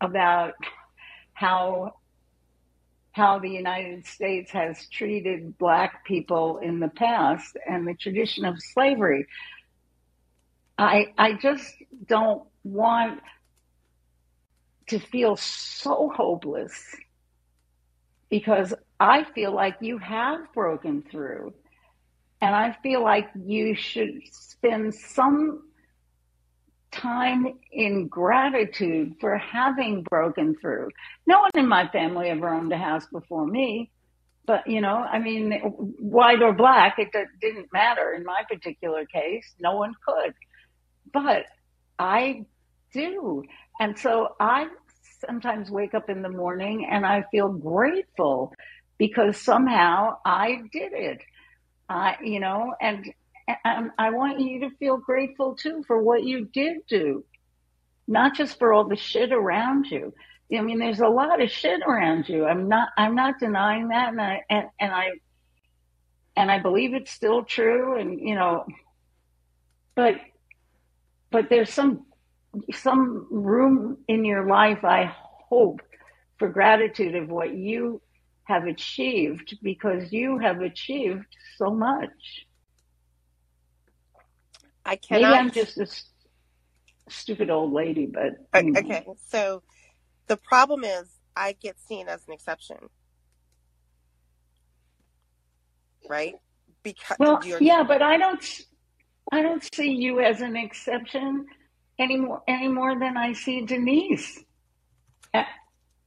about 0.00 0.54
how 1.32 1.94
how 3.12 3.38
the 3.38 3.48
United 3.48 4.06
States 4.06 4.50
has 4.52 4.86
treated 4.90 5.56
black 5.58 6.04
people 6.04 6.58
in 6.58 6.78
the 6.78 6.88
past 6.88 7.56
and 7.68 7.86
the 7.86 7.94
tradition 7.94 8.44
of 8.44 8.56
slavery. 8.60 9.26
I 10.76 11.06
I 11.16 11.32
just 11.32 11.74
don't 12.06 12.44
want 12.64 13.20
to 14.88 14.98
feel 14.98 15.36
so 15.36 16.12
hopeless 16.14 16.96
because 18.30 18.74
I 19.00 19.24
feel 19.34 19.52
like 19.54 19.76
you 19.80 19.98
have 19.98 20.52
broken 20.52 21.02
through 21.02 21.54
and 22.40 22.54
I 22.54 22.76
feel 22.82 23.02
like 23.02 23.28
you 23.34 23.74
should 23.74 24.20
spend 24.30 24.94
some 24.94 25.64
time 26.90 27.58
in 27.70 28.08
gratitude 28.08 29.16
for 29.20 29.36
having 29.36 30.02
broken 30.02 30.54
through. 30.60 30.88
No 31.26 31.40
one 31.40 31.50
in 31.54 31.68
my 31.68 31.88
family 31.88 32.28
ever 32.28 32.48
owned 32.48 32.72
a 32.72 32.78
house 32.78 33.06
before 33.12 33.46
me, 33.46 33.90
but 34.46 34.66
you 34.66 34.80
know, 34.80 34.96
I 34.96 35.18
mean, 35.18 35.52
white 35.98 36.42
or 36.42 36.52
black, 36.52 36.98
it 36.98 37.10
didn't 37.40 37.72
matter 37.72 38.14
in 38.14 38.24
my 38.24 38.42
particular 38.48 39.04
case. 39.04 39.52
No 39.60 39.76
one 39.76 39.94
could, 40.06 40.34
but 41.12 41.44
I 41.98 42.46
do. 42.92 43.42
And 43.80 43.98
so 43.98 44.34
I 44.40 44.68
sometimes 45.26 45.70
wake 45.70 45.94
up 45.94 46.08
in 46.08 46.22
the 46.22 46.28
morning 46.28 46.88
and 46.90 47.04
I 47.04 47.24
feel 47.30 47.48
grateful 47.48 48.54
because 48.96 49.36
somehow 49.36 50.16
I 50.24 50.62
did 50.72 50.92
it. 50.92 51.20
I, 51.88 52.16
you 52.22 52.40
know, 52.40 52.74
and, 52.80 53.10
and 53.64 53.90
I 53.98 54.10
want 54.10 54.40
you 54.40 54.60
to 54.60 54.70
feel 54.76 54.98
grateful 54.98 55.54
too 55.54 55.82
for 55.86 56.02
what 56.02 56.22
you 56.22 56.44
did 56.44 56.86
do, 56.86 57.24
not 58.06 58.34
just 58.34 58.58
for 58.58 58.72
all 58.72 58.84
the 58.84 58.96
shit 58.96 59.32
around 59.32 59.86
you. 59.86 60.12
I 60.56 60.60
mean, 60.62 60.78
there's 60.78 61.00
a 61.00 61.08
lot 61.08 61.42
of 61.42 61.50
shit 61.50 61.80
around 61.86 62.28
you. 62.28 62.46
I'm 62.46 62.68
not, 62.68 62.88
I'm 62.96 63.14
not 63.14 63.38
denying 63.38 63.88
that, 63.88 64.08
and 64.08 64.20
I, 64.20 64.42
and, 64.48 64.66
and 64.80 64.92
I, 64.92 65.10
and 66.36 66.50
I 66.50 66.58
believe 66.58 66.94
it's 66.94 67.10
still 67.10 67.44
true. 67.44 67.98
And 67.98 68.20
you 68.20 68.34
know, 68.34 68.64
but, 69.94 70.16
but 71.30 71.48
there's 71.50 71.72
some, 71.72 72.06
some 72.72 73.26
room 73.30 73.98
in 74.08 74.24
your 74.24 74.46
life. 74.46 74.84
I 74.84 75.14
hope 75.48 75.80
for 76.38 76.48
gratitude 76.48 77.14
of 77.14 77.28
what 77.28 77.52
you 77.54 78.00
have 78.48 78.66
achieved 78.66 79.58
because 79.62 80.10
you 80.10 80.38
have 80.38 80.62
achieved 80.62 81.26
so 81.58 81.70
much. 81.70 82.46
I 84.86 84.96
cannot. 84.96 85.30
Maybe. 85.30 85.34
I'm 85.34 85.50
just 85.52 85.76
a 85.78 85.86
stupid 87.10 87.50
old 87.50 87.72
lady, 87.74 88.06
but 88.06 88.32
Okay, 88.78 89.04
so 89.28 89.62
the 90.28 90.38
problem 90.38 90.82
is 90.82 91.08
I 91.36 91.52
get 91.60 91.78
seen 91.78 92.08
as 92.08 92.26
an 92.26 92.32
exception, 92.32 92.78
right? 96.08 96.34
Because 96.82 97.16
well, 97.18 97.42
yeah, 97.60 97.82
but 97.82 98.00
I 98.00 98.16
don't, 98.16 98.44
I 99.30 99.42
don't 99.42 99.62
see 99.74 99.90
you 99.92 100.20
as 100.20 100.40
an 100.40 100.56
exception 100.56 101.46
any 101.98 102.16
more, 102.16 102.42
any 102.48 102.68
more 102.68 102.98
than 102.98 103.18
I 103.18 103.34
see 103.34 103.66
Denise 103.66 104.42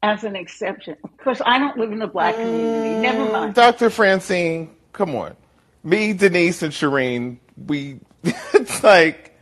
as 0.04 0.24
an 0.24 0.36
exception. 0.36 0.98
Of 1.04 1.18
course, 1.18 1.42
I 1.46 1.60
don't 1.60 1.78
live 1.78 1.92
in 1.92 2.00
the 2.00 2.08
black 2.08 2.40
community. 2.42 2.96
Never 2.96 3.26
Mm, 3.26 3.28
mind. 3.28 3.56
Dr. 3.56 3.90
Francine, 3.90 4.72
come 4.94 5.16
on. 5.16 5.36
Me, 5.84 6.14
Denise, 6.14 6.64
and 6.64 6.74
Shireen, 6.74 7.40
we, 7.68 8.00
it's 8.24 8.84
like, 8.84 9.38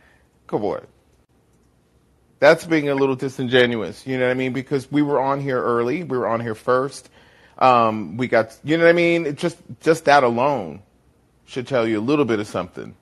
come 0.46 0.64
on. 0.64 0.86
That's 2.40 2.66
being 2.66 2.88
a 2.90 2.94
little 2.96 3.16
disingenuous, 3.16 4.06
you 4.06 4.18
know 4.18 4.26
what 4.26 4.32
I 4.32 4.34
mean? 4.34 4.52
Because 4.52 4.90
we 4.92 5.02
were 5.02 5.20
on 5.20 5.40
here 5.40 5.62
early, 5.62 6.04
we 6.04 6.18
were 6.18 6.28
on 6.28 6.40
here 6.40 6.54
first. 6.56 7.10
Um, 7.58 8.16
we 8.18 8.28
got, 8.28 8.56
you 8.64 8.78
know 8.78 8.84
what 8.84 8.90
I 8.90 8.94
mean? 8.94 9.26
It 9.26 9.36
just, 9.38 9.58
just 9.80 10.06
that 10.06 10.24
alone 10.24 10.82
should 11.46 11.66
tell 11.66 11.86
you 11.88 12.00
a 12.00 12.02
little 12.02 12.26
bit 12.26 12.40
of 12.40 12.46
something. 12.48 12.96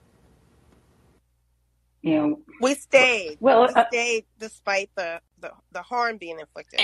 You 2.02 2.14
know, 2.16 2.40
We 2.60 2.74
stayed. 2.74 3.38
well, 3.40 3.68
We 3.68 3.74
uh, 3.74 3.84
stayed 3.90 4.26
despite 4.38 4.90
the, 4.96 5.20
the, 5.40 5.52
the 5.72 5.82
harm 5.82 6.18
being 6.18 6.40
inflicted. 6.40 6.80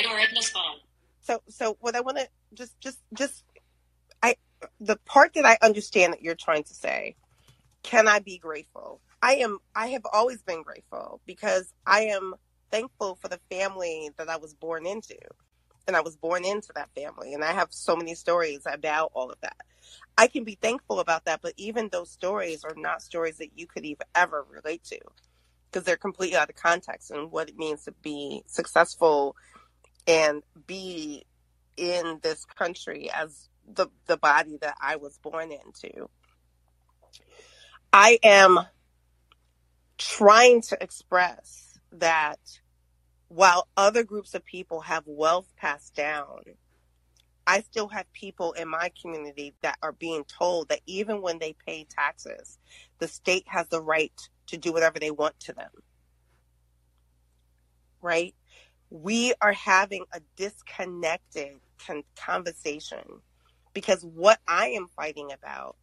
So 1.23 1.41
so 1.49 1.77
what 1.81 1.97
I 1.97 2.03
want 2.03 2.19
to 2.19 2.29
just 2.55 2.79
just 2.81 3.01
just 3.15 3.45
I 4.23 4.37
the 4.81 4.99
part 5.07 5.35
that 5.35 5.47
I 5.47 5.59
understand 5.63 6.15
that 6.15 6.23
you're 6.23 6.37
trying 6.37 6.65
to 6.65 6.75
say, 6.75 7.17
can 7.83 8.09
I 8.09 8.21
be 8.21 8.39
grateful? 8.39 9.03
I 9.23 9.37
am 9.37 9.59
I 9.75 9.89
have 9.89 10.07
always 10.13 10.43
been 10.43 10.63
grateful 10.63 11.21
because 11.27 11.73
I 11.87 12.03
am 12.03 12.35
thankful 12.71 13.17
for 13.17 13.29
the 13.29 13.41
family 13.51 14.11
that 14.19 14.29
I 14.31 14.39
was 14.39 14.55
born 14.55 14.87
into. 14.87 15.17
And 15.89 15.97
I 15.97 16.03
was 16.03 16.17
born 16.17 16.45
into 16.47 16.71
that 16.77 16.91
family 16.97 17.35
and 17.35 17.45
I 17.45 17.53
have 17.53 17.69
so 17.73 17.97
many 17.97 18.15
stories 18.15 18.63
about 18.67 19.13
all 19.15 19.31
of 19.31 19.41
that. 19.43 19.57
I 20.19 20.29
can 20.29 20.45
be 20.45 20.59
thankful 20.61 21.01
about 21.01 21.27
that, 21.27 21.41
but 21.43 21.55
even 21.57 21.89
those 21.91 22.11
stories 22.11 22.65
are 22.65 22.75
not 22.77 23.03
stories 23.03 23.39
that 23.39 23.59
you 23.59 23.67
could 23.67 23.85
even 23.87 24.07
ever 24.15 24.47
relate 24.51 24.85
to 24.85 24.99
because 25.75 25.85
they're 25.85 25.97
completely 25.97 26.37
out 26.37 26.49
of 26.49 26.55
context 26.55 27.11
and 27.11 27.33
what 27.33 27.49
it 27.49 27.57
means 27.57 27.83
to 27.85 27.93
be 28.01 28.45
successful 28.47 29.35
and 30.07 30.45
be 30.68 31.25
in 31.77 32.20
this 32.22 32.45
country 32.45 33.11
as 33.11 33.49
the 33.66 33.89
the 34.07 34.16
body 34.16 34.57
that 34.61 34.77
I 34.81 34.97
was 34.97 35.18
born 35.18 35.51
into. 35.51 36.09
I 37.93 38.20
am 38.22 38.61
trying 39.99 40.62
to 40.62 40.79
express 40.81 41.77
that 41.91 42.39
while 43.27 43.66
other 43.77 44.05
groups 44.05 44.35
of 44.35 44.45
people 44.45 44.83
have 44.83 45.03
wealth 45.07 45.53
passed 45.57 45.97
down, 45.97 46.43
I 47.49 47.62
still 47.62 47.89
have 47.89 48.12
people 48.12 48.53
in 48.53 48.68
my 48.68 48.93
community 49.01 49.55
that 49.62 49.79
are 49.83 49.93
being 49.93 50.25
told 50.25 50.68
that 50.68 50.81
even 50.87 51.20
when 51.20 51.41
they 51.41 51.57
pay 51.66 51.85
taxes, 51.91 52.59
the 53.01 53.09
state 53.09 53.45
has 53.49 53.68
the 53.68 53.83
right 53.83 54.12
to 54.49 54.57
do 54.57 54.72
whatever 54.72 54.99
they 54.99 55.11
want 55.11 55.38
to 55.40 55.53
them. 55.53 55.70
Right? 58.01 58.34
We 58.90 59.34
are 59.40 59.53
having 59.53 60.05
a 60.12 60.20
disconnected 60.36 61.61
con- 61.84 62.05
conversation 62.16 63.03
because 63.72 64.05
what 64.05 64.38
I 64.47 64.68
am 64.68 64.88
fighting 64.97 65.32
about 65.32 65.76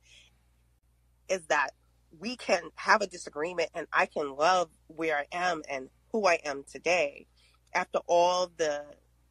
is 1.30 1.46
that 1.48 1.72
we 2.20 2.36
can 2.36 2.64
have 2.76 3.02
a 3.02 3.08
disagreement 3.08 3.70
and 3.74 3.88
I 3.94 4.06
can 4.06 4.36
love 4.36 4.70
where 4.88 5.18
I 5.18 5.26
am 5.32 5.62
and 5.70 5.90
who 6.12 6.28
I 6.28 6.40
am 6.46 6.64
today 6.70 7.26
after 7.74 8.00
all 8.08 8.52
the 8.58 8.84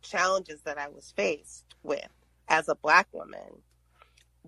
challenges 0.02 0.62
that 0.62 0.78
I 0.78 0.88
was 0.88 1.12
faced 1.14 1.64
with 1.82 2.08
as 2.48 2.68
a 2.68 2.74
black 2.74 3.08
woman. 3.12 3.62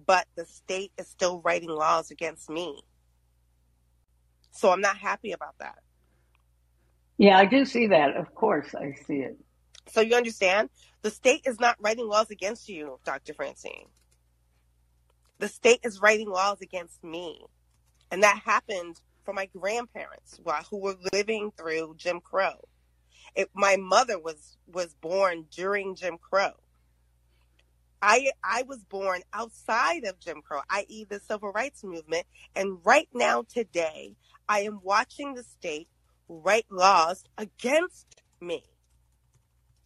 But 0.06 0.26
the 0.34 0.46
state 0.46 0.92
is 0.98 1.08
still 1.08 1.40
writing 1.42 1.68
laws 1.68 2.10
against 2.10 2.48
me. 2.48 2.82
So 4.52 4.70
I'm 4.72 4.82
not 4.82 4.98
happy 4.98 5.32
about 5.32 5.56
that. 5.60 5.78
yeah, 7.18 7.38
I 7.38 7.46
do 7.46 7.64
see 7.64 7.88
that. 7.88 8.16
Of 8.16 8.34
course, 8.34 8.74
I 8.74 8.94
see 9.06 9.18
it. 9.18 9.38
So 9.88 10.00
you 10.00 10.16
understand? 10.16 10.70
The 11.02 11.10
state 11.10 11.42
is 11.46 11.60
not 11.60 11.76
writing 11.80 12.08
laws 12.08 12.30
against 12.30 12.68
you, 12.68 12.98
Dr. 13.04 13.34
Francine. 13.34 13.88
The 15.38 15.48
state 15.48 15.80
is 15.84 16.00
writing 16.00 16.30
laws 16.30 16.60
against 16.62 17.02
me. 17.04 17.44
And 18.10 18.22
that 18.22 18.42
happened 18.44 19.00
for 19.24 19.34
my 19.34 19.46
grandparents 19.46 20.38
who 20.44 20.52
who 20.70 20.78
were 20.80 20.96
living 21.12 21.52
through 21.58 21.96
Jim 21.98 22.20
Crow. 22.20 22.68
It, 23.34 23.50
my 23.54 23.76
mother 23.76 24.18
was 24.18 24.58
was 24.66 24.94
born 25.00 25.46
during 25.50 25.96
Jim 25.96 26.18
Crow. 26.18 26.52
I 28.02 28.32
I 28.44 28.64
was 28.64 28.84
born 28.84 29.22
outside 29.32 30.04
of 30.04 30.20
Jim 30.20 30.42
Crow, 30.42 30.60
i.e., 30.70 31.06
the 31.08 31.20
civil 31.20 31.52
rights 31.52 31.84
movement. 31.84 32.26
And 32.56 32.78
right 32.84 33.08
now, 33.14 33.44
today, 33.48 34.16
I 34.48 34.60
am 34.60 34.80
watching 34.82 35.34
the 35.34 35.42
state 35.42 35.88
write 36.28 36.66
laws 36.70 37.24
against 37.38 38.22
me. 38.40 38.64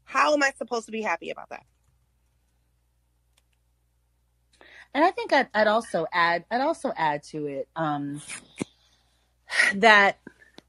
How 0.04 0.34
am 0.34 0.42
I 0.42 0.52
supposed 0.56 0.86
to 0.86 0.92
be 0.92 1.02
happy 1.02 1.30
about 1.30 1.50
that? 1.50 1.64
And 4.94 5.04
I 5.04 5.10
think 5.10 5.32
I'd, 5.32 5.48
I'd 5.52 5.66
also 5.66 6.06
add, 6.12 6.44
I'd 6.50 6.60
also 6.60 6.92
add 6.96 7.22
to 7.24 7.46
it 7.46 7.68
um, 7.76 8.22
that 9.76 10.18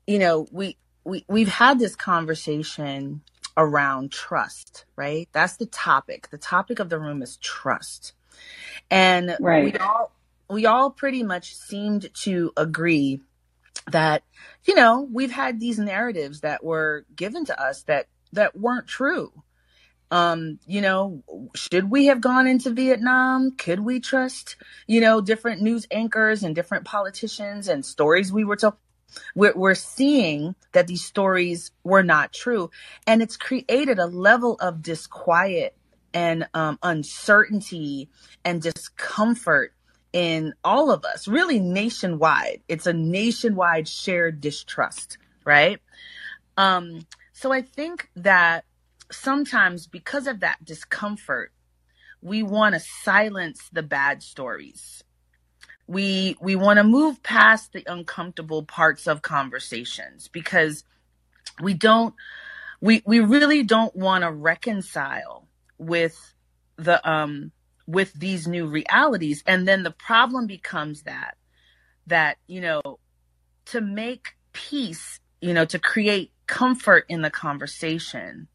you 0.06 0.20
know 0.20 0.48
we 0.52 0.78
we 1.04 1.24
we've 1.28 1.50
had 1.50 1.80
this 1.80 1.96
conversation 1.96 3.22
around 3.56 4.12
trust, 4.12 4.86
right? 4.96 5.30
That's 5.32 5.58
the 5.58 5.66
topic. 5.66 6.30
The 6.30 6.38
topic 6.38 6.80
of 6.80 6.90
the 6.90 7.00
room 7.00 7.22
is 7.22 7.38
trust, 7.38 8.14
and 8.92 9.38
we 9.40 9.74
all 9.78 10.12
we 10.50 10.66
all 10.66 10.92
pretty 10.92 11.24
much 11.24 11.56
seemed 11.56 12.14
to 12.24 12.52
agree 12.58 13.22
that 13.92 14.24
you 14.66 14.76
know 14.76 15.08
we've 15.12 15.32
had 15.32 15.60
these 15.60 15.80
narratives 15.80 16.42
that 16.42 16.64
were 16.64 17.06
given 17.16 17.46
to 17.46 17.62
us 17.62 17.84
that 17.84 18.08
that 18.34 18.58
weren't 18.58 18.88
true. 18.88 19.32
Um 20.12 20.60
you 20.66 20.82
know 20.82 21.24
should 21.56 21.90
we 21.90 22.08
have 22.08 22.22
gone 22.22 22.48
into 22.48 22.70
vietnam? 22.72 23.52
Could 23.58 23.80
we 23.82 24.00
trust 24.00 24.58
you 24.88 25.02
know 25.02 25.22
different 25.22 25.62
news 25.62 25.88
anchors 25.92 26.44
and 26.44 26.56
different 26.56 26.86
politicians 26.86 27.68
and 27.68 27.86
stories 27.86 28.32
we 28.32 28.44
were 28.44 28.56
told? 28.58 28.76
We're, 29.36 29.56
we're 29.56 29.76
seeing 29.76 30.56
that 30.74 30.88
these 30.88 31.04
stories 31.04 31.72
were 31.84 32.04
not 32.04 32.34
true. 32.34 32.70
And 33.08 33.22
it's 33.22 33.38
created 33.38 34.00
a 34.00 34.06
level 34.06 34.58
of 34.60 34.82
disquiet 34.82 35.76
and 36.14 36.48
um, 36.54 36.80
uncertainty 36.84 38.10
and 38.44 38.62
discomfort 38.62 39.74
in 40.18 40.54
all 40.64 40.92
of 40.92 41.06
us 41.06 41.28
really 41.28 41.60
nationwide. 41.60 42.62
It's 42.68 42.88
a 42.88 42.94
nationwide 42.94 43.88
shared 43.88 44.42
distrust 44.42 45.18
right? 45.46 45.80
Um 46.58 47.06
so 47.34 47.54
i 47.54 47.62
think 47.62 48.10
that 48.16 48.66
sometimes 49.12 49.88
because 49.88 50.28
of 50.28 50.42
that 50.42 50.64
discomfort 50.66 51.52
we 52.22 52.44
want 52.44 52.74
to 52.76 52.80
silence 52.80 53.70
the 53.72 53.84
bad 53.84 54.24
stories. 54.24 55.04
We 55.88 56.36
we 56.42 56.56
want 56.56 56.78
to 56.78 56.84
move 56.84 57.24
past 57.24 57.72
the 57.72 57.84
uncomfortable 57.88 58.64
parts 58.64 59.08
of 59.08 59.22
conversations 59.22 60.28
because 60.28 60.84
we 61.62 61.74
don't 61.74 62.14
we 62.82 63.02
we 63.06 63.20
really 63.22 63.64
don't 63.64 63.96
want 63.96 64.24
to 64.24 64.32
reconcile 64.32 65.48
with 65.78 66.18
the 66.78 67.08
um 67.10 67.52
with 67.88 68.14
these 68.14 68.48
new 68.48 68.68
realities. 68.68 69.44
And 69.48 69.68
then 69.68 69.84
the 69.84 69.92
problem 69.92 70.46
becomes 70.46 71.04
that 71.04 71.38
that 72.06 72.38
you 72.48 72.62
know 72.62 73.00
to 73.66 73.82
make 73.82 74.36
peace 74.54 75.20
you 75.42 75.54
know 75.54 75.66
to 75.66 75.80
create 75.80 76.32
comfort 76.48 77.06
in 77.10 77.22
the 77.22 77.30
conversation 77.30 78.48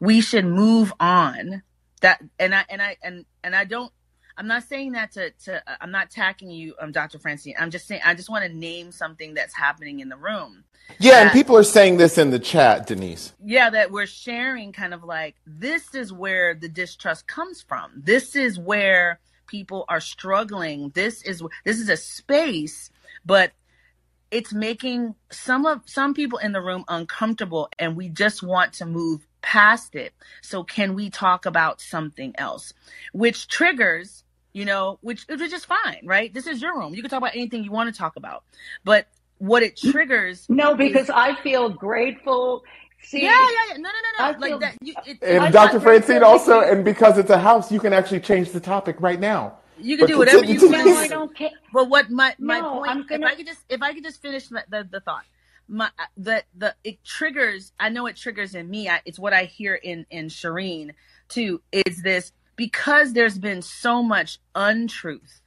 we 0.00 0.20
should 0.20 0.44
move 0.44 0.92
on. 0.98 1.62
That 2.00 2.22
and 2.38 2.54
i 2.54 2.64
and 2.70 2.80
i 2.80 2.96
and 3.02 3.26
and 3.44 3.54
i 3.54 3.64
don't 3.64 3.92
I'm 4.36 4.46
not 4.48 4.64
saying 4.64 4.92
that 4.92 5.12
to 5.12 5.30
to 5.46 5.62
I'm 5.82 5.90
not 5.92 6.06
attacking 6.08 6.50
you, 6.50 6.74
um, 6.80 6.92
Dr. 6.92 7.18
Francine. 7.18 7.54
I'm 7.58 7.70
just 7.70 7.86
saying 7.86 8.02
I 8.04 8.14
just 8.14 8.30
want 8.30 8.44
to 8.44 8.52
name 8.52 8.92
something 8.92 9.34
that's 9.34 9.54
happening 9.54 10.00
in 10.00 10.08
the 10.08 10.16
room. 10.16 10.64
Yeah, 10.98 11.20
that, 11.20 11.22
and 11.22 11.32
people 11.32 11.56
are 11.56 11.64
saying 11.64 11.98
this 11.98 12.18
in 12.18 12.30
the 12.30 12.38
chat, 12.40 12.86
Denise. 12.86 13.34
Yeah, 13.44 13.70
that 13.70 13.92
we're 13.92 14.06
sharing 14.06 14.72
kind 14.72 14.94
of 14.94 15.04
like 15.04 15.36
this 15.46 15.94
is 15.94 16.12
where 16.12 16.54
the 16.54 16.68
distrust 16.68 17.28
comes 17.28 17.62
from. 17.62 17.92
This 17.96 18.36
is 18.36 18.58
where 18.58 19.20
people 19.46 19.84
are 19.88 20.00
struggling. 20.00 20.90
This 20.94 21.22
is 21.22 21.42
this 21.64 21.78
is 21.80 21.88
a 21.90 21.96
space, 21.98 22.90
but 23.24 23.52
it's 24.30 24.52
making 24.52 25.14
some 25.30 25.66
of 25.66 25.82
some 25.86 26.14
people 26.14 26.38
in 26.38 26.52
the 26.52 26.60
room 26.60 26.84
uncomfortable 26.88 27.68
and 27.78 27.96
we 27.96 28.08
just 28.08 28.42
want 28.42 28.74
to 28.74 28.86
move 28.86 29.26
past 29.42 29.94
it. 29.94 30.12
So 30.42 30.62
can 30.64 30.94
we 30.94 31.10
talk 31.10 31.46
about 31.46 31.80
something 31.80 32.34
else? 32.38 32.72
Which 33.12 33.48
triggers, 33.48 34.24
you 34.52 34.64
know, 34.64 34.98
which 35.02 35.24
which 35.28 35.52
is 35.52 35.64
fine, 35.64 36.02
right? 36.04 36.32
This 36.32 36.46
is 36.46 36.62
your 36.62 36.78
room. 36.78 36.94
You 36.94 37.02
can 37.02 37.10
talk 37.10 37.18
about 37.18 37.34
anything 37.34 37.64
you 37.64 37.72
want 37.72 37.92
to 37.92 37.98
talk 37.98 38.16
about. 38.16 38.44
But 38.84 39.06
what 39.38 39.62
it 39.62 39.76
triggers 39.76 40.46
No, 40.48 40.74
because 40.74 41.04
is, 41.04 41.10
I 41.10 41.34
feel 41.42 41.70
grateful. 41.70 42.62
See, 43.02 43.22
yeah, 43.22 43.30
yeah, 43.30 43.48
yeah. 43.70 43.76
No, 43.78 43.88
no, 43.88 43.88
no, 43.88 44.32
no. 44.32 44.38
Like 44.38 44.60
that. 44.60 44.76
You, 44.82 44.94
it, 45.06 45.18
and 45.22 45.52
Dr. 45.52 45.80
Francine 45.80 46.22
also, 46.22 46.60
and 46.60 46.84
because 46.84 47.16
it's 47.16 47.30
a 47.30 47.38
house, 47.38 47.72
you 47.72 47.80
can 47.80 47.94
actually 47.94 48.20
change 48.20 48.50
the 48.50 48.60
topic 48.60 48.96
right 49.00 49.18
now. 49.18 49.56
You 49.82 49.96
can 49.96 50.06
but 50.06 50.12
do 50.12 50.18
whatever 50.18 50.44
you 50.44 50.70
want. 50.70 50.86
No, 50.86 50.96
I 50.96 51.08
don't 51.08 51.34
care. 51.36 51.50
But 51.72 51.88
what 51.88 52.10
my 52.10 52.34
my 52.38 52.60
no, 52.60 52.80
point? 52.80 53.08
Gonna... 53.08 53.26
If 53.26 53.32
I 53.32 53.34
could 53.36 53.46
just 53.46 53.60
if 53.68 53.82
I 53.82 53.94
could 53.94 54.04
just 54.04 54.22
finish 54.22 54.48
the 54.48 54.64
the, 54.68 54.88
the 54.90 55.00
thought 55.00 55.24
my 55.70 55.88
the 56.16 56.42
the 56.56 56.74
it 56.82 57.02
triggers 57.04 57.72
i 57.78 57.88
know 57.88 58.06
it 58.06 58.16
triggers 58.16 58.56
in 58.56 58.68
me 58.68 58.88
I, 58.88 59.00
it's 59.04 59.20
what 59.20 59.32
i 59.32 59.44
hear 59.44 59.76
in 59.76 60.04
in 60.10 60.26
shireen 60.26 60.94
too 61.28 61.62
is 61.70 62.02
this 62.02 62.32
because 62.56 63.12
there's 63.12 63.38
been 63.38 63.62
so 63.62 64.02
much 64.02 64.40
untruth 64.54 65.40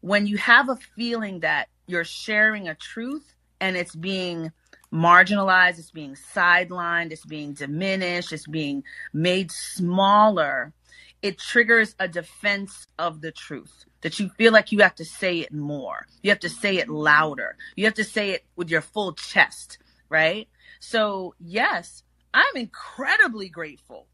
when 0.00 0.26
you 0.26 0.38
have 0.38 0.70
a 0.70 0.76
feeling 0.96 1.40
that 1.40 1.68
you're 1.86 2.04
sharing 2.04 2.66
a 2.66 2.74
truth 2.74 3.34
and 3.60 3.76
it's 3.76 3.94
being 3.94 4.52
marginalized 4.90 5.78
it's 5.78 5.90
being 5.90 6.16
sidelined 6.34 7.12
it's 7.12 7.26
being 7.26 7.52
diminished 7.52 8.32
it's 8.32 8.46
being 8.46 8.82
made 9.12 9.52
smaller 9.52 10.72
it 11.22 11.38
triggers 11.38 11.94
a 11.98 12.08
defense 12.08 12.86
of 12.98 13.20
the 13.20 13.32
truth 13.32 13.84
that 14.02 14.18
you 14.20 14.28
feel 14.30 14.52
like 14.52 14.70
you 14.70 14.80
have 14.80 14.94
to 14.96 15.04
say 15.04 15.40
it 15.40 15.52
more. 15.52 16.06
You 16.22 16.30
have 16.30 16.40
to 16.40 16.48
say 16.48 16.76
it 16.76 16.88
louder. 16.88 17.56
You 17.76 17.86
have 17.86 17.94
to 17.94 18.04
say 18.04 18.30
it 18.30 18.44
with 18.56 18.70
your 18.70 18.80
full 18.80 19.12
chest, 19.14 19.78
right? 20.08 20.48
So, 20.80 21.34
yes, 21.40 22.04
I'm 22.32 22.56
incredibly 22.56 23.48
grateful 23.48 24.06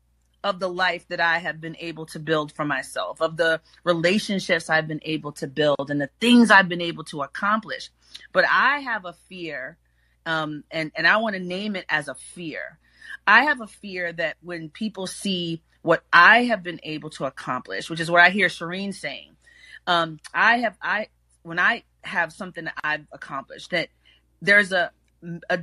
of 0.42 0.60
the 0.60 0.68
life 0.68 1.06
that 1.08 1.20
I 1.20 1.38
have 1.38 1.60
been 1.60 1.76
able 1.78 2.06
to 2.06 2.18
build 2.18 2.52
for 2.52 2.64
myself, 2.64 3.20
of 3.20 3.36
the 3.36 3.60
relationships 3.82 4.68
I've 4.68 4.88
been 4.88 5.00
able 5.02 5.32
to 5.32 5.46
build, 5.46 5.90
and 5.90 6.00
the 6.00 6.10
things 6.20 6.50
I've 6.50 6.68
been 6.68 6.82
able 6.82 7.04
to 7.04 7.22
accomplish. 7.22 7.90
But 8.32 8.44
I 8.50 8.80
have 8.80 9.04
a 9.04 9.14
fear, 9.28 9.78
um, 10.26 10.64
and, 10.70 10.92
and 10.94 11.06
I 11.06 11.16
want 11.18 11.34
to 11.34 11.40
name 11.40 11.76
it 11.76 11.86
as 11.88 12.08
a 12.08 12.14
fear. 12.14 12.78
I 13.26 13.44
have 13.44 13.60
a 13.60 13.66
fear 13.66 14.12
that 14.12 14.36
when 14.42 14.68
people 14.68 15.06
see 15.06 15.62
what 15.84 16.02
I 16.14 16.44
have 16.44 16.62
been 16.62 16.80
able 16.82 17.10
to 17.10 17.26
accomplish, 17.26 17.90
which 17.90 18.00
is 18.00 18.10
what 18.10 18.22
I 18.22 18.30
hear 18.30 18.46
Shireen 18.46 18.94
saying, 18.94 19.36
um, 19.86 20.18
I 20.32 20.56
have 20.60 20.78
I 20.80 21.08
when 21.42 21.58
I 21.58 21.84
have 22.02 22.32
something 22.32 22.64
that 22.64 22.74
I've 22.82 23.06
accomplished 23.12 23.70
that 23.72 23.90
there's 24.40 24.72
a, 24.72 24.90
a 25.50 25.60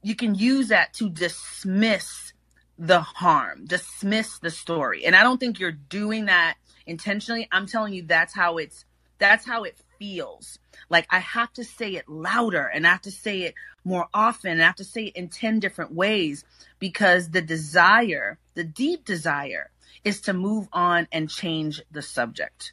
you 0.00 0.14
can 0.14 0.36
use 0.36 0.68
that 0.68 0.94
to 0.94 1.10
dismiss 1.10 2.32
the 2.78 3.00
harm, 3.00 3.64
dismiss 3.66 4.38
the 4.38 4.50
story. 4.50 5.04
And 5.04 5.16
I 5.16 5.24
don't 5.24 5.38
think 5.38 5.58
you're 5.58 5.72
doing 5.72 6.26
that 6.26 6.54
intentionally. 6.86 7.48
I'm 7.50 7.66
telling 7.66 7.94
you 7.94 8.02
that's 8.02 8.32
how 8.32 8.58
it's 8.58 8.84
that's 9.18 9.44
how 9.44 9.64
it 9.64 9.76
feels. 9.98 10.58
Like 10.90 11.06
I 11.10 11.20
have 11.20 11.52
to 11.54 11.64
say 11.64 11.94
it 11.94 12.08
louder 12.08 12.66
and 12.66 12.86
I 12.86 12.90
have 12.90 13.02
to 13.02 13.10
say 13.10 13.42
it 13.42 13.54
more 13.84 14.06
often 14.14 14.52
and 14.52 14.62
I 14.62 14.66
have 14.66 14.76
to 14.76 14.84
say 14.84 15.04
it 15.06 15.16
in 15.16 15.28
10 15.28 15.60
different 15.60 15.92
ways 15.92 16.44
because 16.78 17.30
the 17.30 17.42
desire, 17.42 18.38
the 18.54 18.64
deep 18.64 19.04
desire 19.04 19.70
is 20.04 20.22
to 20.22 20.32
move 20.32 20.68
on 20.72 21.08
and 21.12 21.30
change 21.30 21.82
the 21.90 22.02
subject. 22.02 22.72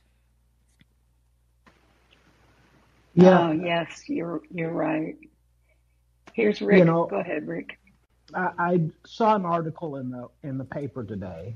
Yeah. 3.13 3.49
Oh, 3.49 3.51
yes, 3.51 4.03
you're 4.07 4.41
you're 4.53 4.71
right. 4.71 5.17
Here's 6.33 6.61
Rick. 6.61 6.79
You 6.79 6.85
know, 6.85 7.05
Go 7.05 7.17
ahead, 7.17 7.47
Rick. 7.47 7.77
I, 8.33 8.49
I 8.57 8.81
saw 9.05 9.35
an 9.35 9.45
article 9.45 9.97
in 9.97 10.11
the 10.11 10.29
in 10.43 10.57
the 10.57 10.63
paper 10.63 11.03
today, 11.03 11.55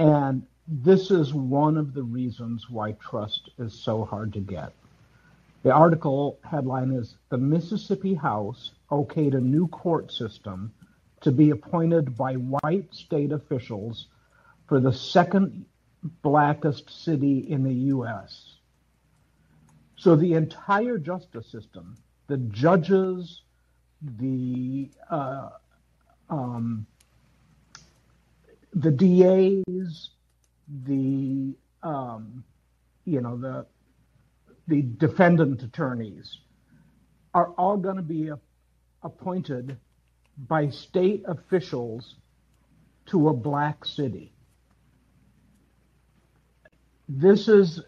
and 0.00 0.46
this 0.66 1.10
is 1.10 1.34
one 1.34 1.76
of 1.76 1.92
the 1.92 2.02
reasons 2.02 2.70
why 2.70 2.92
trust 2.92 3.50
is 3.58 3.74
so 3.74 4.02
hard 4.04 4.32
to 4.32 4.40
get. 4.40 4.72
The 5.62 5.72
article 5.72 6.38
headline 6.42 6.90
is 6.92 7.16
The 7.28 7.36
Mississippi 7.36 8.14
House 8.14 8.72
okayed 8.90 9.34
a 9.34 9.40
new 9.40 9.68
court 9.68 10.10
system 10.10 10.72
to 11.20 11.30
be 11.30 11.50
appointed 11.50 12.16
by 12.16 12.34
white 12.36 12.94
state 12.94 13.30
officials 13.30 14.06
for 14.66 14.80
the 14.80 14.92
second 14.92 15.66
blackest 16.22 16.88
city 17.04 17.40
in 17.50 17.62
the 17.62 17.74
U.S. 17.92 18.54
So 19.96 20.16
the 20.16 20.32
entire 20.32 20.96
justice 20.96 21.46
system, 21.52 21.98
the 22.26 22.38
judges, 22.38 23.42
the 24.00 24.88
uh, 25.10 25.50
um, 26.30 26.86
the 28.72 28.90
DAs, 28.90 30.10
the 30.84 31.54
um, 31.82 32.44
you 33.04 33.20
know 33.20 33.36
the 33.36 33.66
the 34.68 34.82
defendant 34.82 35.62
attorneys 35.62 36.38
are 37.34 37.48
all 37.58 37.76
going 37.76 37.96
to 37.96 38.02
be 38.02 38.28
a, 38.28 38.38
appointed 39.02 39.76
by 40.36 40.68
state 40.68 41.24
officials 41.26 42.16
to 43.06 43.28
a 43.28 43.32
black 43.32 43.84
city. 43.84 44.32
This 47.08 47.48
is 47.48 47.80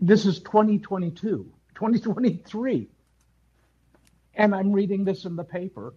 this 0.00 0.26
is 0.26 0.40
2022, 0.40 1.52
2023. 1.74 2.88
And 4.34 4.54
I'm 4.54 4.72
reading 4.72 5.04
this 5.04 5.24
in 5.24 5.36
the 5.36 5.44
paper. 5.44 5.94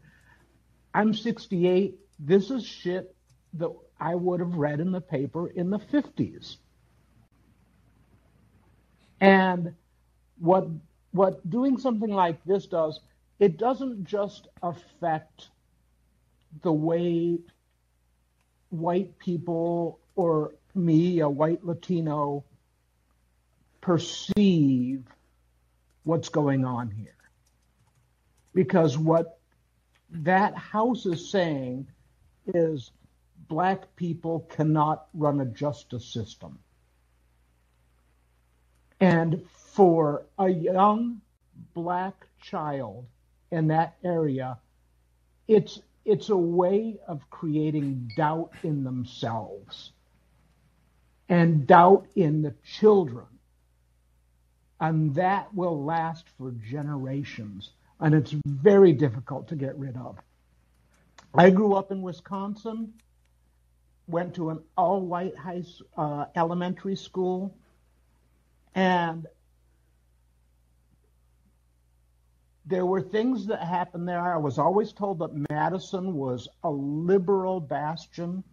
I'm 0.94 1.14
68. 1.14 2.00
This 2.20 2.49
is 2.49 2.66
shit 2.66 3.16
that 3.53 3.72
I 3.99 4.16
would 4.16 4.39
have 4.39 4.55
read 4.55 4.80
in 4.80 4.91
the 4.91 5.01
paper 5.01 5.47
in 5.47 5.70
the 5.70 5.80
50s. 5.80 6.57
And 9.20 9.74
what 10.38 10.68
what 11.11 11.49
doing 11.49 11.78
something 11.78 12.11
like 12.11 12.43
this 12.43 12.66
does, 12.66 12.99
it 13.39 13.57
doesn't 13.57 14.03
just 14.03 14.49
affect 14.61 15.47
the 16.61 16.74
way 16.74 17.39
white 18.70 19.18
people 19.18 19.99
or 20.16 20.55
me, 20.74 21.20
a 21.20 21.30
white 21.30 21.63
Latino, 21.63 22.43
perceive 23.80 25.03
what's 26.03 26.30
going 26.30 26.66
on 26.66 26.91
here. 26.91 27.16
Because 28.53 28.97
what 28.97 29.39
that 30.09 30.55
house 30.57 31.05
is 31.05 31.30
saying 31.30 31.88
is 32.48 32.91
black 33.48 33.96
people 33.96 34.48
cannot 34.50 35.08
run 35.14 35.41
a 35.41 35.46
justice 35.46 36.06
system. 36.06 36.60
And 39.00 39.46
for 39.50 40.26
a 40.38 40.50
young 40.50 41.22
black 41.74 42.28
child 42.41 43.06
in 43.52 43.68
that 43.68 43.96
area, 44.04 44.58
it's 45.48 45.82
it's 46.06 46.30
a 46.30 46.38
way 46.38 46.98
of 47.08 47.30
creating 47.30 48.12
doubt 48.16 48.52
in 48.64 48.84
themselves 48.84 49.91
and 51.28 51.66
doubt 51.66 52.06
in 52.16 52.43
the 52.43 52.54
children 52.64 53.26
and 54.80 55.16
that 55.16 55.54
will 55.54 55.84
last 55.84 56.26
for 56.38 56.52
generations. 56.52 57.72
And 58.00 58.14
it's 58.14 58.36
very 58.46 58.93
difficult 58.93 59.48
to 59.50 59.56
get 59.56 59.78
rid 59.78 59.96
of. 59.96 60.18
I 61.38 61.50
grew 61.50 61.74
up 61.74 61.92
in 61.92 62.02
Wisconsin, 62.02 62.94
went 64.08 64.36
to 64.36 64.50
an 64.52 64.60
all 64.78 65.02
white 65.02 65.36
high 65.36 65.64
uh, 65.98 66.26
elementary 66.36 66.96
school, 66.96 67.58
and 68.74 69.28
there 72.66 72.86
were 72.86 73.02
things 73.02 73.48
that 73.48 73.62
happened 73.62 74.08
there. 74.08 74.20
I 74.20 74.38
was 74.38 74.58
always 74.58 74.94
told 74.94 75.20
that 75.20 75.50
Madison 75.50 76.14
was 76.16 76.48
a 76.64 76.70
liberal 76.70 77.60
bastion, 77.60 78.44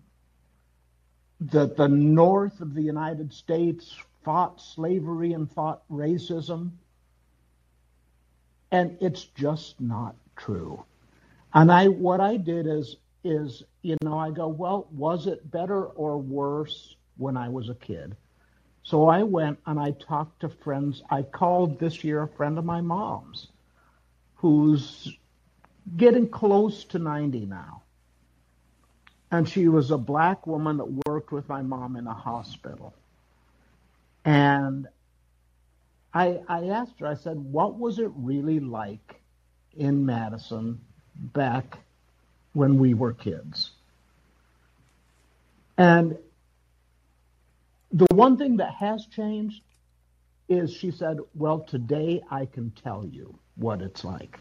that 1.40 1.76
the 1.76 1.88
north 1.88 2.60
of 2.60 2.74
the 2.74 2.82
United 2.82 3.32
States 3.32 3.96
fought 4.24 4.60
slavery 4.60 5.32
and 5.32 5.50
fought 5.50 5.82
racism. 5.90 6.72
And 8.70 8.96
it's 9.00 9.24
just 9.24 9.80
not 9.80 10.16
true. 10.36 10.84
And 11.54 11.70
I 11.70 11.88
what 11.88 12.20
I 12.20 12.36
did 12.36 12.66
is 12.66 12.96
is 13.24 13.62
you 13.82 13.96
know 14.02 14.18
I 14.18 14.30
go 14.30 14.48
well 14.48 14.88
was 14.90 15.26
it 15.26 15.50
better 15.50 15.84
or 15.84 16.18
worse 16.18 16.96
when 17.16 17.36
I 17.36 17.48
was 17.48 17.68
a 17.68 17.74
kid. 17.74 18.16
So 18.82 19.08
I 19.08 19.22
went 19.22 19.58
and 19.66 19.78
I 19.78 19.92
talked 19.92 20.40
to 20.40 20.48
friends. 20.48 21.02
I 21.08 21.22
called 21.22 21.78
this 21.78 22.02
year 22.02 22.22
a 22.22 22.28
friend 22.28 22.58
of 22.58 22.64
my 22.64 22.80
mom's 22.80 23.48
who's 24.34 25.16
getting 25.96 26.28
close 26.28 26.84
to 26.84 26.98
90 26.98 27.46
now. 27.46 27.82
And 29.30 29.48
she 29.48 29.68
was 29.68 29.92
a 29.92 29.98
black 29.98 30.46
woman 30.46 30.78
that 30.78 31.06
worked 31.06 31.30
with 31.30 31.48
my 31.48 31.62
mom 31.62 31.96
in 31.96 32.06
a 32.06 32.12
hospital. 32.12 32.92
And 34.24 34.88
I, 36.12 36.40
I 36.48 36.66
asked 36.66 36.98
her, 37.00 37.06
I 37.06 37.14
said, 37.14 37.38
what 37.38 37.78
was 37.78 37.98
it 37.98 38.10
really 38.16 38.60
like 38.60 39.22
in 39.74 40.04
Madison 40.04 40.80
back 41.14 41.78
when 42.52 42.78
we 42.78 42.94
were 42.94 43.12
kids? 43.12 43.70
And 45.78 46.16
the 47.92 48.06
one 48.14 48.36
thing 48.36 48.56
that 48.58 48.74
has 48.74 49.06
changed 49.06 49.62
is 50.48 50.72
she 50.72 50.90
said, 50.90 51.18
well, 51.34 51.60
today 51.60 52.22
I 52.30 52.46
can 52.46 52.70
tell 52.70 53.06
you 53.06 53.38
what 53.56 53.80
it's 53.80 54.04
like. 54.04 54.38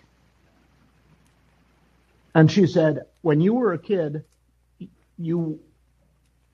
And 2.34 2.52
she 2.52 2.66
said, 2.66 3.06
when 3.22 3.42
you 3.42 3.54
were 3.54 3.74
a 3.74 3.78
kid, 3.78 4.24
you, 5.18 5.60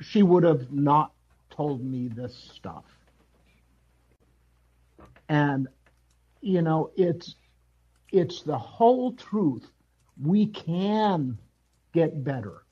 she 0.01 0.24
would 0.24 0.43
have 0.43 0.72
not 0.72 1.11
told 1.49 1.84
me 1.84 2.07
this 2.07 2.36
stuff. 2.55 2.84
And, 5.30 5.68
you 6.41 6.61
know, 6.61 6.91
it's, 6.95 7.36
it's 8.11 8.41
the 8.41 8.57
whole 8.57 9.13
truth. 9.13 9.68
We 10.22 10.47
can 10.47 11.38
get 11.93 12.24
better 12.24 12.63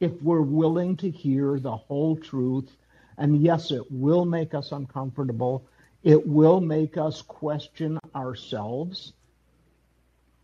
if 0.00 0.12
we're 0.22 0.42
willing 0.42 0.96
to 0.98 1.10
hear 1.10 1.58
the 1.58 1.76
whole 1.76 2.16
truth. 2.16 2.76
And 3.18 3.42
yes, 3.42 3.70
it 3.70 3.90
will 3.90 4.24
make 4.24 4.54
us 4.54 4.72
uncomfortable. 4.72 5.66
It 6.02 6.26
will 6.26 6.60
make 6.60 6.96
us 6.96 7.22
question 7.22 7.98
ourselves. 8.14 9.12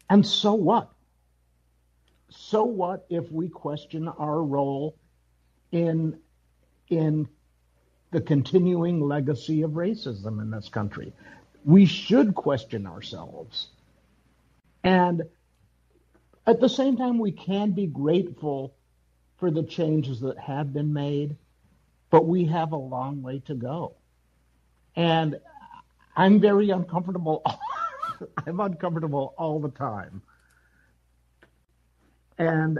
And 0.09 0.27
so 0.27 0.55
what? 0.55 0.91
So 2.29 2.65
what 2.65 3.07
if 3.11 3.31
we 3.31 3.49
question 3.49 4.09
our 4.09 4.43
role 4.43 4.97
in 5.71 6.19
in 6.89 7.29
the 8.11 8.21
continuing 8.21 9.01
legacy 9.01 9.63
of 9.63 9.73
racism 9.73 10.41
in 10.41 10.51
this 10.51 10.69
country? 10.69 11.13
We 11.65 11.87
should 11.87 12.35
question 12.35 12.87
ourselves. 12.87 13.69
And 14.83 15.23
at 16.47 16.61
the 16.61 16.69
same 16.69 16.97
time, 16.97 17.19
we 17.19 17.33
can 17.33 17.73
be 17.73 17.87
grateful 17.87 18.75
for 19.39 19.51
the 19.51 19.63
changes 19.63 20.21
that 20.21 20.39
have 20.39 20.73
been 20.73 20.93
made, 20.93 21.37
but 22.11 22.27
we 22.27 22.45
have 22.47 22.73
a 22.73 22.77
long 22.77 23.23
way 23.23 23.41
to 23.41 23.55
go. 23.55 23.97
And 24.97 25.39
I'm 26.17 26.41
very 26.41 26.71
uncomfortable. 26.71 27.43
I'm 28.47 28.61
uncomfortable 28.61 29.35
all 29.39 29.61
the 29.61 29.71
time. 29.71 30.23
And 32.39 32.79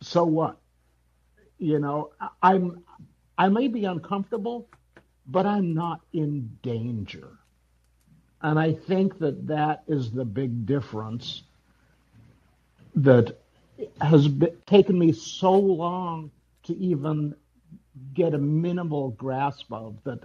so 0.00 0.24
what? 0.24 0.58
You 1.58 1.78
know, 1.78 2.12
I'm 2.42 2.84
I 3.38 3.48
may 3.48 3.68
be 3.68 3.84
uncomfortable, 3.84 4.68
but 5.26 5.46
I'm 5.46 5.74
not 5.74 6.00
in 6.12 6.58
danger. 6.62 7.38
And 8.42 8.58
I 8.58 8.72
think 8.74 9.18
that 9.18 9.46
that 9.48 9.84
is 9.88 10.12
the 10.12 10.24
big 10.24 10.66
difference 10.66 11.42
that 12.96 13.38
has 14.00 14.28
been, 14.28 14.56
taken 14.66 14.98
me 14.98 15.12
so 15.12 15.52
long 15.52 16.30
to 16.64 16.76
even 16.76 17.34
get 18.14 18.34
a 18.34 18.38
minimal 18.38 19.10
grasp 19.10 19.72
of 19.72 20.02
that 20.04 20.20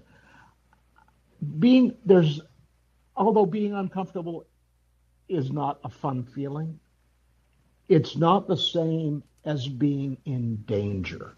being 1.59 1.95
there's 2.05 2.41
although 3.15 3.45
being 3.45 3.73
uncomfortable 3.73 4.45
is 5.27 5.51
not 5.51 5.79
a 5.83 5.89
fun 5.89 6.23
feeling 6.23 6.79
it's 7.89 8.15
not 8.15 8.47
the 8.47 8.57
same 8.57 9.23
as 9.45 9.67
being 9.67 10.17
in 10.25 10.57
danger 10.65 11.33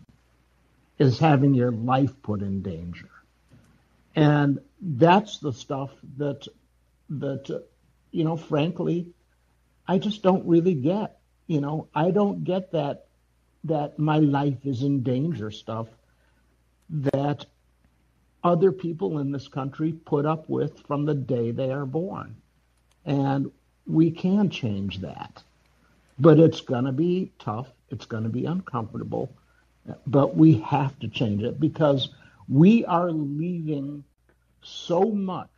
is 0.99 1.19
having 1.19 1.53
your 1.53 1.71
life 1.71 2.21
put 2.21 2.41
in 2.41 2.61
danger. 2.61 3.09
And 4.15 4.59
that's 4.79 5.39
the 5.39 5.53
stuff 5.53 5.91
that 6.17 6.47
that 7.09 7.65
you 8.11 8.23
know 8.23 8.37
frankly 8.37 9.07
i 9.87 9.97
just 9.97 10.23
don't 10.23 10.45
really 10.47 10.73
get 10.73 11.19
you 11.53 11.61
know 11.61 11.87
i 11.93 12.11
don't 12.11 12.43
get 12.43 12.71
that 12.71 13.05
that 13.63 13.97
my 13.97 14.17
life 14.17 14.65
is 14.65 14.83
in 14.83 15.03
danger 15.03 15.49
stuff 15.51 15.87
that 16.89 17.45
other 18.43 18.71
people 18.71 19.19
in 19.19 19.31
this 19.31 19.47
country 19.47 19.93
put 19.93 20.25
up 20.25 20.49
with 20.49 20.79
from 20.85 21.05
the 21.05 21.13
day 21.13 21.51
they 21.51 21.71
are 21.71 21.85
born. 21.85 22.35
And 23.05 23.51
we 23.87 24.11
can 24.11 24.49
change 24.49 24.99
that. 24.99 25.41
But 26.19 26.39
it's 26.39 26.61
going 26.61 26.85
to 26.85 26.91
be 26.91 27.31
tough. 27.39 27.67
It's 27.89 28.05
going 28.05 28.23
to 28.23 28.29
be 28.29 28.45
uncomfortable. 28.45 29.31
But 30.07 30.35
we 30.35 30.59
have 30.59 30.97
to 30.99 31.07
change 31.07 31.43
it 31.43 31.59
because 31.59 32.09
we 32.47 32.85
are 32.85 33.11
leaving 33.11 34.03
so 34.61 35.03
much 35.03 35.49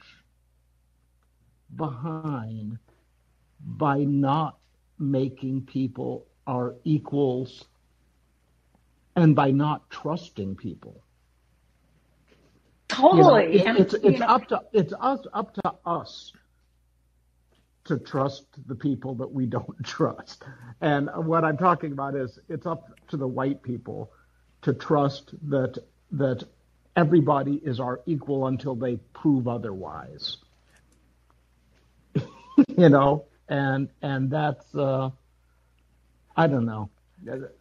behind 1.76 2.78
by 3.60 4.00
not 4.00 4.58
making 5.00 5.62
people 5.62 6.26
our 6.48 6.76
equals 6.84 7.66
and 9.16 9.36
by 9.36 9.52
not 9.52 9.89
trusting 9.89 10.56
people. 10.56 11.02
Totally. 12.88 13.58
You 13.58 13.66
know, 13.66 13.76
it, 13.76 13.80
it's 13.80 13.93
it's 13.96 14.20
know. 14.20 14.26
up 14.28 14.48
to 14.50 14.62
it's 14.74 14.93
us 15.00 15.26
up 15.34 15.54
to 15.56 15.74
us 15.86 16.34
to 17.86 17.98
trust 17.98 18.46
the 18.68 18.76
people 18.76 19.16
that 19.16 19.32
we 19.32 19.46
don't 19.46 19.76
trust. 19.84 20.43
And 20.82 21.10
what 21.16 21.43
I'm 21.43 21.58
talking 21.58 21.91
about 21.91 22.16
is 22.16 22.39
it's 22.50 22.66
up 22.66 22.91
to 23.10 23.18
the 23.18 23.28
white 23.28 23.64
people 23.64 24.12
to 24.64 24.74
trust 24.74 25.34
that 25.50 25.78
that 26.12 26.43
everybody 26.96 27.56
is 27.56 27.80
our 27.80 28.02
equal 28.06 28.48
until 28.48 28.76
they 28.76 28.98
prove 29.14 29.48
otherwise. 29.48 30.38
you 32.16 32.89
know, 32.89 33.26
and 33.50 33.89
and 34.02 34.30
that's 34.30 34.74
uh, 34.76 35.10
I 36.36 36.48
don't 36.48 36.66
know. 36.66 36.89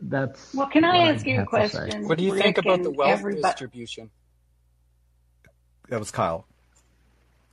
That's 0.00 0.54
well. 0.54 0.68
Can 0.68 0.84
I 0.84 1.10
ask 1.12 1.26
you 1.26 1.40
a 1.40 1.46
question? 1.46 2.08
What 2.08 2.18
do 2.18 2.24
you 2.24 2.36
think 2.36 2.58
about 2.58 2.82
the 2.82 2.90
wealth 2.90 3.18
everybody... 3.18 3.42
distribution? 3.42 4.10
That 5.88 5.98
was 5.98 6.10
Kyle. 6.10 6.46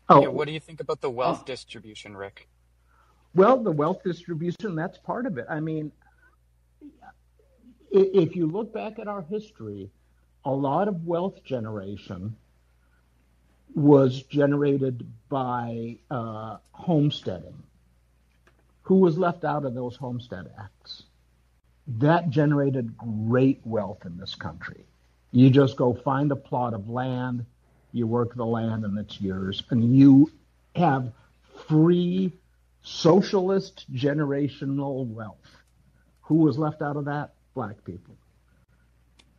Oh, 0.10 0.22
yeah, 0.24 0.28
what 0.28 0.46
do 0.48 0.54
you 0.54 0.60
think 0.60 0.82
about 0.82 1.00
the 1.00 1.10
wealth 1.10 1.40
oh. 1.44 1.46
distribution, 1.46 2.18
Rick? 2.18 2.48
Well, 3.34 3.64
the 3.64 3.72
wealth 3.72 4.04
distribution, 4.04 4.76
that's 4.76 4.98
part 4.98 5.26
of 5.26 5.38
it. 5.38 5.46
I 5.50 5.62
mean, 5.62 5.92
if 7.92 8.36
you 8.36 8.48
look 8.48 8.74
back 8.74 9.00
at 9.00 9.08
our 9.08 9.22
history, 9.22 9.90
a 10.44 10.52
lot 10.52 10.88
of 10.88 11.06
wealth 11.06 11.44
generation 11.46 12.36
was 13.74 14.24
generated 14.24 15.08
by 15.30 15.98
uh, 16.10 16.58
homesteading. 16.72 17.64
Who 18.84 18.96
was 18.96 19.18
left 19.18 19.44
out 19.44 19.66
of 19.66 19.74
those 19.74 19.96
homestead 19.96 20.52
acts? 20.60 21.04
That 21.88 22.30
generated 22.30 22.98
great 22.98 23.62
wealth 23.66 24.06
in 24.06 24.18
this 24.18 24.36
country. 24.36 24.86
You 25.32 25.50
just 25.50 25.78
go 25.78 25.94
find 25.94 26.32
a 26.32 26.36
plot 26.36 26.74
of 26.74 26.90
land, 26.90 27.46
you 27.92 28.08
work 28.08 28.36
the 28.36 28.46
land, 28.46 28.84
and 28.86 28.98
it's 28.98 29.20
yours, 29.20 29.64
and 29.70 29.96
you 29.96 30.32
have 30.76 31.12
free 31.68 32.34
socialist 32.84 33.86
generational 33.94 35.08
wealth. 35.08 35.38
Who 36.24 36.36
was 36.36 36.58
left 36.58 36.82
out 36.82 36.98
of 36.98 37.06
that? 37.06 37.34
Black 37.54 37.84
people. 37.84 38.16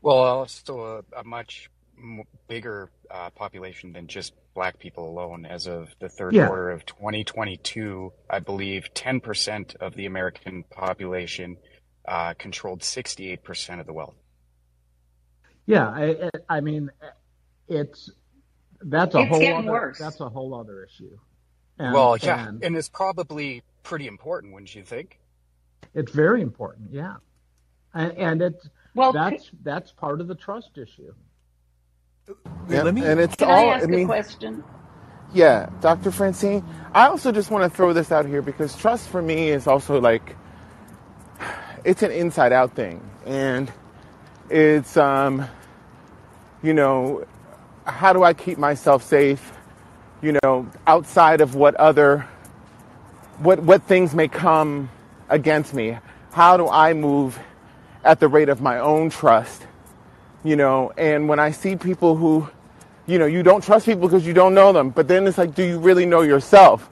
Well, 0.01 0.17
also 0.17 1.05
a, 1.15 1.21
a 1.21 1.25
much 1.25 1.71
bigger 2.49 2.91
uh, 3.11 3.31
population 3.31 3.93
than 3.93 4.07
just 4.07 4.33
black 4.55 4.79
people 4.79 5.09
alone. 5.09 5.47
As 5.47 5.67
of 5.67 5.89
the 6.01 6.09
third 6.09 6.35
yeah. 6.35 6.47
quarter 6.47 6.71
of 6.71 6.85
2022, 6.87 8.13
I 8.29 8.41
believe 8.41 8.89
10% 8.95 9.77
of 9.77 9.95
the 9.95 10.07
American 10.07 10.65
population 10.65 11.57
uh, 12.07 12.35
controlled 12.35 12.81
68% 12.81 13.81
of 13.81 13.87
the 13.87 13.93
wealth. 13.93 14.15
Yeah, 15.67 15.89
I, 15.89 16.31
I 16.49 16.61
mean, 16.61 16.91
it's 17.69 18.11
that's 18.81 19.15
a 19.15 19.21
it's 19.21 19.29
whole 19.29 19.55
other, 19.55 19.71
worse. 19.71 19.99
that's 19.99 20.21
a 20.21 20.29
whole 20.29 20.55
other 20.55 20.85
issue. 20.85 21.17
And, 21.79 21.95
well, 21.95 22.17
yeah, 22.17 22.49
and, 22.49 22.63
and 22.65 22.77
it's 22.77 22.89
probably 22.89 23.63
pretty 23.83 24.07
important, 24.07 24.53
wouldn't 24.53 24.75
you 24.75 24.83
think? 24.83 25.21
It's 25.95 26.11
very 26.11 26.43
important, 26.43 26.91
yeah, 26.93 27.17
and, 27.95 28.13
and 28.13 28.43
it's 28.43 28.69
well, 28.95 29.13
that's 29.13 29.51
that's 29.63 29.93
part 29.93 30.21
of 30.21 30.29
the 30.29 30.35
trust 30.35 30.77
issue. 30.77 31.15
Yeah, 32.69 32.91
me, 32.91 33.05
and 33.05 33.21
it's 33.21 33.37
can 33.37 33.49
all. 33.51 33.57
I 33.57 33.75
ask 33.75 33.85
I 33.85 33.87
mean, 33.89 34.05
a 34.05 34.07
question? 34.07 34.65
Yeah, 35.35 35.71
Dr. 35.81 36.11
Francine. 36.13 36.65
I 36.95 37.07
also 37.09 37.33
just 37.33 37.51
want 37.51 37.71
to 37.71 37.77
throw 37.77 37.93
this 37.93 38.13
out 38.13 38.27
here 38.27 38.43
because 38.43 38.77
trust 38.77 39.09
for 39.09 39.23
me 39.23 39.51
is 39.51 39.67
also 39.67 40.01
like 40.01 40.37
it's 41.85 42.03
an 42.03 42.13
inside 42.13 42.53
out 42.53 42.75
thing, 42.75 43.03
and 43.27 43.73
it's 44.51 44.97
um, 44.97 45.49
You 46.63 46.75
know, 46.75 47.25
how 47.87 48.13
do 48.13 48.25
I 48.25 48.35
keep 48.35 48.59
myself 48.59 49.03
safe? 49.05 49.53
You 50.23 50.39
know, 50.43 50.69
outside 50.87 51.41
of 51.41 51.55
what 51.57 51.75
other, 51.77 52.29
what, 53.39 53.61
what 53.61 53.83
things 53.85 54.15
may 54.15 54.29
come 54.29 54.91
against 55.29 55.75
me? 55.75 55.99
How 56.33 56.57
do 56.57 56.69
I 56.69 56.95
move 56.95 57.39
at 58.05 58.21
the 58.21 58.29
rate 58.29 58.49
of 58.51 58.61
my 58.61 58.79
own 58.79 59.11
trust? 59.11 59.67
You 60.45 60.57
know, 60.57 60.93
and 60.99 61.29
when 61.29 61.39
I 61.41 61.51
see 61.53 61.77
people 61.77 62.17
who, 62.17 62.49
you 63.07 63.19
know, 63.19 63.27
you 63.27 63.43
don't 63.43 63.63
trust 63.63 63.87
people 63.87 64.09
because 64.09 64.27
you 64.27 64.35
don't 64.35 64.55
know 64.55 64.73
them, 64.73 64.91
but 64.91 65.09
then 65.09 65.27
it's 65.27 65.39
like, 65.39 65.55
do 65.55 65.65
you 65.65 65.79
really 65.79 66.07
know 66.07 66.23
yourself? 66.23 66.91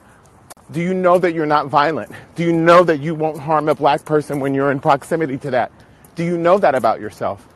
Do 0.71 0.81
you 0.81 0.93
know 0.93 1.19
that 1.19 1.33
you're 1.33 1.45
not 1.45 1.67
violent? 1.67 2.11
Do 2.35 2.43
you 2.43 2.53
know 2.53 2.83
that 2.85 2.99
you 3.01 3.15
won't 3.15 3.39
harm 3.39 3.69
a 3.69 3.75
black 3.75 4.05
person 4.05 4.39
when 4.39 4.53
you're 4.53 4.71
in 4.71 4.79
proximity 4.79 5.37
to 5.39 5.51
that? 5.51 5.71
Do 6.15 6.23
you 6.23 6.37
know 6.37 6.57
that 6.59 6.75
about 6.75 7.01
yourself? 7.01 7.47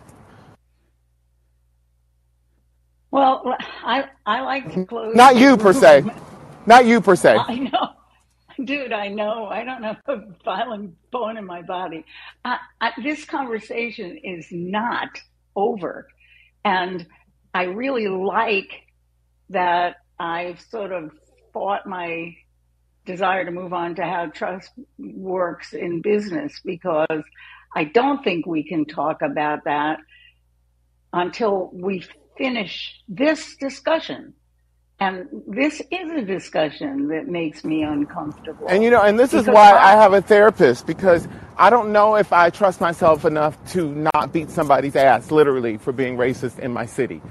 Well, 3.11 3.55
I 3.83 4.05
I 4.25 4.41
like 4.41 4.73
to 4.73 4.85
close. 4.85 5.15
Not 5.15 5.37
you 5.37 5.57
per 5.57 5.73
se. 5.73 6.03
Not 6.65 6.85
you 6.85 7.01
per 7.01 7.15
se. 7.15 7.37
I 7.37 7.55
know, 7.59 7.89
dude. 8.65 8.91
I 8.91 9.07
know. 9.09 9.47
I 9.47 9.63
don't 9.63 9.83
have 9.83 9.97
a 10.07 10.17
violent 10.43 10.95
bone 11.11 11.37
in 11.37 11.45
my 11.45 11.61
body. 11.61 12.05
I, 12.43 12.59
I, 12.81 12.91
this 13.03 13.25
conversation 13.25 14.17
is 14.17 14.47
not 14.51 15.09
over, 15.55 16.07
and 16.63 17.05
I 17.53 17.63
really 17.63 18.07
like 18.07 18.71
that 19.49 19.97
I've 20.19 20.59
sort 20.61 20.91
of 20.91 21.11
fought 21.53 21.85
my 21.87 22.35
desire 23.05 23.45
to 23.45 23.51
move 23.51 23.73
on 23.73 23.95
to 23.95 24.03
how 24.03 24.27
trust 24.27 24.71
works 24.97 25.73
in 25.73 26.01
business 26.01 26.59
because 26.65 27.23
I 27.75 27.85
don't 27.85 28.23
think 28.23 28.45
we 28.45 28.67
can 28.67 28.85
talk 28.85 29.21
about 29.21 29.65
that 29.65 29.99
until 31.13 31.69
we 31.73 32.03
finish 32.37 33.01
this 33.07 33.55
discussion. 33.57 34.33
And 34.99 35.27
this 35.45 35.81
is 35.91 36.11
a 36.11 36.21
discussion 36.21 37.09
that 37.09 37.27
makes 37.27 37.65
me 37.65 37.83
uncomfortable. 37.83 38.65
And 38.69 38.81
you 38.83 38.89
know, 38.89 39.01
and 39.01 39.19
this 39.19 39.33
is 39.33 39.45
why 39.45 39.71
I- 39.71 39.93
I 39.93 39.95
have 40.01 40.13
a 40.13 40.21
therapist 40.21 40.87
because 40.87 41.27
I 41.57 41.69
don't 41.69 41.91
know 41.91 42.15
if 42.15 42.31
I 42.31 42.49
trust 42.49 42.79
myself 42.79 43.25
enough 43.25 43.57
to 43.73 43.91
not 44.15 44.31
beat 44.31 44.49
somebody's 44.49 44.95
ass 44.95 45.31
literally 45.31 45.77
for 45.77 45.91
being 45.91 46.15
racist 46.17 46.59
in 46.59 46.71
my 46.71 46.85
city. 46.85 47.21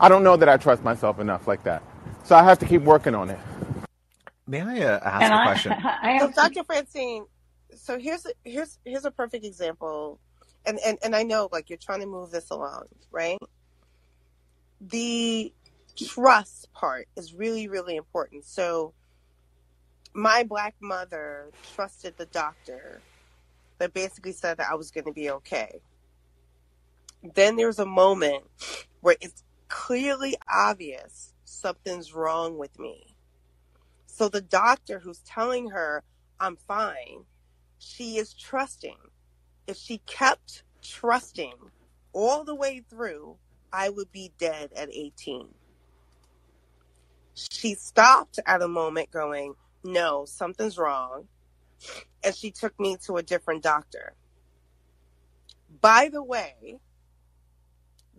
I 0.00 0.08
don't 0.08 0.22
know 0.22 0.36
that 0.36 0.48
I 0.48 0.56
trust 0.58 0.84
myself 0.84 1.18
enough 1.18 1.48
like 1.48 1.64
that. 1.64 1.82
So 2.22 2.36
I 2.36 2.44
have 2.44 2.58
to 2.60 2.66
keep 2.66 2.82
working 2.82 3.16
on 3.16 3.30
it. 3.30 3.38
May 4.46 4.60
I 4.62 4.80
uh, 4.86 5.00
ask 5.02 5.22
And 5.24 5.32
a 5.32 5.36
I- 5.36 5.44
question? 5.44 5.72
I 6.02 6.18
So, 6.18 6.26
have 6.26 6.34
Dr. 6.36 6.64
Francine, 6.64 7.24
so 7.74 7.98
here's 7.98 8.26
here's 8.44 8.78
here's 8.84 9.04
a 9.04 9.10
perfect 9.10 9.44
example, 9.44 10.20
and, 10.66 10.78
and 10.86 10.98
and 11.02 11.16
I 11.16 11.24
know 11.24 11.48
like 11.50 11.68
you're 11.68 11.78
trying 11.78 12.00
to 12.00 12.06
move 12.06 12.30
this 12.30 12.48
along, 12.50 12.84
right? 13.10 13.38
The 14.80 15.52
trust 15.98 16.72
part 16.72 17.08
is 17.16 17.34
really 17.34 17.68
really 17.68 17.96
important. 17.96 18.44
So, 18.44 18.94
my 20.14 20.42
black 20.44 20.74
mother 20.80 21.50
trusted 21.74 22.16
the 22.16 22.26
doctor 22.26 23.00
that 23.78 23.94
basically 23.94 24.32
said 24.32 24.58
that 24.58 24.68
I 24.70 24.74
was 24.74 24.90
going 24.90 25.04
to 25.04 25.12
be 25.12 25.30
okay. 25.30 25.80
Then 27.34 27.56
there's 27.56 27.78
a 27.78 27.86
moment 27.86 28.44
where 29.00 29.16
it's 29.20 29.44
clearly 29.68 30.36
obvious 30.52 31.34
something's 31.44 32.14
wrong 32.14 32.58
with 32.58 32.78
me. 32.78 33.16
So 34.06 34.28
the 34.28 34.40
doctor 34.40 34.98
who's 34.98 35.20
telling 35.20 35.70
her 35.70 36.02
I'm 36.40 36.56
fine, 36.56 37.24
she 37.78 38.16
is 38.16 38.34
trusting. 38.34 38.96
If 39.66 39.76
she 39.76 39.98
kept 40.06 40.62
trusting 40.82 41.54
all 42.12 42.44
the 42.44 42.54
way 42.54 42.82
through, 42.88 43.36
I 43.72 43.88
would 43.88 44.10
be 44.12 44.32
dead 44.38 44.72
at 44.74 44.88
18. 44.92 45.48
She 47.38 47.74
stopped 47.74 48.40
at 48.46 48.62
a 48.62 48.68
moment 48.68 49.10
going, 49.10 49.54
No, 49.84 50.24
something's 50.24 50.78
wrong. 50.78 51.28
And 52.24 52.34
she 52.34 52.50
took 52.50 52.78
me 52.80 52.96
to 53.06 53.16
a 53.16 53.22
different 53.22 53.62
doctor. 53.62 54.14
By 55.80 56.08
the 56.12 56.22
way, 56.22 56.80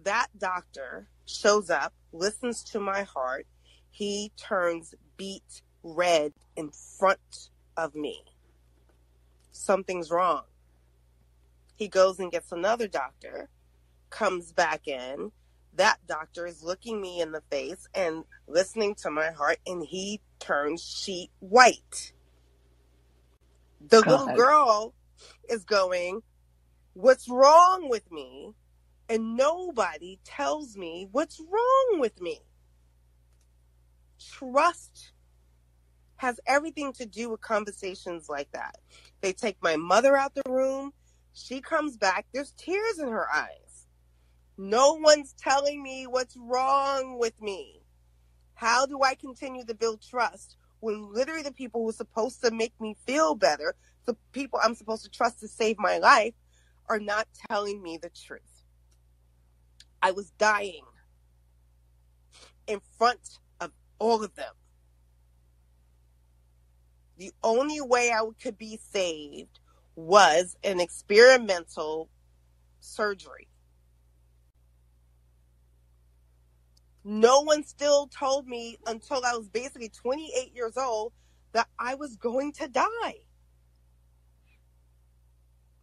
that 0.03 0.27
doctor 0.37 1.09
shows 1.25 1.69
up, 1.69 1.93
listens 2.13 2.63
to 2.65 2.79
my 2.79 3.03
heart. 3.03 3.45
He 3.91 4.31
turns 4.37 4.95
beet 5.17 5.61
red 5.83 6.33
in 6.55 6.71
front 6.71 7.49
of 7.77 7.95
me. 7.95 8.23
Something's 9.51 10.11
wrong. 10.11 10.43
He 11.75 11.87
goes 11.87 12.19
and 12.19 12.31
gets 12.31 12.51
another 12.51 12.87
doctor, 12.87 13.49
comes 14.09 14.51
back 14.53 14.87
in. 14.87 15.31
That 15.79 16.05
doctor 16.07 16.45
is 16.45 16.61
looking 16.61 16.99
me 16.99 17.21
in 17.21 17.31
the 17.31 17.39
face 17.49 17.87
and 17.95 18.25
listening 18.49 18.95
to 18.95 19.09
my 19.09 19.31
heart, 19.31 19.59
and 19.65 19.81
he 19.81 20.19
turns 20.37 20.83
sheet 20.83 21.31
white. 21.39 22.11
The 23.87 24.01
little 24.01 24.27
girl 24.27 24.93
is 25.49 25.63
going, 25.63 26.21
What's 26.95 27.29
wrong 27.29 27.87
with 27.87 28.11
me? 28.11 28.55
And 29.07 29.37
nobody 29.37 30.19
tells 30.25 30.75
me 30.75 31.07
what's 31.13 31.39
wrong 31.39 32.01
with 32.01 32.19
me. 32.19 32.41
Trust 34.19 35.13
has 36.17 36.41
everything 36.45 36.91
to 36.91 37.05
do 37.05 37.29
with 37.29 37.39
conversations 37.39 38.27
like 38.27 38.51
that. 38.51 38.75
They 39.21 39.31
take 39.31 39.55
my 39.63 39.77
mother 39.77 40.17
out 40.17 40.35
the 40.35 40.43
room. 40.45 40.91
She 41.31 41.61
comes 41.61 41.95
back. 41.95 42.25
There's 42.33 42.51
tears 42.57 42.99
in 42.99 43.07
her 43.07 43.27
eyes. 43.33 43.68
No 44.61 44.95
one's 44.95 45.31
telling 45.41 45.81
me 45.81 46.05
what's 46.05 46.35
wrong 46.35 47.17
with 47.17 47.41
me. 47.41 47.81
How 48.55 48.85
do 48.85 49.01
I 49.01 49.15
continue 49.15 49.63
to 49.63 49.73
build 49.73 50.01
trust 50.01 50.57
when 50.81 51.13
literally 51.13 51.43
the 51.43 51.53
people 51.53 51.81
who 51.81 51.89
are 51.91 51.93
supposed 51.93 52.43
to 52.43 52.51
make 52.51 52.73
me 52.81 52.97
feel 53.07 53.35
better, 53.35 53.73
the 54.05 54.17
people 54.33 54.59
I'm 54.61 54.75
supposed 54.75 55.05
to 55.05 55.09
trust 55.09 55.39
to 55.39 55.47
save 55.47 55.79
my 55.79 55.97
life, 55.97 56.33
are 56.89 56.99
not 56.99 57.25
telling 57.49 57.81
me 57.81 57.99
the 58.01 58.09
truth? 58.09 58.65
I 60.01 60.11
was 60.11 60.31
dying 60.31 60.83
in 62.67 62.81
front 62.97 63.39
of 63.61 63.71
all 63.97 64.25
of 64.25 64.35
them. 64.35 64.53
The 67.17 67.31
only 67.41 67.79
way 67.79 68.11
I 68.11 68.23
could 68.43 68.57
be 68.57 68.77
saved 68.91 69.57
was 69.95 70.57
an 70.65 70.81
experimental 70.81 72.09
surgery. 72.81 73.48
No 77.03 77.41
one 77.41 77.63
still 77.63 78.07
told 78.07 78.47
me 78.47 78.77
until 78.85 79.23
I 79.25 79.35
was 79.35 79.47
basically 79.47 79.89
28 79.89 80.53
years 80.53 80.77
old 80.77 81.13
that 81.53 81.67
I 81.77 81.95
was 81.95 82.15
going 82.15 82.51
to 82.53 82.67
die. 82.67 83.15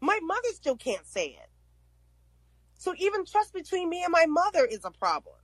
My 0.00 0.18
mother 0.22 0.48
still 0.52 0.76
can't 0.76 1.06
say 1.06 1.28
it. 1.28 1.50
So 2.78 2.94
even 2.98 3.24
trust 3.24 3.54
between 3.54 3.88
me 3.88 4.04
and 4.04 4.12
my 4.12 4.26
mother 4.26 4.64
is 4.64 4.84
a 4.84 4.90
problem. 4.90 5.36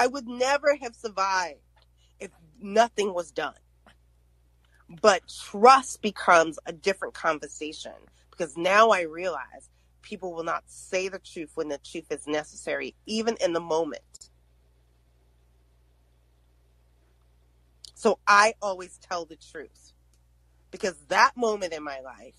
I 0.00 0.06
would 0.06 0.26
never 0.26 0.76
have 0.80 0.94
survived 0.94 1.60
if 2.18 2.30
nothing 2.60 3.14
was 3.14 3.30
done. 3.30 3.54
But 5.02 5.22
trust 5.28 6.00
becomes 6.02 6.58
a 6.66 6.72
different 6.72 7.14
conversation 7.14 7.92
because 8.30 8.56
now 8.56 8.90
I 8.90 9.02
realize 9.02 9.68
people 10.06 10.32
will 10.32 10.44
not 10.44 10.62
say 10.68 11.08
the 11.08 11.18
truth 11.18 11.50
when 11.56 11.68
the 11.68 11.78
truth 11.78 12.06
is 12.10 12.28
necessary, 12.28 12.94
even 13.06 13.36
in 13.40 13.52
the 13.52 13.60
moment. 13.60 14.30
So 17.94 18.20
I 18.26 18.54
always 18.62 18.98
tell 18.98 19.24
the 19.24 19.36
truth 19.36 19.92
because 20.70 20.94
that 21.08 21.32
moment 21.36 21.72
in 21.72 21.82
my 21.82 22.00
life 22.00 22.36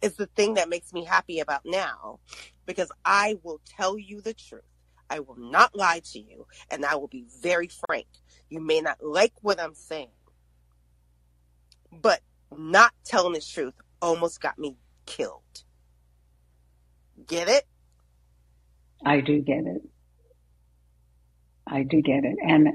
is 0.00 0.14
the 0.14 0.26
thing 0.26 0.54
that 0.54 0.68
makes 0.68 0.92
me 0.92 1.04
happy 1.04 1.40
about 1.40 1.62
now 1.64 2.20
because 2.66 2.92
I 3.04 3.36
will 3.42 3.60
tell 3.66 3.98
you 3.98 4.20
the 4.20 4.34
truth. 4.34 4.62
I 5.10 5.18
will 5.18 5.36
not 5.36 5.74
lie 5.74 6.02
to 6.12 6.20
you 6.20 6.46
and 6.70 6.84
I 6.84 6.94
will 6.94 7.08
be 7.08 7.24
very 7.42 7.68
frank. 7.86 8.06
You 8.48 8.60
may 8.60 8.80
not 8.80 9.02
like 9.02 9.32
what 9.42 9.58
I'm 9.60 9.74
saying, 9.74 10.12
but 11.90 12.20
not 12.56 12.92
telling 13.04 13.32
the 13.32 13.40
truth 13.40 13.74
almost 14.00 14.40
got 14.40 14.56
me 14.56 14.76
killed. 15.04 15.64
Get 17.26 17.48
it? 17.48 17.64
I 19.04 19.20
do 19.20 19.40
get 19.40 19.64
it. 19.66 19.82
I 21.66 21.82
do 21.84 22.02
get 22.02 22.24
it, 22.24 22.36
and 22.42 22.68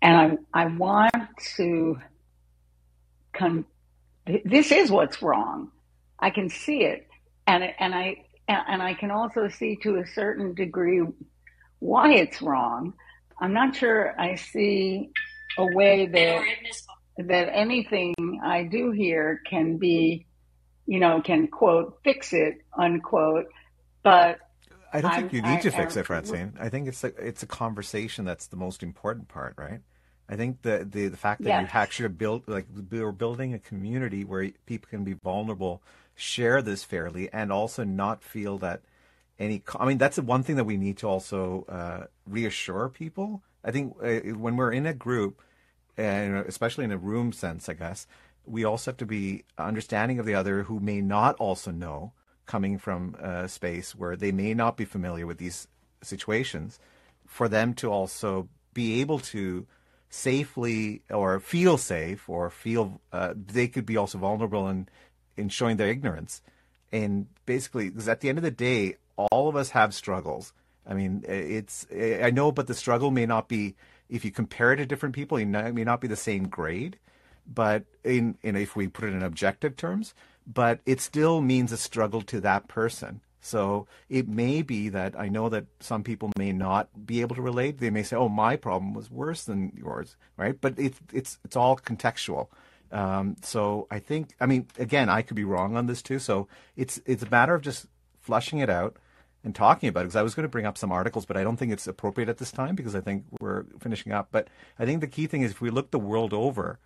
and 0.00 0.38
I 0.54 0.62
I 0.62 0.66
want 0.66 1.14
to. 1.56 1.98
Con- 3.32 3.64
this 4.44 4.70
is 4.70 4.90
what's 4.90 5.22
wrong. 5.22 5.70
I 6.18 6.30
can 6.30 6.48
see 6.48 6.84
it, 6.84 7.06
and 7.46 7.64
and 7.78 7.94
I 7.94 8.24
and 8.48 8.82
I 8.82 8.94
can 8.94 9.10
also 9.10 9.48
see 9.48 9.76
to 9.82 9.96
a 9.96 10.06
certain 10.06 10.54
degree 10.54 11.02
why 11.78 12.12
it's 12.14 12.42
wrong. 12.42 12.94
I'm 13.40 13.52
not 13.52 13.74
sure 13.74 14.14
I 14.20 14.36
see 14.36 15.10
a 15.58 15.66
way 15.74 16.06
that 16.06 16.44
that 17.26 17.50
anything 17.52 18.14
I 18.44 18.64
do 18.64 18.90
here 18.90 19.40
can 19.48 19.76
be, 19.76 20.26
you 20.90 20.98
know, 20.98 21.20
can 21.20 21.46
quote 21.46 22.00
fix 22.02 22.32
it 22.32 22.62
unquote. 22.76 23.46
But 24.02 24.40
I 24.92 25.00
don't 25.00 25.12
I'm, 25.12 25.20
think 25.20 25.32
you 25.32 25.40
need 25.40 25.58
I, 25.58 25.60
to 25.60 25.70
fix 25.70 25.96
I, 25.96 26.00
it, 26.00 26.06
Francine. 26.06 26.54
I 26.58 26.68
think 26.68 26.88
it's 26.88 27.04
a, 27.04 27.14
it's 27.16 27.44
a 27.44 27.46
conversation 27.46 28.24
that's 28.24 28.48
the 28.48 28.56
most 28.56 28.82
important 28.82 29.28
part, 29.28 29.54
right? 29.56 29.82
I 30.28 30.34
think 30.34 30.62
the 30.62 30.84
the, 30.90 31.06
the 31.06 31.16
fact 31.16 31.42
that 31.42 31.48
yes. 31.48 31.62
you 31.62 31.78
actually 31.78 32.08
build 32.08 32.48
like 32.48 32.66
we're 32.90 33.12
building 33.12 33.54
a 33.54 33.60
community 33.60 34.24
where 34.24 34.50
people 34.66 34.88
can 34.90 35.04
be 35.04 35.12
vulnerable, 35.12 35.80
share 36.16 36.60
this 36.60 36.82
fairly, 36.82 37.32
and 37.32 37.52
also 37.52 37.84
not 37.84 38.24
feel 38.24 38.58
that 38.58 38.80
any. 39.38 39.62
I 39.78 39.86
mean, 39.86 39.98
that's 39.98 40.16
the 40.16 40.22
one 40.22 40.42
thing 40.42 40.56
that 40.56 40.64
we 40.64 40.76
need 40.76 40.98
to 40.98 41.06
also 41.06 41.66
uh, 41.68 42.06
reassure 42.26 42.88
people. 42.88 43.44
I 43.62 43.70
think 43.70 43.94
uh, 44.02 44.34
when 44.34 44.56
we're 44.56 44.72
in 44.72 44.86
a 44.86 44.94
group, 44.94 45.40
and 45.96 46.38
especially 46.48 46.84
in 46.84 46.90
a 46.90 46.98
room 46.98 47.32
sense, 47.32 47.68
I 47.68 47.74
guess 47.74 48.08
we 48.50 48.64
also 48.64 48.90
have 48.90 48.98
to 48.98 49.06
be 49.06 49.44
understanding 49.58 50.18
of 50.18 50.26
the 50.26 50.34
other 50.34 50.64
who 50.64 50.80
may 50.80 51.00
not 51.00 51.36
also 51.36 51.70
know 51.70 52.12
coming 52.46 52.78
from 52.78 53.14
a 53.20 53.48
space 53.48 53.94
where 53.94 54.16
they 54.16 54.32
may 54.32 54.54
not 54.54 54.76
be 54.76 54.84
familiar 54.84 55.26
with 55.26 55.38
these 55.38 55.68
situations 56.02 56.80
for 57.26 57.48
them 57.48 57.74
to 57.74 57.88
also 57.88 58.48
be 58.74 59.00
able 59.00 59.20
to 59.20 59.66
safely 60.08 61.02
or 61.10 61.38
feel 61.38 61.78
safe 61.78 62.28
or 62.28 62.50
feel 62.50 63.00
uh, 63.12 63.32
they 63.36 63.68
could 63.68 63.86
be 63.86 63.96
also 63.96 64.18
vulnerable 64.18 64.68
in 64.68 64.88
in 65.36 65.48
showing 65.48 65.76
their 65.76 65.88
ignorance. 65.88 66.42
And 66.92 67.28
basically 67.46 67.88
because 67.88 68.08
at 68.08 68.20
the 68.20 68.28
end 68.28 68.38
of 68.38 68.44
the 68.44 68.50
day 68.50 68.96
all 69.16 69.48
of 69.48 69.54
us 69.54 69.70
have 69.70 69.94
struggles. 69.94 70.52
I 70.84 70.94
mean 70.94 71.24
it's 71.28 71.86
i 71.92 72.30
know 72.30 72.50
but 72.50 72.66
the 72.66 72.74
struggle 72.74 73.12
may 73.12 73.26
not 73.26 73.48
be 73.48 73.76
if 74.08 74.24
you 74.24 74.32
compare 74.32 74.72
it 74.72 74.76
to 74.76 74.86
different 74.86 75.14
people 75.14 75.36
it 75.36 75.46
may 75.46 75.84
not 75.84 76.00
be 76.00 76.08
the 76.08 76.16
same 76.16 76.48
grade 76.48 76.98
but 77.46 77.84
in, 78.04 78.36
in 78.42 78.56
if 78.56 78.76
we 78.76 78.88
put 78.88 79.04
it 79.04 79.14
in 79.14 79.22
objective 79.22 79.76
terms 79.76 80.14
but 80.46 80.80
it 80.86 81.00
still 81.00 81.40
means 81.40 81.72
a 81.72 81.76
struggle 81.76 82.22
to 82.22 82.40
that 82.40 82.68
person 82.68 83.20
so 83.40 83.86
it 84.08 84.28
may 84.28 84.62
be 84.62 84.90
that 84.90 85.18
I 85.18 85.28
know 85.28 85.48
that 85.48 85.64
some 85.80 86.02
people 86.02 86.30
may 86.36 86.52
not 86.52 87.06
be 87.06 87.22
able 87.22 87.36
to 87.36 87.42
relate. 87.42 87.78
They 87.78 87.90
may 87.90 88.02
say, 88.02 88.16
"Oh, 88.16 88.28
my 88.28 88.56
problem 88.56 88.92
was 88.92 89.10
worse 89.10 89.44
than 89.44 89.72
yours," 89.76 90.16
right? 90.36 90.60
But 90.60 90.78
it's 90.78 91.00
it's 91.12 91.38
it's 91.44 91.56
all 91.56 91.76
contextual. 91.76 92.48
Um, 92.92 93.36
so 93.42 93.86
I 93.90 93.98
think, 94.00 94.34
I 94.40 94.46
mean, 94.46 94.66
again, 94.78 95.08
I 95.08 95.22
could 95.22 95.36
be 95.36 95.44
wrong 95.44 95.76
on 95.76 95.86
this 95.86 96.02
too. 96.02 96.18
So 96.18 96.48
it's 96.76 97.00
it's 97.06 97.22
a 97.22 97.30
matter 97.30 97.54
of 97.54 97.62
just 97.62 97.86
flushing 98.20 98.58
it 98.58 98.68
out 98.68 98.96
and 99.42 99.54
talking 99.54 99.88
about 99.88 100.00
it. 100.00 100.04
Because 100.04 100.16
I 100.16 100.22
was 100.22 100.34
going 100.34 100.44
to 100.44 100.48
bring 100.50 100.66
up 100.66 100.76
some 100.76 100.92
articles, 100.92 101.24
but 101.24 101.36
I 101.36 101.44
don't 101.44 101.56
think 101.56 101.72
it's 101.72 101.86
appropriate 101.86 102.28
at 102.28 102.38
this 102.38 102.52
time 102.52 102.74
because 102.74 102.94
I 102.94 103.00
think 103.00 103.24
we're 103.40 103.64
finishing 103.80 104.12
up. 104.12 104.28
But 104.32 104.48
I 104.78 104.84
think 104.84 105.00
the 105.00 105.06
key 105.06 105.26
thing 105.26 105.42
is 105.42 105.52
if 105.52 105.60
we 105.60 105.70
look 105.70 105.90
the 105.90 105.98
world 105.98 106.34
over, 106.34 106.78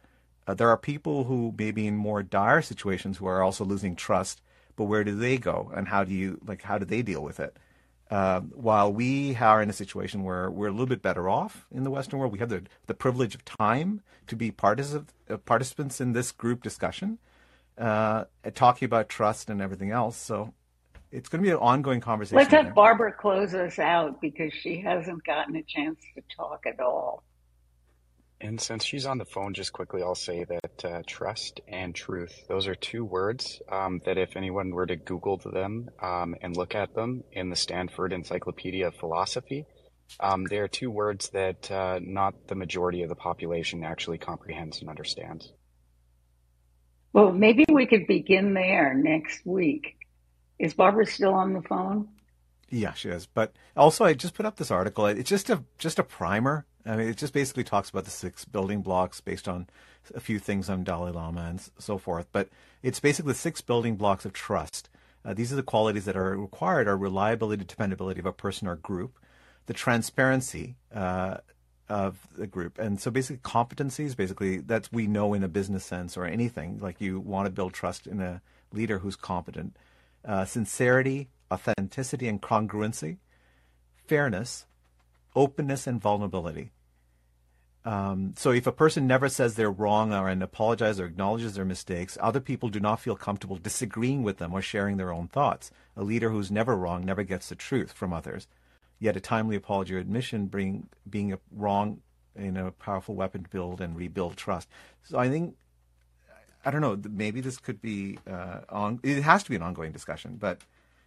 uh, 0.46 0.54
there 0.54 0.68
are 0.68 0.76
people 0.76 1.24
who 1.24 1.54
may 1.56 1.70
be 1.70 1.86
in 1.86 1.96
more 1.96 2.22
dire 2.22 2.62
situations 2.62 3.18
who 3.18 3.26
are 3.26 3.42
also 3.42 3.64
losing 3.64 3.96
trust 3.96 4.40
but 4.76 4.84
where 4.84 5.04
do 5.04 5.14
they 5.14 5.38
go? 5.38 5.70
And 5.74 5.88
how 5.88 6.04
do 6.04 6.12
you 6.12 6.40
like 6.44 6.62
how 6.62 6.78
do 6.78 6.84
they 6.84 7.02
deal 7.02 7.22
with 7.22 7.40
it? 7.40 7.56
Uh, 8.10 8.40
while 8.40 8.92
we 8.92 9.34
are 9.36 9.62
in 9.62 9.70
a 9.70 9.72
situation 9.72 10.24
where 10.24 10.50
we're 10.50 10.68
a 10.68 10.70
little 10.70 10.86
bit 10.86 11.00
better 11.00 11.28
off 11.28 11.66
in 11.70 11.84
the 11.84 11.90
western 11.90 12.18
world 12.18 12.30
we 12.32 12.38
have 12.38 12.50
the, 12.50 12.62
the 12.86 12.92
privilege 12.92 13.34
of 13.34 13.44
time 13.46 14.02
to 14.26 14.36
be 14.36 14.50
particip- 14.50 15.08
uh, 15.30 15.38
participants 15.38 16.00
in 16.00 16.12
this 16.12 16.30
group 16.30 16.62
discussion 16.62 17.18
uh, 17.78 18.24
talking 18.54 18.86
about 18.86 19.08
trust 19.08 19.48
and 19.48 19.60
everything 19.60 19.90
else. 19.90 20.16
So 20.16 20.52
it's 21.10 21.28
going 21.28 21.42
to 21.42 21.46
be 21.46 21.50
an 21.50 21.58
ongoing 21.58 22.00
conversation 22.00 22.36
let's 22.36 22.52
have 22.52 22.74
barbara 22.74 23.12
close 23.12 23.54
us 23.54 23.78
out 23.78 24.20
because 24.20 24.52
she 24.52 24.80
hasn't 24.80 25.24
gotten 25.24 25.56
a 25.56 25.62
chance 25.62 25.98
to 26.14 26.22
talk 26.36 26.64
at 26.66 26.80
all 26.80 27.22
and 28.40 28.60
since 28.60 28.84
she's 28.84 29.06
on 29.06 29.18
the 29.18 29.24
phone, 29.24 29.54
just 29.54 29.72
quickly, 29.72 30.02
I'll 30.02 30.14
say 30.14 30.44
that 30.44 30.84
uh, 30.84 31.02
trust 31.06 31.60
and 31.68 31.94
truth, 31.94 32.44
those 32.48 32.66
are 32.66 32.74
two 32.74 33.04
words 33.04 33.62
um, 33.70 34.00
that 34.04 34.18
if 34.18 34.36
anyone 34.36 34.70
were 34.70 34.86
to 34.86 34.96
Google 34.96 35.38
them 35.38 35.88
um, 36.02 36.34
and 36.42 36.56
look 36.56 36.74
at 36.74 36.94
them 36.94 37.24
in 37.32 37.50
the 37.50 37.56
Stanford 37.56 38.12
Encyclopedia 38.12 38.88
of 38.88 38.94
Philosophy, 38.96 39.66
um, 40.20 40.44
they 40.44 40.58
are 40.58 40.68
two 40.68 40.90
words 40.90 41.30
that 41.30 41.70
uh, 41.70 42.00
not 42.02 42.48
the 42.48 42.54
majority 42.54 43.02
of 43.02 43.08
the 43.08 43.14
population 43.14 43.84
actually 43.84 44.18
comprehends 44.18 44.80
and 44.80 44.90
understands. 44.90 45.52
Well, 47.12 47.32
maybe 47.32 47.64
we 47.72 47.86
could 47.86 48.06
begin 48.06 48.54
there 48.54 48.92
next 48.94 49.46
week. 49.46 49.96
Is 50.58 50.74
Barbara 50.74 51.06
still 51.06 51.32
on 51.34 51.52
the 51.52 51.62
phone? 51.62 52.08
Yeah, 52.70 52.92
she 52.94 53.08
is. 53.08 53.26
But 53.26 53.52
also, 53.76 54.04
I 54.04 54.14
just 54.14 54.34
put 54.34 54.46
up 54.46 54.56
this 54.56 54.70
article. 54.70 55.06
It's 55.06 55.30
just 55.30 55.48
a 55.48 55.62
just 55.78 55.98
a 55.98 56.02
primer 56.02 56.66
I 56.86 56.96
mean, 56.96 57.08
it 57.08 57.16
just 57.16 57.32
basically 57.32 57.64
talks 57.64 57.90
about 57.90 58.04
the 58.04 58.10
six 58.10 58.44
building 58.44 58.82
blocks 58.82 59.20
based 59.20 59.48
on 59.48 59.68
a 60.14 60.20
few 60.20 60.38
things 60.38 60.68
on 60.68 60.84
Dalai 60.84 61.12
Lama 61.12 61.46
and 61.48 61.62
so 61.78 61.98
forth. 61.98 62.26
But 62.32 62.48
it's 62.82 63.00
basically 63.00 63.34
six 63.34 63.60
building 63.60 63.96
blocks 63.96 64.24
of 64.24 64.32
trust. 64.32 64.90
Uh, 65.24 65.32
these 65.32 65.52
are 65.52 65.56
the 65.56 65.62
qualities 65.62 66.04
that 66.04 66.16
are 66.16 66.36
required: 66.36 66.86
are 66.86 66.96
reliability, 66.96 67.64
dependability 67.64 68.20
of 68.20 68.26
a 68.26 68.32
person 68.32 68.68
or 68.68 68.76
group, 68.76 69.18
the 69.66 69.72
transparency 69.72 70.76
uh, 70.94 71.38
of 71.88 72.26
the 72.36 72.46
group, 72.46 72.78
and 72.78 73.00
so 73.00 73.10
basically 73.10 73.38
competencies. 73.38 74.14
Basically, 74.14 74.58
that 74.58 74.88
we 74.92 75.06
know 75.06 75.32
in 75.32 75.42
a 75.42 75.48
business 75.48 75.84
sense 75.84 76.16
or 76.16 76.26
anything. 76.26 76.78
Like 76.80 77.00
you 77.00 77.20
want 77.20 77.46
to 77.46 77.50
build 77.50 77.72
trust 77.72 78.06
in 78.06 78.20
a 78.20 78.42
leader 78.72 78.98
who's 78.98 79.16
competent. 79.16 79.76
Uh, 80.26 80.44
sincerity, 80.44 81.28
authenticity, 81.52 82.28
and 82.28 82.40
congruency, 82.40 83.18
fairness, 84.06 84.66
openness 85.34 85.86
and 85.86 86.00
vulnerability. 86.00 86.70
Um, 87.84 88.32
so 88.36 88.50
if 88.50 88.66
a 88.66 88.72
person 88.72 89.06
never 89.06 89.28
says 89.28 89.54
they're 89.54 89.70
wrong 89.70 90.12
or 90.12 90.28
and 90.28 90.42
apologizes 90.42 91.00
or 91.00 91.06
acknowledges 91.06 91.54
their 91.54 91.66
mistakes, 91.66 92.16
other 92.20 92.40
people 92.40 92.70
do 92.70 92.80
not 92.80 93.00
feel 93.00 93.14
comfortable 93.14 93.56
disagreeing 93.56 94.22
with 94.22 94.38
them 94.38 94.54
or 94.54 94.62
sharing 94.62 94.96
their 94.96 95.12
own 95.12 95.28
thoughts. 95.28 95.70
A 95.96 96.02
leader 96.02 96.30
who's 96.30 96.50
never 96.50 96.76
wrong 96.76 97.04
never 97.04 97.22
gets 97.22 97.50
the 97.50 97.54
truth 97.54 97.92
from 97.92 98.12
others. 98.12 98.46
Yet 98.98 99.16
a 99.16 99.20
timely 99.20 99.56
apology 99.56 99.94
or 99.94 99.98
admission 99.98 100.46
bring 100.46 100.88
being 101.08 101.32
a 101.32 101.38
wrong 101.52 102.00
in 102.34 102.56
a 102.56 102.70
powerful 102.70 103.14
weapon 103.14 103.42
to 103.42 103.50
build 103.50 103.80
and 103.80 103.96
rebuild 103.96 104.36
trust. 104.36 104.68
So 105.02 105.18
I 105.18 105.28
think 105.28 105.56
I 106.64 106.70
don't 106.70 106.80
know. 106.80 106.98
Maybe 107.10 107.40
this 107.40 107.58
could 107.58 107.82
be 107.82 108.18
uh, 108.26 108.60
on. 108.70 109.00
It 109.02 109.22
has 109.22 109.42
to 109.44 109.50
be 109.50 109.56
an 109.56 109.62
ongoing 109.62 109.92
discussion, 109.92 110.36
but 110.40 110.62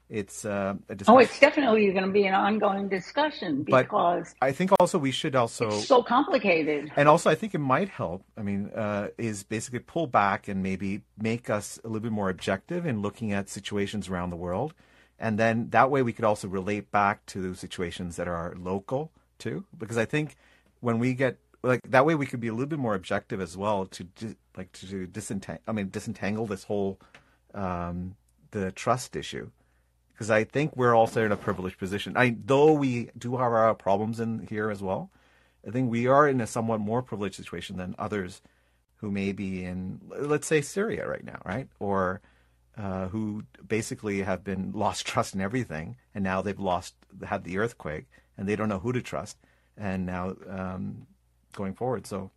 it's 0.09 0.45
uh, 0.45 0.75
a 0.87 0.95
discussion. 0.95 1.17
Oh, 1.17 1.19
it's 1.19 1.39
definitely 1.39 1.91
going 1.91 2.05
to 2.05 2.11
be 2.11 2.25
an 2.25 2.33
ongoing 2.33 2.87
discussion 2.87 3.63
because 3.63 4.33
but 4.39 4.45
I 4.45 4.53
think 4.53 4.71
also 4.79 4.97
we 4.97 5.11
should 5.11 5.35
also 5.35 5.67
it's 5.67 5.87
so 5.87 6.01
complicated. 6.01 6.91
And 6.95 7.09
also, 7.09 7.29
I 7.29 7.35
think 7.35 7.53
it 7.53 7.59
might 7.59 7.89
help. 7.89 8.23
I 8.37 8.41
mean, 8.41 8.71
uh, 8.73 9.09
is 9.17 9.43
basically 9.43 9.79
pull 9.79 10.07
back 10.07 10.47
and 10.47 10.63
maybe 10.63 11.01
make 11.17 11.49
us 11.49 11.77
a 11.83 11.87
little 11.87 12.01
bit 12.01 12.13
more 12.13 12.29
objective 12.29 12.85
in 12.85 13.01
looking 13.01 13.33
at 13.33 13.49
situations 13.49 14.07
around 14.07 14.29
the 14.29 14.37
world, 14.37 14.73
and 15.19 15.37
then 15.37 15.69
that 15.71 15.91
way 15.91 16.01
we 16.01 16.13
could 16.13 16.25
also 16.25 16.47
relate 16.47 16.89
back 16.89 17.25
to 17.27 17.53
situations 17.53 18.15
that 18.15 18.29
are 18.29 18.55
local 18.57 19.11
too. 19.39 19.65
Because 19.77 19.97
I 19.97 20.05
think 20.05 20.37
when 20.79 20.99
we 20.99 21.15
get 21.15 21.37
like 21.63 21.81
that 21.89 22.05
way, 22.05 22.15
we 22.15 22.25
could 22.25 22.39
be 22.39 22.47
a 22.47 22.53
little 22.53 22.67
bit 22.67 22.79
more 22.79 22.95
objective 22.95 23.41
as 23.41 23.57
well 23.57 23.85
to 23.87 24.07
like 24.55 24.71
to 24.71 25.05
disentangle. 25.05 25.63
I 25.67 25.73
mean, 25.73 25.89
disentangle 25.89 26.45
this 26.45 26.63
whole 26.63 26.97
um, 27.53 28.15
the 28.51 28.71
trust 28.71 29.17
issue 29.17 29.51
because 30.17 30.31
I 30.31 30.45
think 30.45 30.75
we're 30.75 30.95
also 30.95 31.23
in 31.23 31.31
a 31.31 31.37
privileged 31.37 31.77
position. 31.77 32.17
I 32.17 32.35
though 32.43 32.73
we 32.73 33.11
do 33.15 33.37
have 33.37 33.51
our 33.53 33.75
problems 33.75 34.19
in 34.19 34.47
here 34.49 34.71
as 34.71 34.81
well. 34.81 35.11
I 35.65 35.69
think 35.69 35.91
we 35.91 36.07
are 36.07 36.27
in 36.27 36.41
a 36.41 36.47
somewhat 36.47 36.79
more 36.79 37.03
privileged 37.03 37.35
situation 37.35 37.77
than 37.77 37.93
others 37.99 38.41
who 38.95 39.11
may 39.11 39.31
be 39.31 39.63
in, 39.63 40.01
let's 40.17 40.47
say, 40.47 40.61
Syria 40.61 41.07
right 41.07 41.23
now, 41.23 41.39
right? 41.45 41.67
Or 41.79 42.21
uh, 42.75 43.09
who 43.09 43.43
basically 43.67 44.23
have 44.23 44.43
been 44.43 44.71
lost 44.75 45.05
trust 45.05 45.35
in 45.35 45.41
everything, 45.41 45.97
and 46.15 46.23
now 46.23 46.41
they've 46.41 46.59
lost 46.59 46.95
had 47.23 47.43
the 47.43 47.59
earthquake, 47.59 48.05
and 48.35 48.49
they 48.49 48.55
don't 48.55 48.69
know 48.69 48.79
who 48.79 48.93
to 48.93 49.01
trust, 49.03 49.37
and 49.77 50.07
now 50.07 50.35
um, 50.49 51.05
going 51.53 51.75
forward. 51.75 52.07
So 52.07 52.31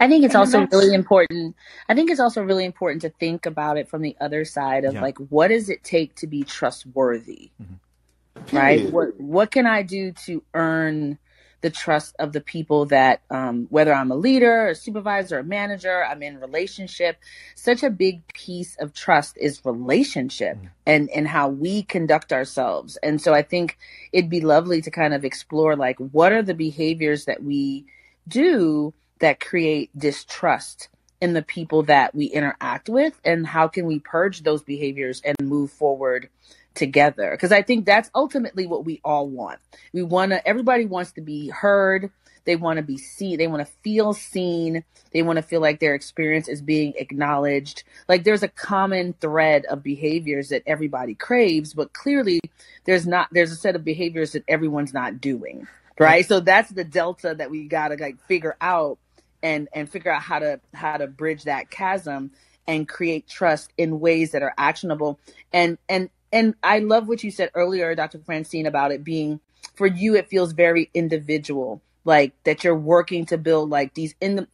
I 0.00 0.08
think 0.08 0.24
it's 0.24 0.34
also 0.34 0.66
really 0.72 0.94
important. 0.94 1.56
I 1.88 1.94
think 1.94 2.10
it's 2.10 2.20
also 2.20 2.42
really 2.42 2.64
important 2.64 3.02
to 3.02 3.10
think 3.10 3.46
about 3.46 3.78
it 3.78 3.88
from 3.88 4.02
the 4.02 4.16
other 4.20 4.44
side 4.44 4.84
of 4.84 4.94
Yeah. 4.94 5.02
like, 5.02 5.18
what 5.18 5.48
does 5.48 5.70
it 5.70 5.84
take 5.84 6.14
to 6.16 6.26
be 6.26 6.42
trustworthy? 6.42 7.50
Mm-hmm. 7.62 8.56
Right? 8.56 8.90
What 8.90 9.20
What 9.20 9.50
can 9.50 9.66
I 9.66 9.82
do 9.82 10.12
to 10.26 10.42
earn 10.54 11.18
the 11.60 11.70
trust 11.70 12.14
of 12.18 12.34
the 12.34 12.42
people 12.42 12.84
that, 12.84 13.22
um, 13.30 13.66
whether 13.70 13.94
I'm 13.94 14.10
a 14.10 14.16
leader, 14.16 14.68
a 14.68 14.74
supervisor, 14.74 15.38
a 15.38 15.44
manager, 15.44 16.04
I'm 16.04 16.22
in 16.22 16.38
relationship. 16.38 17.16
Such 17.54 17.82
a 17.82 17.88
big 17.88 18.26
piece 18.34 18.76
of 18.76 18.92
trust 18.92 19.38
is 19.38 19.64
relationship 19.64 20.58
and 20.84 21.08
and 21.08 21.26
how 21.26 21.48
we 21.48 21.82
conduct 21.82 22.34
ourselves. 22.34 22.98
And 23.02 23.18
so 23.18 23.32
I 23.32 23.40
think 23.40 23.78
it'd 24.12 24.28
be 24.28 24.42
lovely 24.42 24.82
to 24.82 24.90
kind 24.90 25.14
of 25.14 25.24
explore 25.24 25.74
like, 25.74 25.96
what 25.98 26.32
are 26.32 26.42
the 26.42 26.52
behaviors 26.52 27.24
that 27.24 27.42
we 27.42 27.86
do 28.28 28.92
that 29.20 29.40
create 29.40 29.90
distrust 29.96 30.88
in 31.20 31.32
the 31.32 31.42
people 31.42 31.84
that 31.84 32.14
we 32.14 32.26
interact 32.26 32.88
with 32.88 33.18
and 33.24 33.46
how 33.46 33.68
can 33.68 33.86
we 33.86 33.98
purge 33.98 34.42
those 34.42 34.62
behaviors 34.62 35.22
and 35.24 35.36
move 35.42 35.70
forward 35.70 36.28
together 36.74 37.30
because 37.30 37.52
i 37.52 37.62
think 37.62 37.86
that's 37.86 38.10
ultimately 38.14 38.66
what 38.66 38.84
we 38.84 39.00
all 39.04 39.28
want 39.28 39.60
we 39.92 40.02
want 40.02 40.32
to 40.32 40.46
everybody 40.46 40.84
wants 40.86 41.12
to 41.12 41.20
be 41.20 41.48
heard 41.48 42.10
They 42.44 42.56
want 42.56 42.76
to 42.76 42.82
be 42.82 42.98
seen. 42.98 43.38
They 43.38 43.46
want 43.46 43.66
to 43.66 43.72
feel 43.82 44.12
seen. 44.12 44.84
They 45.12 45.22
want 45.22 45.36
to 45.36 45.42
feel 45.42 45.60
like 45.60 45.80
their 45.80 45.94
experience 45.94 46.48
is 46.48 46.60
being 46.60 46.94
acknowledged. 46.96 47.84
Like 48.08 48.24
there's 48.24 48.42
a 48.42 48.48
common 48.48 49.14
thread 49.14 49.64
of 49.66 49.82
behaviors 49.82 50.50
that 50.50 50.62
everybody 50.66 51.14
craves, 51.14 51.74
but 51.74 51.92
clearly 51.92 52.40
there's 52.84 53.06
not, 53.06 53.28
there's 53.32 53.52
a 53.52 53.56
set 53.56 53.76
of 53.76 53.84
behaviors 53.84 54.32
that 54.32 54.44
everyone's 54.48 54.92
not 54.94 55.20
doing. 55.20 55.66
Right. 55.98 56.26
So 56.26 56.40
that's 56.40 56.70
the 56.70 56.84
delta 56.84 57.34
that 57.38 57.50
we 57.50 57.68
got 57.68 57.88
to 57.88 57.96
like 57.96 58.20
figure 58.26 58.56
out 58.60 58.98
and, 59.44 59.68
and 59.72 59.88
figure 59.88 60.10
out 60.10 60.22
how 60.22 60.40
to, 60.40 60.60
how 60.72 60.96
to 60.96 61.06
bridge 61.06 61.44
that 61.44 61.70
chasm 61.70 62.32
and 62.66 62.88
create 62.88 63.28
trust 63.28 63.72
in 63.78 64.00
ways 64.00 64.32
that 64.32 64.42
are 64.42 64.54
actionable. 64.58 65.20
And, 65.52 65.78
and, 65.88 66.10
and 66.32 66.54
I 66.64 66.80
love 66.80 67.06
what 67.06 67.22
you 67.22 67.30
said 67.30 67.50
earlier, 67.54 67.94
Dr. 67.94 68.18
Francine, 68.18 68.66
about 68.66 68.90
it 68.90 69.04
being 69.04 69.38
for 69.74 69.86
you, 69.86 70.16
it 70.16 70.28
feels 70.28 70.52
very 70.52 70.90
individual, 70.94 71.82
like 72.04 72.32
that 72.44 72.64
you're 72.64 72.76
working 72.76 73.26
to 73.26 73.38
build 73.38 73.70
like 73.70 73.94
these 73.94 74.14
in 74.20 74.46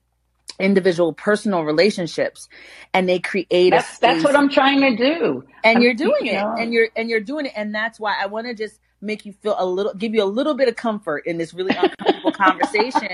individual 0.59 1.15
personal 1.15 1.62
relationships 1.62 2.49
and 2.93 3.09
they 3.09 3.19
create 3.19 3.71
that's, 3.71 3.97
a 3.97 4.01
that's 4.01 4.25
what 4.25 4.37
I'm 4.37 4.51
trying 4.51 4.81
to 4.83 4.97
do. 4.97 5.45
And 5.65 5.79
I'm, 5.79 5.83
you're 5.83 5.95
doing 5.95 6.27
it 6.27 6.35
know, 6.35 6.55
and 6.59 6.73
you're 6.73 6.89
and 6.95 7.09
you're 7.09 7.21
doing 7.21 7.47
it 7.47 7.53
and 7.57 7.75
that's 7.75 7.99
why 7.99 8.15
I 8.21 8.27
want 8.27 8.47
to 8.47 8.55
just 8.55 8.79
make 9.01 9.25
you 9.27 9.33
feel 9.33 9.55
a 9.59 9.67
little 9.67 9.95
give 9.95 10.15
you 10.15 10.23
a 10.23 10.27
little 10.27 10.55
bit 10.55 10.69
of 10.69 10.77
comfort 10.77 11.27
in 11.27 11.39
this 11.39 11.55
really 11.55 11.75
uncomfortable 11.77 12.33
conversation 12.33 13.09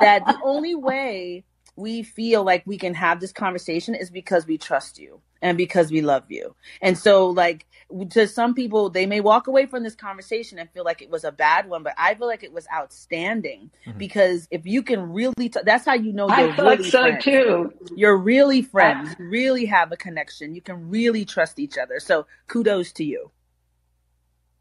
that 0.00 0.24
the 0.26 0.38
only 0.44 0.74
way 0.74 1.44
we 1.76 2.04
feel 2.04 2.44
like 2.44 2.62
we 2.66 2.78
can 2.78 2.94
have 2.94 3.18
this 3.18 3.32
conversation 3.32 3.96
is 3.96 4.08
because 4.08 4.46
we 4.46 4.56
trust 4.56 4.96
you 4.98 5.20
and 5.42 5.58
because 5.58 5.90
we 5.90 6.00
love 6.02 6.22
you. 6.28 6.54
And 6.80 6.96
so 6.96 7.26
like 7.30 7.66
to 8.10 8.28
some 8.28 8.54
people 8.54 8.90
they 8.90 9.06
may 9.06 9.20
walk 9.20 9.48
away 9.48 9.66
from 9.66 9.82
this 9.82 9.96
conversation 9.96 10.58
and 10.60 10.70
feel 10.70 10.84
like 10.84 11.02
it 11.02 11.10
was 11.10 11.24
a 11.24 11.32
bad 11.32 11.68
one, 11.68 11.82
but 11.82 11.94
I 11.98 12.14
feel 12.14 12.28
like 12.28 12.44
it 12.44 12.52
was 12.52 12.66
outstanding 12.72 13.70
Mm-hmm. 13.86 13.98
because 13.98 14.46
if 14.50 14.64
you 14.66 14.82
can 14.82 15.12
really 15.12 15.48
t- 15.48 15.60
that's 15.64 15.84
how 15.84 15.94
you 15.94 16.12
know 16.12 16.28
you're 16.28 16.54
thought 16.54 16.78
really 16.78 16.90
so 16.90 17.02
friends. 17.02 17.24
too. 17.24 17.72
You're 17.96 18.16
really 18.16 18.62
friends. 18.62 19.14
You 19.18 19.26
really 19.26 19.66
have 19.66 19.90
a 19.92 19.96
connection. 19.96 20.54
You 20.54 20.62
can 20.62 20.88
really 20.88 21.24
trust 21.24 21.58
each 21.58 21.76
other. 21.76 21.98
So 22.00 22.26
kudos 22.46 22.92
to 22.92 23.04
you. 23.04 23.30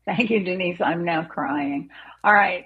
Thank 0.06 0.30
you, 0.30 0.44
Denise. 0.44 0.82
I'm 0.82 1.06
now 1.06 1.24
crying. 1.24 1.90
All 2.24 2.34
right. 2.34 2.66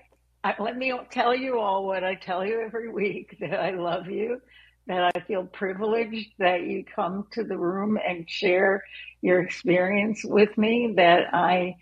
Let 0.60 0.78
me 0.78 0.94
tell 1.12 1.36
you 1.36 1.60
all 1.60 1.86
what 1.86 2.04
I 2.04 2.16
tell 2.16 2.46
you 2.46 2.62
every 2.62 2.90
week 2.90 3.38
that 3.42 3.60
I 3.60 3.72
love 3.72 4.08
you, 4.08 4.42
that 4.88 5.12
I 5.16 5.20
feel 5.22 5.44
privileged 5.46 6.32
that 6.40 6.64
you 6.64 6.86
come 6.96 7.28
to 7.32 7.44
the 7.44 7.58
room 7.58 7.98
and 7.98 8.30
share 8.30 8.84
your 9.22 9.42
experience 9.42 10.24
with 10.24 10.58
me, 10.58 10.94
that 10.98 11.34
I, 11.34 11.76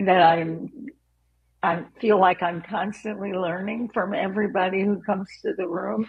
that 0.00 0.22
I'm, 0.22 0.70
I 1.62 1.84
feel 2.00 2.18
like 2.18 2.42
I'm 2.42 2.62
constantly 2.62 3.32
learning 3.32 3.90
from 3.92 4.14
everybody 4.14 4.82
who 4.82 5.02
comes 5.02 5.28
to 5.42 5.52
the 5.54 5.68
room. 5.68 6.08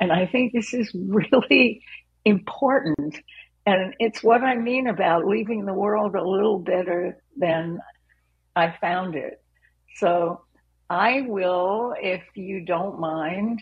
And 0.00 0.12
I 0.12 0.26
think 0.26 0.52
this 0.52 0.72
is 0.72 0.90
really 0.94 1.82
important. 2.24 3.18
And 3.66 3.94
it's 3.98 4.22
what 4.22 4.42
I 4.42 4.54
mean 4.54 4.86
about 4.86 5.26
leaving 5.26 5.66
the 5.66 5.74
world 5.74 6.14
a 6.14 6.22
little 6.22 6.60
better 6.60 7.20
than 7.36 7.80
I 8.56 8.74
found 8.80 9.14
it. 9.14 9.42
So 9.96 10.40
I 10.88 11.22
will, 11.22 11.94
if 12.00 12.22
you 12.34 12.64
don't 12.64 12.98
mind, 12.98 13.60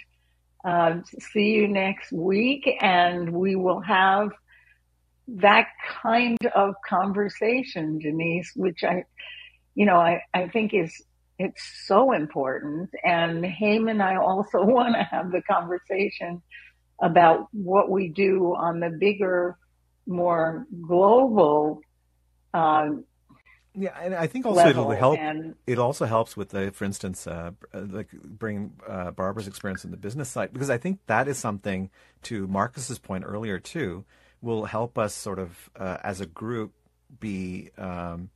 uh, 0.64 0.98
see 1.32 1.50
you 1.54 1.68
next 1.68 2.12
week 2.12 2.66
and 2.80 3.30
we 3.30 3.56
will 3.56 3.80
have 3.80 4.30
that 5.26 5.66
kind 6.02 6.38
of 6.54 6.74
conversation, 6.88 7.98
Denise, 7.98 8.52
which 8.56 8.84
I, 8.84 9.04
you 9.74 9.84
know, 9.86 9.96
I, 9.96 10.22
I 10.32 10.48
think 10.48 10.72
is, 10.74 11.02
it's 11.38 11.62
so 11.86 12.12
important. 12.12 12.90
And 13.04 13.44
Haim 13.44 13.88
and 13.88 14.02
I 14.02 14.16
also 14.16 14.62
want 14.62 14.94
to 14.94 15.02
have 15.02 15.32
the 15.32 15.42
conversation 15.42 16.42
about 17.02 17.48
what 17.52 17.90
we 17.90 18.08
do 18.08 18.54
on 18.56 18.80
the 18.80 18.90
bigger, 18.90 19.58
more 20.06 20.66
global, 20.86 21.80
um, 22.52 23.04
Yeah, 23.76 23.96
and 24.00 24.14
I 24.14 24.28
think 24.28 24.46
also 24.46 24.68
it'll 24.68 24.90
help. 24.90 25.18
And 25.18 25.56
It 25.66 25.78
also 25.78 26.04
helps 26.06 26.36
with 26.36 26.50
the, 26.50 26.70
for 26.70 26.84
instance, 26.84 27.26
uh, 27.26 27.50
like 27.72 28.10
bringing 28.12 28.74
uh, 28.88 29.10
Barbara's 29.10 29.48
experience 29.48 29.84
in 29.84 29.90
the 29.90 29.96
business 29.96 30.28
side, 30.28 30.52
because 30.52 30.70
I 30.70 30.78
think 30.78 31.00
that 31.06 31.26
is 31.26 31.38
something 31.38 31.90
to 32.22 32.46
Marcus's 32.46 32.98
point 33.00 33.24
earlier 33.26 33.58
too, 33.58 34.04
will 34.40 34.66
help 34.66 34.96
us 34.96 35.14
sort 35.14 35.40
of 35.40 35.70
uh, 35.76 35.98
as 36.04 36.20
a 36.20 36.26
group 36.26 36.72
be 37.18 37.70
um, 37.76 38.30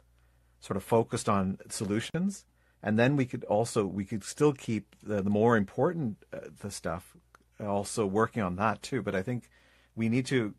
sort 0.61 0.77
of 0.77 0.83
focused 0.83 1.29
on 1.29 1.59
solutions, 1.69 2.45
and 2.83 2.99
then 2.99 3.15
we 3.15 3.25
could 3.25 3.45
also 3.45 3.87
we 3.87 4.05
could 4.05 4.25
still 4.25 4.53
keep 4.53 4.97
the, 5.03 5.23
the 5.23 5.31
more 5.31 5.57
important 5.57 6.17
uh, 6.33 6.39
the 6.61 6.71
stuff, 6.71 7.17
also 7.61 8.07
working 8.07 8.43
on 8.43 8.57
that 8.57 8.83
too. 8.83 9.03
But 9.03 9.15
I 9.15 9.23
think 9.23 9.49
we 9.95 10.09
need 10.09 10.27
to, 10.27 10.55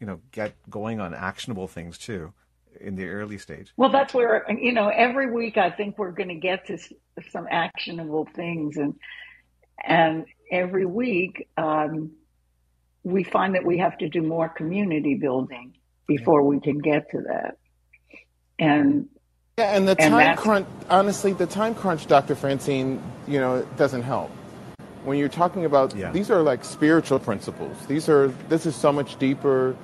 you 0.00 0.06
know, 0.06 0.20
get 0.32 0.54
going 0.68 1.00
on 1.00 1.14
actionable 1.14 1.68
things 1.68 1.96
too 1.96 2.32
in 2.80 2.96
the 2.96 3.06
early 3.06 3.38
stage. 3.38 3.72
Well, 3.76 3.90
that's 3.90 4.12
where, 4.14 4.44
you 4.50 4.72
know, 4.72 4.88
every 4.88 5.30
week 5.30 5.56
I 5.56 5.70
think 5.70 5.98
we're 5.98 6.12
going 6.12 6.28
to 6.28 6.34
get 6.36 6.66
to 6.66 6.78
some 7.30 7.46
actionable 7.50 8.26
things. 8.34 8.76
And, 8.76 8.94
and 9.82 10.26
every 10.50 10.86
week, 10.86 11.48
um, 11.56 12.12
we 13.02 13.22
find 13.24 13.54
that 13.54 13.64
we 13.64 13.78
have 13.78 13.98
to 13.98 14.08
do 14.08 14.22
more 14.22 14.48
community 14.48 15.14
building 15.14 15.76
before 16.06 16.42
we 16.42 16.60
can 16.60 16.78
get 16.78 17.10
to 17.10 17.20
that. 17.22 17.58
And, 18.58 19.08
Yeah, 19.58 19.76
and 19.76 19.86
the 19.86 19.96
and 20.00 20.12
time 20.12 20.26
that's, 20.26 20.40
crunch, 20.40 20.66
honestly, 20.88 21.32
the 21.32 21.46
time 21.46 21.74
crunch, 21.74 22.06
Dr. 22.06 22.34
Francine, 22.34 23.02
you 23.26 23.40
know, 23.40 23.66
doesn't 23.76 24.02
help. 24.02 24.30
When 25.04 25.18
you're 25.18 25.28
talking 25.28 25.66
about, 25.66 25.94
Yeah. 25.94 26.12
these 26.12 26.30
are 26.30 26.42
like 26.42 26.64
spiritual 26.64 27.18
principles. 27.18 27.76
These 27.86 28.08
are, 28.08 28.28
this 28.48 28.64
is 28.64 28.74
so 28.74 28.90
much 28.90 29.18
deeper 29.18 29.76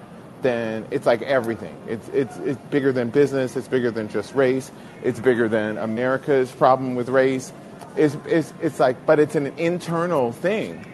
than, 0.42 0.86
it's 0.90 1.06
like 1.06 1.22
everything. 1.22 1.76
It's, 1.88 2.08
it's, 2.10 2.36
it's 2.38 2.60
bigger 2.70 2.92
than 2.92 3.10
business. 3.10 3.56
It's 3.56 3.68
bigger 3.68 3.90
than 3.90 4.08
just 4.08 4.34
race. 4.34 4.72
It's 5.04 5.20
bigger 5.20 5.48
than 5.48 5.78
America's 5.78 6.50
problem 6.52 6.94
with 6.94 7.08
race. 7.08 7.52
It's, 7.96 8.16
it's, 8.26 8.52
it's 8.62 8.80
like, 8.80 9.04
but 9.06 9.18
it's 9.20 9.36
an 9.36 9.48
internal 9.58 10.32
thing. 10.32 10.84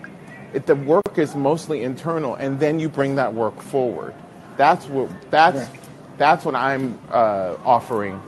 It, 0.54 0.66
the 0.66 0.76
work 0.76 1.18
is 1.18 1.34
mostly 1.34 1.82
internal, 1.82 2.34
and 2.36 2.60
then 2.60 2.80
you 2.80 2.88
bring 2.88 3.16
that 3.16 3.34
work 3.34 3.60
forward. 3.60 4.14
That's 4.56 4.86
what, 4.86 5.10
that's, 5.30 5.58
Right. 5.68 5.80
that's 6.18 6.44
what 6.44 6.54
I'm 6.54 6.98
uh, 7.10 7.56
offering 7.64 8.22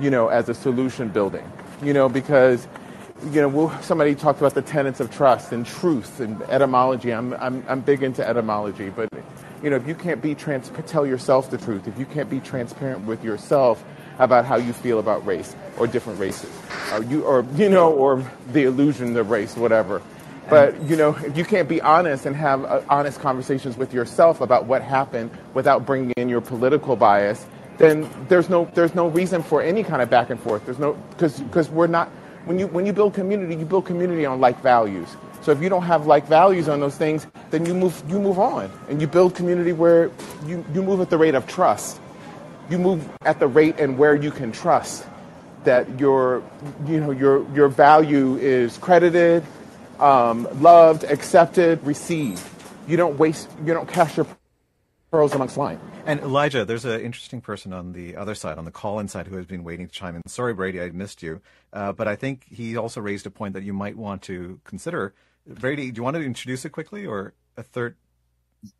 you 0.00 0.10
know, 0.10 0.28
as 0.28 0.48
a 0.48 0.54
solution 0.54 1.08
building, 1.08 1.50
you 1.82 1.92
know, 1.92 2.08
because, 2.08 2.68
you 3.32 3.40
know, 3.40 3.48
we'll, 3.48 3.70
somebody 3.82 4.14
talked 4.14 4.40
about 4.40 4.54
the 4.54 4.62
tenets 4.62 5.00
of 5.00 5.10
trust 5.10 5.52
and 5.52 5.66
truth 5.66 6.20
and 6.20 6.40
etymology. 6.44 7.12
I'm, 7.12 7.34
I'm, 7.34 7.64
I'm 7.68 7.80
big 7.80 8.02
into 8.02 8.26
etymology, 8.26 8.90
but, 8.90 9.08
you 9.62 9.70
know, 9.70 9.76
if 9.76 9.86
you 9.86 9.94
can't 9.94 10.22
be 10.22 10.34
trans, 10.34 10.70
tell 10.86 11.06
yourself 11.06 11.50
the 11.50 11.58
truth, 11.58 11.88
if 11.88 11.98
you 11.98 12.06
can't 12.06 12.30
be 12.30 12.40
transparent 12.40 13.06
with 13.06 13.24
yourself 13.24 13.82
about 14.18 14.44
how 14.44 14.56
you 14.56 14.72
feel 14.72 14.98
about 14.98 15.24
race 15.26 15.54
or 15.78 15.86
different 15.86 16.18
races, 16.18 16.50
or 16.92 17.02
you, 17.04 17.22
or, 17.24 17.44
you 17.54 17.68
know, 17.68 17.92
or 17.92 18.24
the 18.52 18.64
illusion 18.64 19.16
of 19.16 19.30
race, 19.30 19.56
whatever. 19.56 20.02
But 20.48 20.82
you 20.84 20.96
know, 20.96 21.14
if 21.14 21.36
you 21.36 21.44
can't 21.44 21.68
be 21.68 21.80
honest 21.82 22.24
and 22.24 22.34
have 22.34 22.64
uh, 22.64 22.80
honest 22.88 23.20
conversations 23.20 23.76
with 23.76 23.92
yourself 23.92 24.40
about 24.40 24.64
what 24.64 24.82
happened 24.82 25.30
without 25.52 25.84
bringing 25.84 26.12
in 26.16 26.28
your 26.28 26.40
political 26.40 26.96
bias, 26.96 27.44
then 27.76 28.08
there's 28.28 28.48
no 28.48 28.64
there's 28.74 28.94
no 28.94 29.08
reason 29.08 29.42
for 29.42 29.60
any 29.60 29.82
kind 29.82 30.00
of 30.00 30.08
back 30.08 30.30
and 30.30 30.40
forth. 30.40 30.64
There's 30.64 30.78
no 30.78 30.94
because 31.10 31.38
because 31.40 31.68
we're 31.68 31.86
not 31.86 32.08
when 32.46 32.58
you 32.58 32.66
when 32.68 32.86
you 32.86 32.94
build 32.94 33.12
community, 33.12 33.56
you 33.56 33.66
build 33.66 33.84
community 33.84 34.24
on 34.24 34.40
like 34.40 34.60
values. 34.62 35.08
So 35.48 35.52
if 35.52 35.62
you 35.62 35.70
don't 35.70 35.84
have 35.84 36.06
like 36.06 36.26
values 36.26 36.68
on 36.68 36.80
those 36.80 36.98
things, 36.98 37.26
then 37.48 37.64
you 37.64 37.72
move 37.72 38.02
you 38.06 38.20
move 38.20 38.38
on 38.38 38.70
and 38.90 39.00
you 39.00 39.06
build 39.06 39.34
community 39.34 39.72
where 39.72 40.10
you, 40.44 40.62
you 40.74 40.82
move 40.82 41.00
at 41.00 41.08
the 41.08 41.16
rate 41.16 41.34
of 41.34 41.46
trust. 41.46 41.98
You 42.68 42.76
move 42.76 43.08
at 43.22 43.40
the 43.40 43.46
rate 43.46 43.76
and 43.78 43.96
where 43.96 44.14
you 44.14 44.30
can 44.30 44.52
trust 44.52 45.06
that 45.64 45.98
your 45.98 46.42
you 46.84 47.00
know 47.00 47.12
your 47.12 47.50
your 47.54 47.68
value 47.68 48.36
is 48.36 48.76
credited, 48.76 49.42
um, 49.98 50.46
loved, 50.60 51.04
accepted, 51.04 51.82
received. 51.82 52.46
You 52.86 52.98
don't 52.98 53.18
waste 53.18 53.48
you 53.64 53.72
don't 53.72 53.88
cast 53.88 54.18
your 54.18 54.26
pearls 55.10 55.34
amongst 55.34 55.54
swine. 55.54 55.80
And 56.04 56.20
Elijah, 56.20 56.66
there's 56.66 56.84
an 56.84 57.00
interesting 57.00 57.40
person 57.40 57.72
on 57.72 57.92
the 57.92 58.16
other 58.16 58.34
side, 58.34 58.58
on 58.58 58.66
the 58.66 58.70
call-in 58.70 59.08
side, 59.08 59.26
who 59.26 59.36
has 59.36 59.46
been 59.46 59.64
waiting 59.64 59.86
to 59.86 59.92
chime 59.92 60.14
in. 60.14 60.22
Sorry, 60.26 60.52
Brady, 60.52 60.78
I 60.82 60.90
missed 60.90 61.22
you, 61.22 61.40
uh, 61.72 61.92
but 61.92 62.06
I 62.06 62.16
think 62.16 62.44
he 62.50 62.76
also 62.76 63.00
raised 63.00 63.26
a 63.26 63.30
point 63.30 63.54
that 63.54 63.62
you 63.62 63.72
might 63.72 63.96
want 63.96 64.20
to 64.24 64.60
consider. 64.64 65.14
Brady, 65.48 65.90
do 65.90 65.98
you 65.98 66.02
want 66.02 66.16
to 66.16 66.22
introduce 66.22 66.64
it 66.64 66.70
quickly, 66.70 67.06
or 67.06 67.34
a 67.56 67.62
third? 67.62 67.96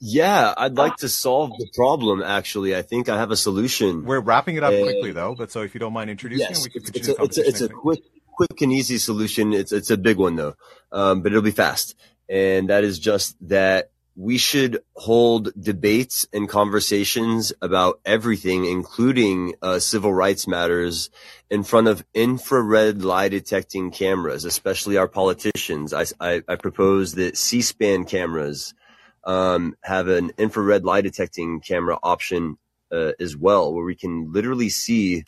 Yeah, 0.00 0.54
I'd 0.56 0.76
like 0.76 0.96
to 0.96 1.08
solve 1.08 1.50
the 1.56 1.68
problem. 1.74 2.22
Actually, 2.22 2.76
I 2.76 2.82
think 2.82 3.08
I 3.08 3.16
have 3.16 3.30
a 3.30 3.36
solution. 3.36 4.04
We're 4.04 4.20
wrapping 4.20 4.56
it 4.56 4.64
up 4.64 4.74
Uh, 4.74 4.82
quickly, 4.82 5.12
though. 5.12 5.34
But 5.36 5.52
so, 5.52 5.62
if 5.62 5.72
you 5.74 5.80
don't 5.80 5.92
mind 5.92 6.10
introducing 6.10 6.46
it, 6.46 6.50
Yes, 6.50 6.64
we 6.64 6.70
can 6.70 6.82
it's 6.94 7.08
a 7.08 7.22
it's 7.22 7.38
a 7.38 7.48
it's 7.48 7.60
a 7.60 7.68
quick 7.68 8.00
quick 8.26 8.60
and 8.60 8.72
easy 8.72 8.98
solution. 8.98 9.52
It's 9.52 9.72
it's 9.72 9.90
a 9.90 9.96
big 9.96 10.16
one 10.16 10.36
though, 10.36 10.54
um, 10.92 11.22
but 11.22 11.32
it'll 11.32 11.42
be 11.42 11.52
fast. 11.52 11.94
And 12.28 12.68
that 12.70 12.84
is 12.84 12.98
just 12.98 13.36
that 13.48 13.90
we 14.18 14.36
should 14.36 14.80
hold 14.96 15.48
debates 15.62 16.26
and 16.32 16.48
conversations 16.48 17.52
about 17.62 18.00
everything, 18.04 18.64
including 18.64 19.54
uh, 19.62 19.78
civil 19.78 20.12
rights 20.12 20.48
matters, 20.48 21.08
in 21.48 21.62
front 21.62 21.86
of 21.86 22.04
infrared 22.14 23.04
lie 23.04 23.28
detecting 23.28 23.92
cameras, 23.92 24.44
especially 24.44 24.96
our 24.96 25.06
politicians. 25.06 25.94
I, 25.94 26.06
I, 26.20 26.42
I 26.48 26.56
propose 26.56 27.14
that 27.14 27.36
C-SPAN 27.36 28.06
cameras 28.06 28.74
um, 29.22 29.76
have 29.84 30.08
an 30.08 30.32
infrared 30.36 30.84
lie 30.84 31.02
detecting 31.02 31.60
camera 31.60 31.96
option 32.02 32.58
uh, 32.90 33.12
as 33.20 33.36
well, 33.36 33.72
where 33.72 33.84
we 33.84 33.94
can 33.94 34.32
literally 34.32 34.68
see 34.68 35.26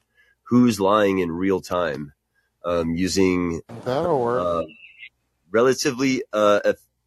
who's 0.48 0.80
lying 0.80 1.20
in 1.20 1.30
real 1.30 1.60
time 1.60 2.12
um, 2.64 2.96
using 2.96 3.60
That'll 3.84 4.20
work. 4.20 4.42
uh, 4.44 4.64
relatively 5.52 6.24
uh, 6.32 6.58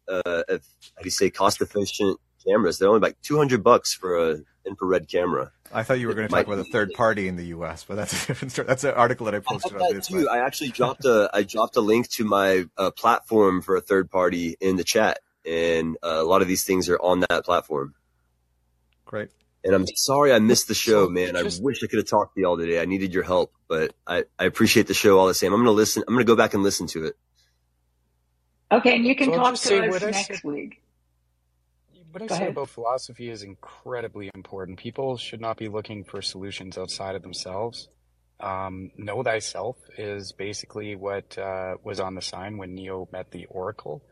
uh, 0.08 0.42
eff- 0.48 0.68
how 0.96 1.02
do 1.02 1.04
you 1.06 1.10
say 1.10 1.30
cost 1.30 1.60
efficient 1.60 2.18
cameras. 2.46 2.78
They're 2.78 2.88
only 2.88 3.00
like 3.00 3.20
two 3.22 3.36
hundred 3.36 3.62
bucks 3.64 3.94
for 3.94 4.16
a 4.32 4.38
infrared 4.66 5.08
camera. 5.08 5.50
I 5.72 5.82
thought 5.82 5.98
you 5.98 6.06
were 6.08 6.14
going 6.14 6.28
to 6.28 6.32
talk 6.34 6.46
about 6.46 6.58
a 6.60 6.64
third 6.64 6.92
party 6.94 7.26
in 7.26 7.36
the 7.36 7.46
U.S., 7.46 7.84
but 7.86 7.96
that's 7.96 8.12
a 8.12 8.26
different 8.28 8.52
story. 8.52 8.66
That's 8.68 8.84
an 8.84 8.94
article 8.94 9.24
that 9.26 9.34
I 9.34 9.40
posted 9.40 9.72
on 9.72 9.78
that 9.78 9.94
this. 9.94 10.06
too. 10.06 10.28
I 10.28 10.38
actually 10.46 10.70
dropped 10.70 11.04
a 11.04 11.28
I 11.32 11.42
dropped 11.42 11.76
a 11.76 11.80
link 11.80 12.08
to 12.12 12.24
my 12.24 12.66
uh, 12.78 12.90
platform 12.92 13.60
for 13.62 13.76
a 13.76 13.80
third 13.80 14.10
party 14.10 14.56
in 14.60 14.76
the 14.76 14.84
chat, 14.84 15.18
and 15.44 15.96
uh, 16.02 16.08
a 16.20 16.22
lot 16.24 16.42
of 16.42 16.48
these 16.48 16.64
things 16.64 16.88
are 16.88 16.98
on 16.98 17.20
that 17.28 17.44
platform. 17.44 17.94
Great. 19.04 19.30
And 19.64 19.74
I'm 19.74 19.86
sorry 19.96 20.32
I 20.32 20.38
missed 20.40 20.68
the 20.68 20.74
show, 20.74 21.06
So 21.06 21.10
man. 21.10 21.34
just- 21.36 21.60
I 21.60 21.64
wish 21.64 21.82
I 21.82 21.86
could 21.86 21.98
have 21.98 22.08
talked 22.08 22.34
to 22.34 22.40
y'all 22.40 22.58
today. 22.58 22.80
I 22.80 22.84
needed 22.84 23.14
your 23.14 23.22
help, 23.22 23.52
but 23.66 23.94
I, 24.06 24.24
I 24.38 24.44
appreciate 24.44 24.86
the 24.88 24.94
show 24.94 25.18
all 25.18 25.26
the 25.26 25.34
same. 25.34 25.52
I'm 25.54 25.60
gonna 25.60 25.70
listen. 25.70 26.04
I'm 26.06 26.14
gonna 26.14 26.24
go 26.24 26.36
back 26.36 26.52
and 26.54 26.62
listen 26.62 26.86
to 26.88 27.04
it. 27.06 27.16
Okay, 28.74 28.96
and 28.96 29.06
you 29.06 29.14
can 29.14 29.30
So 29.30 29.36
talk 29.36 29.52
to 29.52 29.56
say 29.56 29.88
us 29.88 30.02
I 30.02 30.10
next 30.10 30.44
week. 30.44 30.82
What 32.10 32.22
I 32.22 32.26
Go 32.26 32.34
said 32.34 32.42
ahead. 32.42 32.52
about 32.52 32.68
philosophy 32.68 33.28
is 33.30 33.42
incredibly 33.42 34.30
important. 34.34 34.78
People 34.78 35.16
should 35.16 35.40
not 35.40 35.56
be 35.56 35.68
looking 35.68 36.04
for 36.04 36.22
solutions 36.22 36.78
outside 36.78 37.14
of 37.14 37.22
themselves. 37.22 37.88
Um, 38.40 38.90
know 38.96 39.22
thyself 39.22 39.76
is 39.96 40.32
basically 40.32 40.96
what 40.96 41.36
uh, 41.38 41.74
was 41.82 42.00
on 42.00 42.14
the 42.14 42.22
sign 42.22 42.56
when 42.56 42.74
Neo 42.74 43.08
met 43.12 43.30
the 43.30 43.46
Oracle. 43.46 44.02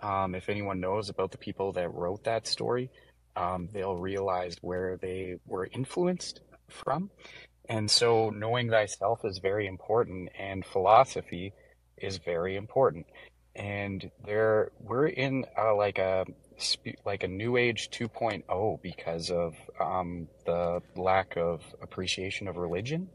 Um, 0.00 0.34
if 0.34 0.48
anyone 0.48 0.80
knows 0.80 1.08
about 1.08 1.30
the 1.30 1.38
people 1.38 1.72
that 1.72 1.92
wrote 1.92 2.24
that 2.24 2.46
story, 2.46 2.90
um, 3.36 3.68
they'll 3.72 3.96
realize 3.96 4.56
where 4.60 4.98
they 5.00 5.36
were 5.46 5.68
influenced 5.72 6.40
from. 6.68 7.10
And 7.68 7.90
so 7.90 8.30
knowing 8.30 8.70
thyself 8.70 9.20
is 9.24 9.38
very 9.38 9.66
important, 9.66 10.30
and 10.38 10.64
philosophy 10.64 11.52
is 11.96 12.18
very 12.18 12.56
important. 12.56 13.06
And 13.54 14.10
there, 14.24 14.70
we're 14.80 15.08
in 15.08 15.44
uh, 15.58 15.74
like 15.74 15.98
a 15.98 16.24
like 17.04 17.24
a 17.24 17.28
new 17.28 17.56
age 17.56 17.90
2.0 17.90 18.82
because 18.82 19.30
of 19.30 19.54
um, 19.80 20.28
the 20.46 20.80
lack 20.96 21.36
of 21.36 21.62
appreciation 21.82 22.46
of 22.48 22.56
religion 22.56 23.08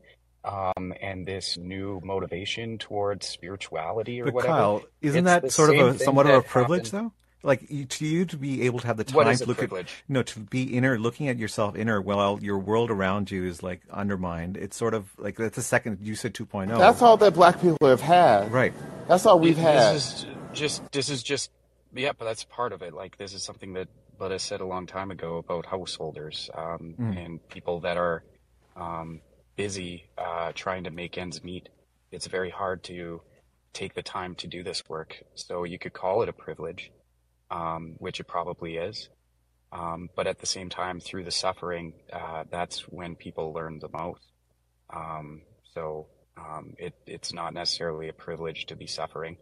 um, 0.43 0.93
and 1.01 1.25
this 1.25 1.57
new 1.57 2.01
motivation 2.03 2.77
towards 2.77 3.27
spirituality 3.27 4.21
or 4.21 4.25
But 4.25 4.33
whatever. 4.33 4.53
Kyle, 4.53 4.83
isn't 5.01 5.27
It's 5.27 5.43
that 5.43 5.51
sort 5.51 5.75
of 5.75 5.95
a 5.95 5.99
somewhat 5.99 6.27
of 6.27 6.35
a 6.35 6.41
privilege, 6.41 6.91
happened- 6.91 7.11
though? 7.11 7.13
Like 7.43 7.67
to 7.89 8.05
you 8.05 8.25
to 8.25 8.37
be 8.37 8.63
able 8.63 8.79
to 8.79 8.87
have 8.87 8.97
the 8.97 9.03
time 9.03 9.27
is 9.27 9.39
to 9.39 9.45
a 9.45 9.47
look 9.47 9.57
privilege? 9.59 9.85
at 9.87 10.09
no 10.09 10.23
to 10.23 10.39
be 10.39 10.75
inner, 10.75 10.97
looking 10.99 11.27
at 11.29 11.37
yourself 11.37 11.75
inner 11.77 12.01
while 12.01 12.39
your 12.41 12.57
world 12.57 12.89
around 12.91 13.29
you 13.31 13.45
is 13.45 13.61
like 13.61 13.81
undermined. 13.91 14.57
It's 14.57 14.75
sort 14.75 14.93
of 14.93 15.05
like 15.17 15.35
that's 15.37 15.55
the 15.55 15.61
second 15.61 15.99
you 16.01 16.15
said 16.15 16.33
2.0. 16.33 16.77
That's 16.77 17.01
all 17.01 17.15
that 17.17 17.33
black 17.35 17.61
people 17.61 17.87
have 17.87 18.01
had. 18.01 18.51
Right. 18.51 18.73
That's 19.07 19.25
all 19.25 19.39
we've 19.39 19.55
This 19.55 19.63
had. 19.65 19.95
is 19.95 20.25
just 20.53 20.91
this 20.91 21.09
is 21.09 21.21
just 21.23 21.51
yeah, 21.93 22.11
but 22.17 22.25
that's 22.25 22.43
part 22.43 22.73
of 22.73 22.81
it. 22.81 22.93
Like 22.93 23.17
this 23.17 23.33
is 23.33 23.43
something 23.43 23.73
that 23.73 23.87
Buddha 24.17 24.39
said 24.39 24.59
a 24.61 24.65
long 24.65 24.87
time 24.87 25.11
ago 25.11 25.37
about 25.37 25.65
householders 25.67 26.49
um, 26.55 26.95
Mm. 26.99 27.25
and 27.25 27.47
people 27.49 27.79
that 27.81 27.97
are 27.97 28.23
um, 28.75 29.21
busy 29.55 30.05
uh, 30.17 30.51
trying 30.55 30.83
to 30.85 30.89
make 30.91 31.17
ends 31.17 31.43
meet. 31.43 31.69
It's 32.11 32.27
very 32.27 32.49
hard 32.49 32.83
to 32.85 33.21
take 33.73 33.93
the 33.93 34.01
time 34.01 34.33
to 34.35 34.47
do 34.47 34.63
this 34.63 34.89
work. 34.89 35.23
So 35.35 35.63
you 35.65 35.77
could 35.77 35.93
call 35.93 36.23
it 36.23 36.29
a 36.29 36.33
privilege, 36.33 36.91
um, 37.51 37.95
which 37.97 38.19
it 38.19 38.25
probably 38.25 38.77
is. 38.77 39.09
Um, 39.71 40.09
but 40.15 40.27
at 40.27 40.39
the 40.39 40.45
same 40.45 40.69
time, 40.69 40.99
through 40.99 41.25
the 41.25 41.31
suffering, 41.31 41.93
uh, 42.11 42.45
that's 42.49 42.81
when 42.87 43.15
people 43.15 43.53
learn 43.53 43.79
the 43.79 43.89
most. 43.89 44.21
Um, 44.89 45.41
so 45.73 46.07
um, 46.37 46.73
it, 46.77 46.95
it's 47.05 47.33
not 47.33 47.53
necessarily 47.53 48.07
a 48.07 48.13
privilege 48.13 48.67
to 48.67 48.75
be 48.75 48.87
suffering. 48.87 49.37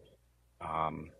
Um, 0.61 1.11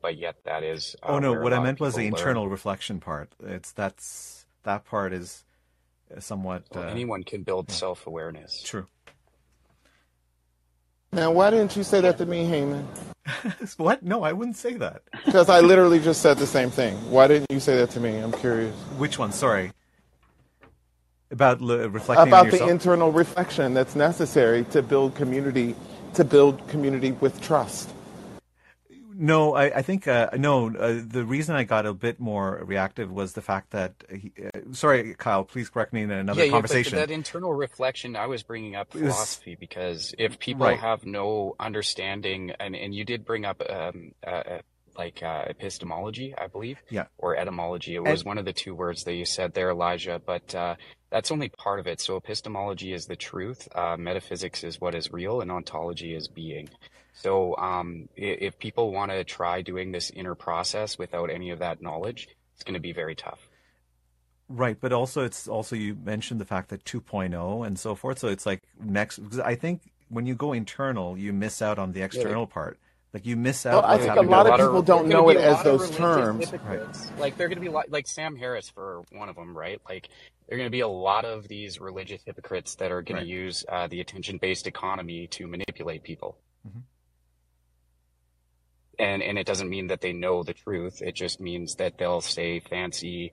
but 0.00 0.16
yet 0.16 0.36
that 0.44 0.62
is. 0.62 0.94
Uh, 1.02 1.12
oh 1.12 1.18
no, 1.18 1.32
what 1.32 1.52
I 1.52 1.60
meant 1.60 1.80
was 1.80 1.94
the 1.94 2.04
learn. 2.04 2.14
internal 2.14 2.48
reflection 2.48 3.00
part. 3.00 3.32
It's 3.42 3.72
that's 3.72 4.46
that 4.62 4.84
part 4.84 5.12
is 5.12 5.44
somewhat. 6.18 6.64
Well, 6.72 6.84
uh, 6.84 6.88
anyone 6.88 7.24
can 7.24 7.42
build 7.42 7.70
self 7.70 8.06
awareness. 8.06 8.62
True. 8.62 8.86
Now, 11.12 11.30
why 11.30 11.50
didn't 11.50 11.76
you 11.76 11.82
say 11.82 12.00
that 12.00 12.16
to 12.18 12.26
me, 12.26 12.48
Heyman? 12.48 12.86
what? 13.76 14.02
No, 14.02 14.22
I 14.22 14.32
wouldn't 14.32 14.56
say 14.56 14.74
that. 14.74 15.02
Because 15.24 15.48
I 15.48 15.60
literally 15.60 16.00
just 16.00 16.22
said 16.22 16.38
the 16.38 16.46
same 16.46 16.70
thing. 16.70 16.94
Why 17.10 17.26
didn't 17.26 17.50
you 17.50 17.60
say 17.60 17.76
that 17.76 17.90
to 17.90 18.00
me? 18.00 18.18
I'm 18.18 18.32
curious. 18.32 18.74
Which 18.98 19.18
one? 19.18 19.32
Sorry. 19.32 19.72
About 21.30 21.60
reflecting 21.60 22.28
About 22.28 22.50
the 22.50 22.68
internal 22.68 23.10
reflection 23.10 23.72
that's 23.72 23.96
necessary 23.96 24.64
to 24.64 24.82
build 24.82 25.14
community, 25.14 25.74
to 26.14 26.24
build 26.24 26.66
community 26.68 27.12
with 27.12 27.40
trust. 27.40 27.88
No, 29.24 29.54
I, 29.54 29.66
I 29.78 29.82
think 29.82 30.08
uh, 30.08 30.30
no. 30.36 30.74
Uh, 30.74 31.00
the 31.06 31.24
reason 31.24 31.54
I 31.54 31.62
got 31.62 31.86
a 31.86 31.94
bit 31.94 32.18
more 32.18 32.60
reactive 32.64 33.08
was 33.12 33.34
the 33.34 33.40
fact 33.40 33.70
that. 33.70 33.94
He, 34.10 34.32
uh, 34.44 34.58
sorry, 34.72 35.14
Kyle. 35.16 35.44
Please 35.44 35.70
correct 35.70 35.92
me 35.92 36.02
in 36.02 36.10
another 36.10 36.44
yeah, 36.44 36.50
conversation. 36.50 36.94
Yeah, 36.98 37.06
that 37.06 37.12
internal 37.12 37.54
reflection, 37.54 38.16
I 38.16 38.26
was 38.26 38.42
bringing 38.42 38.74
up 38.74 38.88
It 38.96 39.02
was- 39.02 39.14
philosophy 39.14 39.56
because 39.58 40.12
if 40.18 40.40
people 40.40 40.66
Right. 40.66 40.78
have 40.78 41.06
no 41.06 41.54
understanding, 41.60 42.50
and, 42.58 42.74
and 42.74 42.92
you 42.92 43.04
did 43.04 43.24
bring 43.24 43.44
up 43.44 43.62
um, 43.70 44.10
uh, 44.26 44.30
uh, 44.30 44.58
like 44.98 45.22
uh, 45.22 45.44
epistemology, 45.46 46.34
I 46.36 46.48
believe, 46.48 46.78
Yeah. 46.90 47.04
or 47.16 47.36
etymology. 47.36 47.94
It 47.94 48.02
was 48.02 48.22
And- 48.22 48.26
one 48.26 48.38
of 48.38 48.44
the 48.44 48.52
two 48.52 48.74
words 48.74 49.04
that 49.04 49.14
you 49.14 49.24
said 49.24 49.54
there, 49.54 49.70
Elijah, 49.70 50.20
but 50.24 50.52
uh, 50.52 50.74
that's 51.10 51.30
only 51.30 51.48
part 51.48 51.78
of 51.78 51.86
it. 51.86 52.00
So 52.00 52.16
epistemology 52.16 52.92
is 52.92 53.06
the 53.06 53.16
truth, 53.16 53.68
uh, 53.74 53.96
metaphysics 53.96 54.64
is 54.64 54.80
what 54.80 54.94
is 54.96 55.12
real, 55.12 55.40
and 55.40 55.50
ontology 55.52 56.12
is 56.14 56.26
being. 56.26 56.68
So 57.22 57.56
um, 57.56 58.08
i- 58.18 58.20
if 58.48 58.58
people 58.58 58.90
want 58.92 59.12
to 59.12 59.22
try 59.22 59.62
doing 59.62 59.92
this 59.92 60.10
inner 60.10 60.34
process 60.34 60.98
without 60.98 61.30
any 61.30 61.50
of 61.50 61.60
that 61.60 61.80
knowledge, 61.80 62.28
it's 62.54 62.64
going 62.64 62.74
to 62.74 62.80
be 62.80 62.92
very 62.92 63.14
tough. 63.14 63.48
Right, 64.48 64.76
but 64.78 64.92
also 64.92 65.24
it's 65.24 65.46
also 65.46 65.76
you 65.76 65.94
mentioned 65.94 66.40
the 66.40 66.44
fact 66.44 66.70
that 66.70 66.84
2.0 66.84 67.64
and 67.66 67.78
so 67.78 67.94
forth. 67.94 68.18
So 68.18 68.26
it's 68.28 68.44
like 68.44 68.60
next. 68.82 69.18
Because 69.20 69.38
I 69.38 69.54
think 69.54 69.92
when 70.08 70.26
you 70.26 70.34
go 70.34 70.52
internal, 70.52 71.16
you 71.16 71.32
miss 71.32 71.62
out 71.62 71.78
on 71.78 71.92
the 71.92 72.02
external 72.02 72.46
part. 72.48 72.76
Like 73.14 73.24
you 73.24 73.36
miss 73.36 73.64
out. 73.66 73.84
Well, 73.84 73.92
I 73.92 73.98
think 73.98 74.16
a 74.16 74.22
lot 74.22 74.46
of 74.46 74.56
people 74.58 74.82
don't 74.82 75.06
know 75.06 75.28
it 75.28 75.36
as 75.36 75.62
those 75.62 75.90
terms. 75.90 76.50
hypocrites. 76.50 77.10
Like 77.18 77.36
they're 77.36 77.48
going 77.48 77.58
to 77.58 77.62
be 77.62 77.68
like, 77.68 77.86
like 77.90 78.08
Sam 78.08 78.34
Harris 78.36 78.68
for 78.68 79.02
one 79.12 79.28
of 79.28 79.36
them, 79.36 79.56
right? 79.56 79.80
Like 79.88 80.08
there 80.48 80.56
are 80.56 80.58
going 80.58 80.66
to 80.66 80.70
be 80.72 80.80
a 80.80 80.88
lot 80.88 81.24
of 81.24 81.46
these 81.46 81.80
religious 81.80 82.20
hypocrites 82.26 82.74
that 82.76 82.90
are 82.90 83.00
going 83.02 83.18
Right. 83.18 83.22
to 83.24 83.28
use 83.30 83.64
uh, 83.68 83.86
the 83.86 84.00
attention-based 84.00 84.66
economy 84.66 85.28
to 85.28 85.46
manipulate 85.46 86.02
people. 86.02 86.36
Mhm. 86.66 86.82
And 89.02 89.20
and 89.20 89.36
it 89.36 89.46
doesn't 89.46 89.68
mean 89.68 89.88
that 89.88 90.00
they 90.00 90.12
know 90.12 90.44
the 90.44 90.54
truth. 90.54 91.02
It 91.02 91.16
just 91.16 91.40
means 91.40 91.74
that 91.76 91.98
they'll 91.98 92.20
say 92.20 92.60
fancy, 92.60 93.32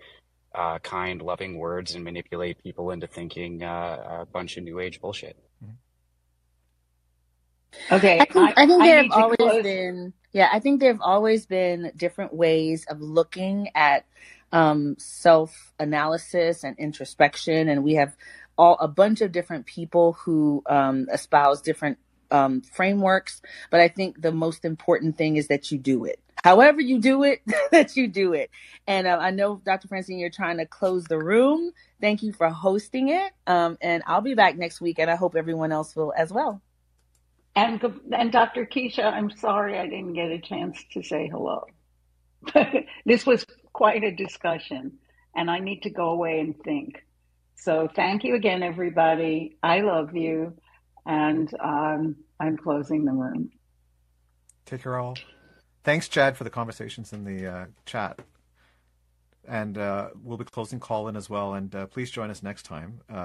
uh, 0.55 0.79
kind, 0.79 1.21
loving 1.21 1.57
words 1.57 1.93
and 1.93 2.03
manipulate 2.03 2.63
people 2.63 2.89
into 2.89 3.05
thinking 3.05 3.61
uh, 3.63 4.21
a 4.21 4.25
bunch 4.25 4.57
of 4.57 4.63
new 4.63 4.79
age 4.79 4.99
bullshit. 4.99 5.37
Okay, 7.91 8.19
I 8.19 8.25
think, 8.25 8.57
I, 8.57 8.65
think 8.65 8.81
I 8.81 8.87
there 8.87 9.03
have 9.03 9.11
always 9.11 9.37
close. 9.37 9.63
been, 9.63 10.13
yeah, 10.31 10.49
I 10.51 10.59
think 10.59 10.79
there 10.79 10.91
have 10.91 11.01
always 11.01 11.45
been 11.45 11.91
different 11.95 12.33
ways 12.33 12.85
of 12.89 12.99
looking 12.99 13.69
at 13.75 14.05
um, 14.51 14.95
self 14.97 15.73
analysis 15.79 16.63
and 16.63 16.77
introspection. 16.79 17.69
And 17.69 17.83
we 17.83 17.93
have 17.93 18.15
all 18.57 18.77
a 18.79 18.87
bunch 18.87 19.21
of 19.21 19.31
different 19.31 19.67
people 19.67 20.13
who 20.13 20.63
um, 20.65 21.07
espouse 21.13 21.61
different 21.61 21.99
um, 22.31 22.61
frameworks. 22.61 23.41
But 23.69 23.79
I 23.79 23.87
think 23.87 24.21
the 24.21 24.31
most 24.31 24.65
important 24.65 25.17
thing 25.17 25.37
is 25.37 25.47
that 25.47 25.71
you 25.71 25.77
do 25.77 26.05
it. 26.05 26.19
However, 26.43 26.81
you 26.81 26.99
do 26.99 27.23
it, 27.23 27.41
that 27.71 27.95
you 27.97 28.07
do 28.07 28.33
it. 28.33 28.49
And 28.87 29.07
uh, 29.07 29.17
I 29.19 29.31
know, 29.31 29.61
Dr. 29.65 29.87
Francine, 29.87 30.19
you're 30.19 30.29
trying 30.29 30.57
to 30.57 30.65
close 30.65 31.05
the 31.05 31.17
room. 31.17 31.71
Thank 32.01 32.23
you 32.23 32.31
for 32.31 32.49
hosting 32.49 33.09
it. 33.09 33.31
Um, 33.45 33.77
and 33.81 34.03
I'll 34.07 34.21
be 34.21 34.35
back 34.35 34.57
next 34.57 34.81
week, 34.81 34.99
and 34.99 35.09
I 35.09 35.15
hope 35.15 35.35
everyone 35.35 35.71
else 35.71 35.95
will 35.95 36.13
as 36.15 36.31
well. 36.31 36.61
And 37.55 37.83
and 38.13 38.31
Dr. 38.31 38.65
Keisha, 38.65 39.03
I'm 39.03 39.31
sorry 39.31 39.77
I 39.77 39.85
didn't 39.87 40.13
get 40.13 40.31
a 40.31 40.39
chance 40.39 40.81
to 40.93 41.03
say 41.03 41.27
hello. 41.27 41.65
this 43.05 43.25
was 43.25 43.45
quite 43.73 44.03
a 44.03 44.11
discussion, 44.11 44.97
and 45.35 45.51
I 45.51 45.59
need 45.59 45.81
to 45.83 45.89
go 45.89 46.11
away 46.11 46.39
and 46.39 46.57
think. 46.63 47.03
So 47.55 47.89
thank 47.93 48.23
you 48.23 48.35
again, 48.35 48.63
everybody. 48.63 49.57
I 49.61 49.81
love 49.81 50.15
you, 50.15 50.53
and 51.09 51.53
um, 51.59 52.15
I'm 52.39 52.57
closing 52.57 53.05
the 53.05 53.11
room. 53.11 53.51
Take 54.65 54.83
care, 54.83 54.99
all. 54.99 55.17
Thanks, 55.83 56.07
Chad, 56.07 56.37
for 56.37 56.43
the 56.45 56.51
conversations 56.51 57.13
in 57.13 57.25
the 57.25 57.47
uh, 57.47 57.65
chat. 57.85 58.19
and 59.47 59.77
uh, 59.77 60.09
we'll 60.23 60.37
be 60.37 60.45
closing 60.45 60.79
Callin 60.79 61.15
as 61.15 61.29
well. 61.29 61.55
And 61.55 61.73
uh, 61.75 61.87
please 61.87 62.11
join 62.11 62.29
us 62.29 62.43
next 62.43 62.63
time. 62.63 63.01
Uh, 63.09 63.17